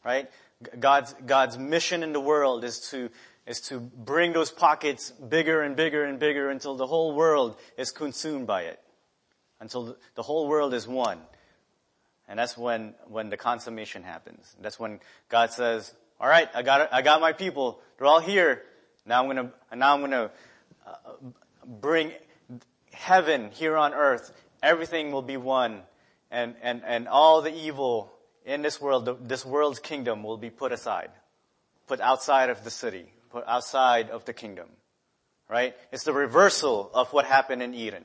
right? 0.05 0.31
God's, 0.79 1.14
God's 1.25 1.57
mission 1.57 2.03
in 2.03 2.12
the 2.12 2.21
world 2.21 2.64
is 2.64 2.91
to, 2.91 3.11
is 3.47 3.61
to 3.61 3.78
bring 3.78 4.32
those 4.32 4.51
pockets 4.51 5.11
bigger 5.11 5.62
and 5.62 5.76
bigger 5.76 6.05
and 6.05 6.18
bigger 6.18 6.51
until 6.51 6.74
the 6.76 6.86
whole 6.86 7.14
world 7.14 7.57
is 7.78 7.90
consumed 7.90 8.47
by 8.47 8.62
it. 8.62 8.80
Until 9.61 9.97
the- 10.14 10.22
whole 10.22 10.49
world 10.49 10.74
is 10.74 10.86
one. 10.86 11.20
And 12.28 12.38
that's 12.38 12.59
when, 12.59 12.94
when 13.07 13.30
the 13.30 13.36
consummation 13.36 14.03
happens. 14.03 14.55
That's 14.61 14.80
when 14.80 15.01
God 15.28 15.53
says, 15.53 15.94
all 16.20 16.28
right, 16.28 16.49
I 16.55 16.62
got, 16.62 16.92
I 16.92 17.03
got 17.03 17.20
my 17.20 17.32
people. 17.32 17.80
They're 17.97 18.07
all 18.07 18.20
here. 18.20 18.62
Now 19.07 19.22
I'm 19.22 19.28
gonna, 19.28 19.53
now 19.74 19.94
I'm 19.94 20.01
gonna 20.01 20.30
uh, 20.84 20.92
bring 21.64 22.12
heaven 22.92 23.51
here 23.53 23.76
on 23.76 23.94
earth. 23.94 24.32
Everything 24.62 25.12
will 25.12 25.22
be 25.22 25.36
one. 25.36 25.82
And, 26.30 26.57
and, 26.62 26.82
and 26.84 27.07
all 27.07 27.42
the 27.42 27.55
evil 27.55 28.12
in 28.44 28.62
this 28.62 28.80
world, 28.80 29.28
this 29.28 29.47
world's 29.47 29.78
kingdom 29.78 30.24
will 30.24 30.36
be 30.36 30.51
put 30.51 30.72
aside, 30.72 31.11
put 31.86 32.01
outside 32.01 32.51
of 32.51 32.64
the 32.64 32.70
city, 32.70 33.07
put 33.37 33.47
outside 33.47 34.09
of 34.09 34.24
the 34.24 34.32
kingdom. 34.32 34.66
Right? 35.47 35.76
It's 35.93 36.05
the 36.05 36.14
reversal 36.14 36.91
of 36.95 37.12
what 37.12 37.26
happened 37.26 37.62
in 37.62 37.74
Eden. 37.74 38.03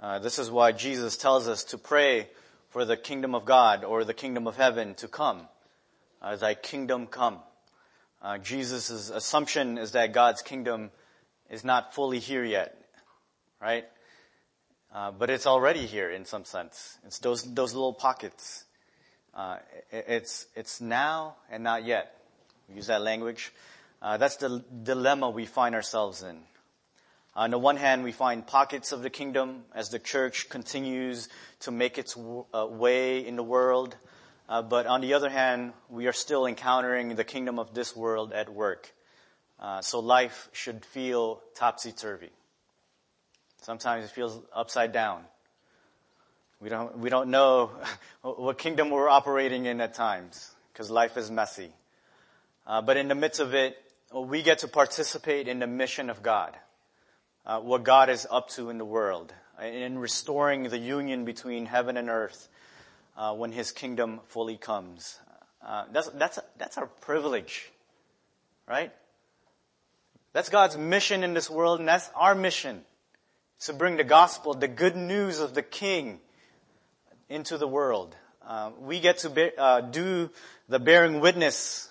Uh, 0.00 0.20
this 0.20 0.38
is 0.38 0.52
why 0.52 0.70
Jesus 0.70 1.16
tells 1.16 1.48
us 1.48 1.64
to 1.64 1.78
pray 1.78 2.28
for 2.68 2.84
the 2.84 2.96
kingdom 2.96 3.34
of 3.34 3.44
God 3.44 3.82
or 3.82 4.04
the 4.04 4.14
kingdom 4.14 4.46
of 4.46 4.54
heaven 4.54 4.94
to 4.94 5.08
come. 5.08 5.48
Uh, 6.22 6.36
thy 6.36 6.54
kingdom 6.54 7.08
come. 7.08 7.40
Uh, 8.22 8.38
Jesus' 8.38 9.10
assumption 9.10 9.78
is 9.78 9.90
that 9.92 10.12
God's 10.12 10.42
kingdom 10.42 10.92
is 11.50 11.64
not 11.64 11.92
fully 11.92 12.20
here 12.20 12.44
yet, 12.44 12.80
right? 13.60 13.84
Uh, 14.92 15.12
but 15.12 15.30
it's 15.30 15.46
already 15.46 15.86
here 15.86 16.10
in 16.10 16.24
some 16.24 16.44
sense. 16.44 16.98
It's 17.06 17.20
those 17.20 17.42
those 17.54 17.74
little 17.74 17.92
pockets. 17.92 18.64
Uh, 19.32 19.58
it, 19.92 20.04
it's 20.08 20.46
it's 20.56 20.80
now 20.80 21.36
and 21.50 21.62
not 21.62 21.84
yet. 21.84 22.16
We 22.68 22.76
use 22.76 22.88
that 22.88 23.02
language. 23.02 23.52
Uh, 24.02 24.16
that's 24.16 24.36
the 24.36 24.64
dilemma 24.82 25.30
we 25.30 25.46
find 25.46 25.74
ourselves 25.74 26.22
in. 26.22 26.40
On 27.36 27.50
the 27.50 27.58
one 27.58 27.76
hand, 27.76 28.02
we 28.02 28.10
find 28.10 28.44
pockets 28.44 28.90
of 28.90 29.02
the 29.02 29.10
kingdom 29.10 29.62
as 29.72 29.90
the 29.90 30.00
church 30.00 30.48
continues 30.48 31.28
to 31.60 31.70
make 31.70 31.96
its 31.96 32.14
w- 32.14 32.44
uh, 32.52 32.66
way 32.66 33.24
in 33.24 33.36
the 33.36 33.42
world. 33.42 33.96
Uh, 34.48 34.62
but 34.62 34.86
on 34.86 35.00
the 35.00 35.14
other 35.14 35.30
hand, 35.30 35.72
we 35.88 36.08
are 36.08 36.12
still 36.12 36.44
encountering 36.46 37.14
the 37.14 37.22
kingdom 37.22 37.60
of 37.60 37.72
this 37.72 37.94
world 37.94 38.32
at 38.32 38.52
work. 38.52 38.92
Uh, 39.60 39.80
so 39.80 40.00
life 40.00 40.48
should 40.52 40.84
feel 40.84 41.40
topsy-turvy. 41.54 42.30
Sometimes 43.62 44.06
it 44.06 44.10
feels 44.10 44.38
upside 44.54 44.92
down. 44.92 45.24
We 46.60 46.68
don't, 46.68 46.98
we 46.98 47.10
don't 47.10 47.30
know 47.30 47.70
what 48.22 48.58
kingdom 48.58 48.90
we're 48.90 49.08
operating 49.08 49.66
in 49.66 49.80
at 49.80 49.94
times 49.94 50.50
because 50.72 50.90
life 50.90 51.16
is 51.16 51.30
messy. 51.30 51.70
Uh, 52.66 52.80
but 52.80 52.96
in 52.96 53.08
the 53.08 53.14
midst 53.14 53.40
of 53.40 53.54
it, 53.54 53.76
we 54.14 54.42
get 54.42 54.60
to 54.60 54.68
participate 54.68 55.46
in 55.46 55.58
the 55.58 55.66
mission 55.66 56.08
of 56.08 56.22
God 56.22 56.56
uh, 57.44 57.60
what 57.60 57.84
God 57.84 58.08
is 58.08 58.26
up 58.30 58.48
to 58.50 58.70
in 58.70 58.78
the 58.78 58.84
world, 58.84 59.32
in 59.62 59.98
restoring 59.98 60.64
the 60.64 60.78
union 60.78 61.24
between 61.24 61.66
heaven 61.66 61.96
and 61.96 62.08
earth 62.08 62.48
uh, 63.16 63.34
when 63.34 63.52
His 63.52 63.72
kingdom 63.72 64.20
fully 64.26 64.56
comes. 64.56 65.18
Uh, 65.64 65.84
that's, 65.92 66.08
that's, 66.10 66.38
that's 66.56 66.78
our 66.78 66.86
privilege, 66.86 67.70
right? 68.66 68.92
That's 70.32 70.48
God's 70.48 70.78
mission 70.78 71.22
in 71.24 71.34
this 71.34 71.50
world, 71.50 71.78
and 71.78 71.88
that's 71.88 72.10
our 72.14 72.34
mission 72.34 72.84
to 73.60 73.72
bring 73.72 73.96
the 73.96 74.04
gospel, 74.04 74.54
the 74.54 74.68
good 74.68 74.96
news 74.96 75.40
of 75.40 75.54
the 75.54 75.62
King, 75.62 76.20
into 77.28 77.56
the 77.58 77.68
world. 77.68 78.16
Uh, 78.46 78.70
we 78.80 79.00
get 79.00 79.18
to 79.18 79.30
be, 79.30 79.50
uh, 79.56 79.80
do 79.80 80.30
the 80.68 80.78
bearing 80.78 81.20
witness 81.20 81.88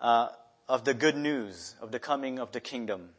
uh, 0.00 0.28
of 0.68 0.84
the 0.84 0.94
good 0.94 1.16
news 1.16 1.74
of 1.80 1.90
the 1.90 1.98
coming 1.98 2.38
of 2.38 2.52
the 2.52 2.60
kingdom 2.60 3.10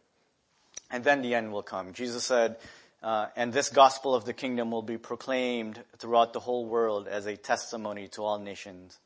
and 0.92 1.04
then 1.04 1.22
the 1.22 1.34
end 1.34 1.52
will 1.52 1.64
come. 1.64 1.94
Jesus 1.94 2.26
said, 2.26 2.58
uh, 3.02 3.28
and 3.36 3.52
this 3.52 3.70
gospel 3.70 4.14
of 4.14 4.26
the 4.26 4.34
kingdom 4.34 4.70
will 4.70 4.82
be 4.82 4.98
proclaimed 4.98 5.82
throughout 5.98 6.34
the 6.34 6.40
whole 6.40 6.66
world 6.66 7.08
as 7.08 7.26
a 7.26 7.36
testimony 7.36 8.08
to 8.10 8.22
all 8.22 8.38
nations, 8.38 9.00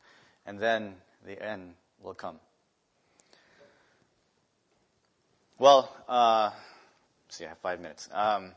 and 0.46 0.60
then 0.60 0.96
the 1.26 1.42
end 1.42 1.76
will 2.02 2.14
come. 2.14 2.40
Well, 5.58 5.96
uh, 6.10 6.52
see, 7.30 7.46
I 7.46 7.50
have 7.50 7.60
five 7.60 7.80
minutes. 7.80 8.10
Um, 8.12 8.52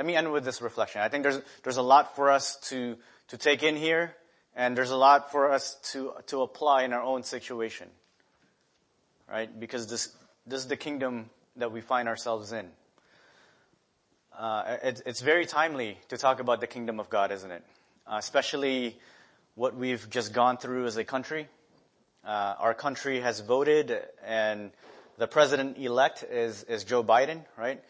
let 0.00 0.06
me 0.06 0.16
end 0.16 0.32
with 0.32 0.46
this 0.46 0.62
reflection. 0.62 1.02
I 1.02 1.10
think 1.10 1.24
there's 1.24 1.42
there's 1.62 1.76
a 1.76 1.82
lot 1.82 2.16
for 2.16 2.30
us 2.30 2.56
to 2.70 2.96
to 3.28 3.36
take 3.36 3.62
in 3.62 3.76
here, 3.76 4.16
and 4.56 4.74
there's 4.74 4.92
a 4.92 4.96
lot 4.96 5.30
for 5.30 5.52
us 5.52 5.74
to 5.92 6.14
to 6.28 6.40
apply 6.40 6.84
in 6.84 6.94
our 6.94 7.02
own 7.02 7.22
situation, 7.22 7.86
right? 9.30 9.60
Because 9.60 9.88
this 9.88 10.08
this 10.46 10.60
is 10.60 10.68
the 10.68 10.78
kingdom 10.78 11.28
that 11.56 11.70
we 11.70 11.82
find 11.82 12.08
ourselves 12.08 12.50
in. 12.50 12.70
Uh, 14.38 14.78
it, 14.82 15.02
it's 15.04 15.20
very 15.20 15.44
timely 15.44 15.98
to 16.08 16.16
talk 16.16 16.40
about 16.40 16.62
the 16.62 16.66
kingdom 16.66 16.98
of 16.98 17.10
God, 17.10 17.30
isn't 17.30 17.50
it? 17.50 17.62
Uh, 18.06 18.16
especially 18.16 18.98
what 19.54 19.76
we've 19.76 20.08
just 20.08 20.32
gone 20.32 20.56
through 20.56 20.86
as 20.86 20.96
a 20.96 21.04
country. 21.04 21.46
Uh, 22.24 22.54
our 22.58 22.72
country 22.72 23.20
has 23.20 23.40
voted, 23.40 24.00
and 24.24 24.70
the 25.18 25.26
president-elect 25.26 26.22
is 26.22 26.62
is 26.62 26.84
Joe 26.84 27.04
Biden, 27.04 27.44
right? 27.58 27.84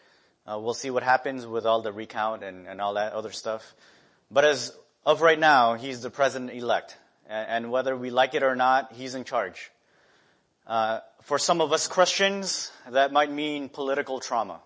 Uh, 0.51 0.59
we'll 0.59 0.73
see 0.73 0.89
what 0.89 1.03
happens 1.03 1.47
with 1.47 1.65
all 1.65 1.81
the 1.81 1.93
recount 1.93 2.43
and, 2.43 2.67
and 2.67 2.81
all 2.81 2.95
that 2.95 3.13
other 3.13 3.31
stuff. 3.31 3.73
But 4.29 4.43
as 4.43 4.75
of 5.05 5.21
right 5.21 5.39
now, 5.39 5.75
he's 5.75 6.01
the 6.01 6.09
president-elect, 6.09 6.97
and, 7.29 7.47
and 7.49 7.71
whether 7.71 7.95
we 7.95 8.09
like 8.09 8.33
it 8.33 8.43
or 8.43 8.55
not, 8.55 8.91
he's 8.91 9.15
in 9.15 9.23
charge. 9.23 9.71
Uh, 10.67 10.99
for 11.21 11.39
some 11.39 11.61
of 11.61 11.71
us 11.71 11.87
Christians, 11.87 12.69
that 12.89 13.13
might 13.13 13.31
mean 13.31 13.69
political 13.69 14.19
trauma. 14.19 14.59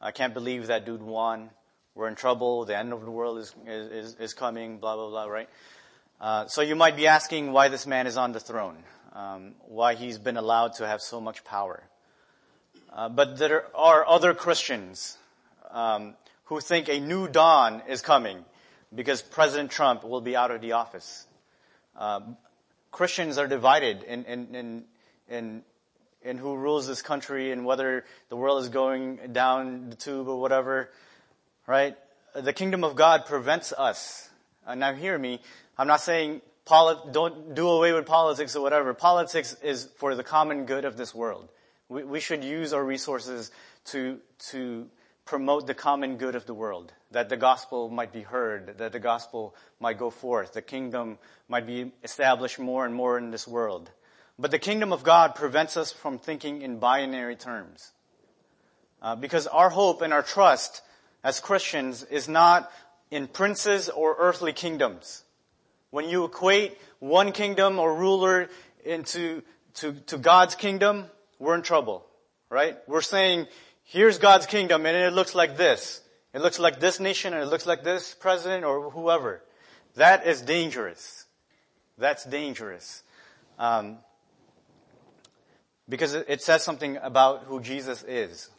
I 0.00 0.12
can't 0.12 0.32
believe 0.32 0.68
that 0.68 0.86
dude 0.86 1.02
won. 1.02 1.50
We're 1.94 2.08
in 2.08 2.14
trouble. 2.14 2.64
The 2.64 2.78
end 2.78 2.94
of 2.94 3.04
the 3.04 3.10
world 3.10 3.38
is, 3.38 3.54
is, 3.66 4.14
is 4.14 4.32
coming, 4.32 4.78
blah, 4.78 4.96
blah, 4.96 5.10
blah, 5.10 5.26
right? 5.26 5.48
Uh, 6.22 6.46
so 6.46 6.62
you 6.62 6.74
might 6.74 6.96
be 6.96 7.06
asking 7.06 7.52
why 7.52 7.68
this 7.68 7.86
man 7.86 8.06
is 8.06 8.16
on 8.16 8.32
the 8.32 8.40
throne, 8.40 8.78
um, 9.12 9.56
why 9.66 9.94
he's 9.94 10.16
been 10.16 10.38
allowed 10.38 10.74
to 10.76 10.86
have 10.86 11.02
so 11.02 11.20
much 11.20 11.44
power. 11.44 11.82
Uh, 12.90 13.10
but 13.10 13.36
there 13.36 13.66
are 13.76 14.06
other 14.08 14.32
Christians 14.32 15.17
um, 15.70 16.14
who 16.44 16.60
think 16.60 16.88
a 16.88 17.00
new 17.00 17.28
dawn 17.28 17.82
is 17.88 18.00
coming 18.00 18.44
because 18.94 19.22
President 19.22 19.70
Trump 19.70 20.04
will 20.04 20.20
be 20.20 20.34
out 20.34 20.50
of 20.50 20.60
the 20.60 20.72
office. 20.72 21.26
Uh, 21.96 22.20
Christians 22.90 23.38
are 23.38 23.46
divided 23.46 24.02
in, 24.02 24.24
in, 24.24 24.54
in, 24.54 24.84
in 25.28 25.62
in 26.22 26.38
who 26.38 26.56
rules 26.56 26.86
this 26.86 27.02
country 27.02 27.52
and 27.52 27.64
whether 27.64 28.04
the 28.28 28.36
world 28.36 28.62
is 28.62 28.68
going 28.68 29.18
down 29.32 29.90
the 29.90 29.96
tube 29.96 30.28
or 30.28 30.40
whatever, 30.40 30.90
right? 31.66 31.96
The 32.34 32.52
kingdom 32.52 32.84
of 32.84 32.96
God 32.96 33.26
prevents 33.26 33.72
us. 33.72 34.28
And 34.66 34.80
now 34.80 34.92
hear 34.92 35.16
me. 35.18 35.40
I'm 35.76 35.86
not 35.86 36.00
saying 36.00 36.42
poli- 36.64 37.12
don't 37.12 37.54
do 37.54 37.68
away 37.68 37.92
with 37.92 38.06
politics 38.06 38.56
or 38.56 38.62
whatever. 38.62 38.92
Politics 38.94 39.56
is 39.62 39.88
for 39.96 40.14
the 40.14 40.24
common 40.24 40.66
good 40.66 40.84
of 40.84 40.96
this 40.96 41.14
world. 41.14 41.48
We, 41.88 42.04
we 42.04 42.20
should 42.20 42.44
use 42.44 42.72
our 42.72 42.84
resources 42.84 43.50
to, 43.86 44.18
to 44.50 44.88
promote 45.28 45.66
the 45.66 45.74
common 45.74 46.16
good 46.16 46.34
of 46.34 46.46
the 46.46 46.54
world, 46.54 46.90
that 47.10 47.28
the 47.28 47.36
gospel 47.36 47.90
might 47.90 48.14
be 48.14 48.22
heard, 48.22 48.78
that 48.78 48.92
the 48.92 48.98
gospel 48.98 49.54
might 49.78 49.98
go 49.98 50.08
forth, 50.08 50.54
the 50.54 50.62
kingdom 50.62 51.18
might 51.48 51.66
be 51.66 51.92
established 52.02 52.58
more 52.58 52.86
and 52.86 52.94
more 52.94 53.18
in 53.18 53.30
this 53.30 53.46
world. 53.46 53.90
But 54.38 54.50
the 54.50 54.58
kingdom 54.58 54.90
of 54.90 55.02
God 55.02 55.34
prevents 55.34 55.76
us 55.76 55.92
from 55.92 56.18
thinking 56.18 56.62
in 56.62 56.78
binary 56.78 57.36
terms. 57.36 57.92
Uh, 59.02 59.16
because 59.16 59.46
our 59.46 59.68
hope 59.68 60.00
and 60.00 60.14
our 60.14 60.22
trust 60.22 60.80
as 61.22 61.40
Christians 61.40 62.04
is 62.04 62.26
not 62.26 62.72
in 63.10 63.26
princes 63.26 63.90
or 63.90 64.16
earthly 64.18 64.54
kingdoms. 64.54 65.24
When 65.90 66.08
you 66.08 66.24
equate 66.24 66.78
one 67.00 67.32
kingdom 67.32 67.78
or 67.78 67.94
ruler 67.94 68.48
into 68.82 69.42
to, 69.74 69.92
to 70.06 70.16
God's 70.16 70.54
kingdom, 70.54 71.04
we're 71.38 71.54
in 71.54 71.62
trouble, 71.62 72.06
right? 72.48 72.78
We're 72.86 73.02
saying, 73.02 73.46
here's 73.88 74.18
God's 74.18 74.46
kingdom 74.46 74.86
and 74.86 74.96
it 74.96 75.12
looks 75.12 75.34
like 75.34 75.56
this. 75.56 76.02
It 76.34 76.42
looks 76.42 76.58
like 76.58 76.78
this 76.78 77.00
nation 77.00 77.32
and 77.32 77.42
it 77.42 77.46
looks 77.46 77.66
like 77.66 77.82
this 77.82 78.14
president 78.14 78.64
or 78.64 78.90
whoever. 78.90 79.42
That 79.96 80.26
is 80.26 80.42
dangerous. 80.42 81.24
That's 81.96 82.24
dangerous. 82.24 83.02
Um, 83.58 83.98
because 85.88 86.14
it 86.14 86.42
says 86.42 86.62
something 86.62 86.98
about 86.98 87.44
who 87.44 87.60
Jesus 87.60 88.04
is. 88.06 88.50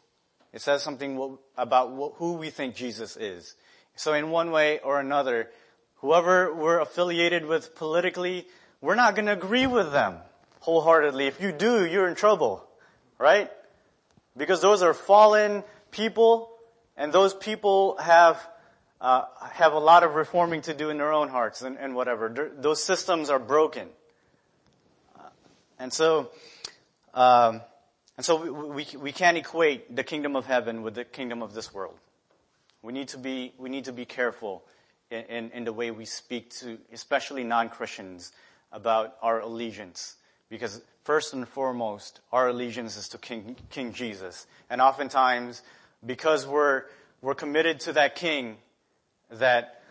It 0.52 0.62
says 0.62 0.82
something 0.82 1.38
about 1.56 2.16
who 2.16 2.34
we 2.34 2.50
think 2.50 2.76
Jesus 2.76 3.16
is. 3.16 3.56
So 3.96 4.14
in 4.14 4.32
one 4.32 4.50
way 4.50 4.80
or 4.80 5.00
another, 5.00 5.52
whoever 5.98 6.54
we're 6.54 6.80
affiliated 6.80 7.46
with 7.46 7.76
politically, 7.76 8.48
we're 8.82 8.96
not 8.96 9.14
going 9.16 9.28
to 9.28 9.34
agree 9.34 9.68
with 9.68 9.92
them 9.92 10.18
wholeheartedly. 10.62 11.28
If 11.28 11.40
you 11.40 11.52
do, 11.52 11.86
you're 11.86 12.08
in 12.08 12.16
trouble, 12.16 12.68
right? 13.20 13.52
Because 14.40 14.62
those 14.62 14.82
are 14.82 14.96
fallen 14.96 15.64
people, 15.92 16.50
and 16.98 17.14
those 17.14 17.36
people 17.36 17.96
have 17.98 18.42
uh, 19.00 19.26
have 19.52 19.74
a 19.74 19.80
lot 19.80 20.04
of 20.04 20.16
reforming 20.16 20.64
to 20.64 20.74
do 20.74 20.90
in 20.90 20.98
their 20.98 21.14
own 21.14 21.30
hearts 21.30 21.62
and, 21.62 21.78
and 21.78 21.94
whatever. 21.94 22.52
Those 22.58 22.84
systems 22.84 23.30
are 23.30 23.38
broken, 23.38 23.88
uh, 25.16 25.30
and 25.78 25.94
so 25.94 26.32
um, 27.14 27.62
and 28.20 28.26
so 28.26 28.36
we, 28.36 28.50
we, 28.50 28.98
we 28.98 29.12
can't 29.14 29.38
equate 29.38 29.96
the 29.96 30.04
kingdom 30.04 30.36
of 30.36 30.46
heaven 30.46 30.84
with 30.84 30.96
the 30.96 31.06
kingdom 31.06 31.42
of 31.42 31.54
this 31.54 31.74
world. 31.74 31.96
We 32.82 32.92
need 32.92 33.08
to 33.10 33.18
be, 33.18 33.54
we 33.58 33.70
need 33.70 33.86
to 33.86 33.94
be 33.94 34.04
careful 34.04 34.64
in, 35.10 35.24
in, 35.26 35.52
in 35.52 35.64
the 35.64 35.72
way 35.72 35.92
we 35.92 36.04
speak 36.04 36.50
to, 36.56 36.78
especially 36.92 37.46
non-Christians, 37.46 38.34
about 38.74 39.16
our 39.22 39.40
allegiance. 39.40 40.18
Because 40.50 40.82
first 41.04 41.34
and 41.34 41.48
foremost, 41.48 42.22
our 42.32 42.50
allegiance 42.50 42.98
is 42.98 43.10
to 43.10 43.18
King, 43.18 43.56
King 43.70 43.94
Jesus. 43.94 44.48
And 44.70 44.82
oftentimes, 44.82 45.62
because 46.06 46.48
we're, 46.48 46.84
we're 47.22 47.36
committed 47.36 47.80
to 47.82 47.94
that 47.94 48.16
king, 48.16 48.58
that 49.32 49.82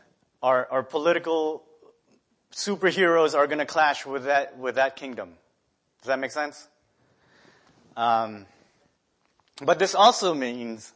our, 0.42 0.66
our 0.70 0.82
political 0.82 1.62
superheroes 2.52 3.36
are 3.36 3.46
going 3.46 3.58
to 3.58 3.66
clash 3.66 4.04
with 4.06 4.24
that, 4.24 4.58
with 4.58 4.76
that 4.76 4.96
kingdom. 4.96 5.34
Does 6.00 6.08
that 6.08 6.18
make 6.18 6.30
sense? 6.30 6.68
Um, 7.96 8.46
but 9.62 9.78
this 9.78 9.94
also 9.94 10.34
means 10.34 10.92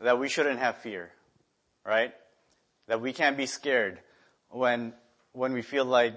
that 0.00 0.18
we 0.18 0.28
shouldn't 0.28 0.58
have 0.58 0.78
fear, 0.78 1.10
right? 1.84 2.12
That 2.86 3.00
we 3.00 3.12
can't 3.12 3.36
be 3.36 3.46
scared 3.46 3.98
when, 4.50 4.94
when 5.32 5.52
we 5.52 5.62
feel 5.62 5.84
like 5.84 6.14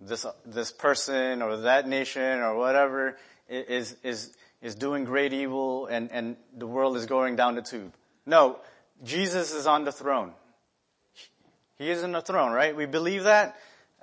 this, 0.00 0.26
this 0.46 0.70
person 0.72 1.42
or 1.42 1.58
that 1.58 1.88
nation 1.88 2.40
or 2.40 2.56
whatever 2.56 3.16
is, 3.48 3.96
is, 4.02 4.36
is 4.62 4.74
doing 4.74 5.04
great 5.04 5.32
evil 5.32 5.86
and, 5.86 6.10
and 6.12 6.36
the 6.56 6.66
world 6.66 6.96
is 6.96 7.06
going 7.06 7.36
down 7.36 7.54
the 7.54 7.62
tube. 7.62 7.92
No, 8.26 8.58
Jesus 9.02 9.52
is 9.52 9.66
on 9.66 9.84
the 9.84 9.92
throne. 9.92 10.32
He 11.76 11.90
is 11.90 12.02
on 12.02 12.12
the 12.12 12.20
throne, 12.20 12.52
right? 12.52 12.74
We 12.74 12.86
believe 12.86 13.24
that. 13.24 13.56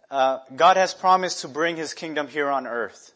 Uh, 0.10 0.40
God 0.56 0.78
has 0.78 0.94
promised 0.94 1.42
to 1.42 1.48
bring 1.48 1.76
His 1.76 1.94
kingdom 1.94 2.28
here 2.28 2.50
on 2.50 2.68
earth. 2.68 3.14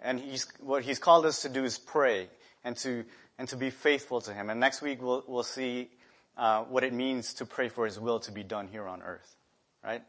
And 0.00 0.20
he's, 0.20 0.46
what 0.60 0.82
He's 0.82 0.98
called 0.98 1.26
us 1.26 1.42
to 1.42 1.48
do 1.48 1.64
is 1.64 1.78
pray 1.78 2.28
and 2.62 2.76
to, 2.78 3.04
and 3.38 3.48
to 3.48 3.56
be 3.56 3.70
faithful 3.70 4.20
to 4.22 4.32
Him. 4.32 4.48
And 4.48 4.60
next 4.60 4.80
week 4.80 5.02
we'll, 5.02 5.24
we'll 5.26 5.42
see 5.42 5.90
uh, 6.36 6.64
what 6.64 6.84
it 6.84 6.92
means 6.92 7.34
to 7.34 7.46
pray 7.46 7.68
for 7.68 7.84
His 7.84 7.98
will 7.98 8.20
to 8.20 8.32
be 8.32 8.42
done 8.42 8.68
here 8.68 8.86
on 8.86 9.02
earth, 9.02 9.36
right? 9.84 10.02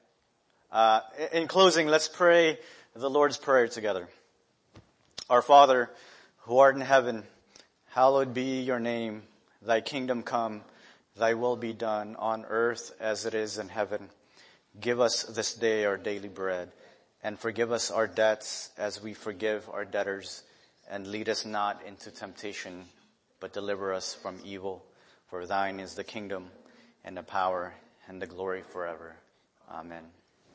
Uh, 0.76 1.00
in 1.32 1.48
closing, 1.48 1.88
let's 1.88 2.10
pray 2.10 2.60
the 2.98 3.10
Lord's 3.10 3.38
Prayer 3.38 3.70
together. 3.70 4.10
Our 5.30 5.42
Father, 5.42 5.90
who 6.40 6.58
art 6.58 6.76
in 6.76 6.82
heaven, 6.82 7.24
hallowed 7.92 8.34
be 8.34 8.60
your 8.60 8.82
name. 8.82 9.24
Thy 9.62 9.80
kingdom 9.80 10.22
come, 10.22 10.64
thy 11.16 11.36
will 11.36 11.56
be 11.56 11.72
done 11.72 12.18
on 12.18 12.44
earth 12.44 12.92
as 13.00 13.26
it 13.26 13.34
is 13.34 13.58
in 13.58 13.70
heaven. 13.70 14.10
Give 14.78 15.00
us 15.00 15.24
this 15.24 15.54
day 15.54 15.86
our 15.86 15.96
daily 15.96 16.28
bread 16.28 16.74
and 17.24 17.40
forgive 17.40 17.72
us 17.72 17.90
our 17.90 18.06
debts 18.06 18.70
as 18.78 19.02
we 19.02 19.14
forgive 19.14 19.70
our 19.72 19.86
debtors 19.86 20.44
and 20.92 21.08
lead 21.08 21.30
us 21.30 21.46
not 21.46 21.84
into 21.88 22.12
temptation, 22.12 22.84
but 23.40 23.54
deliver 23.54 23.94
us 23.94 24.14
from 24.14 24.40
evil. 24.44 24.84
For 25.30 25.46
thine 25.46 25.80
is 25.80 25.96
the 25.96 26.04
kingdom 26.04 26.48
and 27.06 27.16
the 27.16 27.24
power 27.24 27.74
and 28.10 28.22
the 28.22 28.28
glory 28.28 28.62
forever. 28.62 29.16
Amen. 29.72 30.04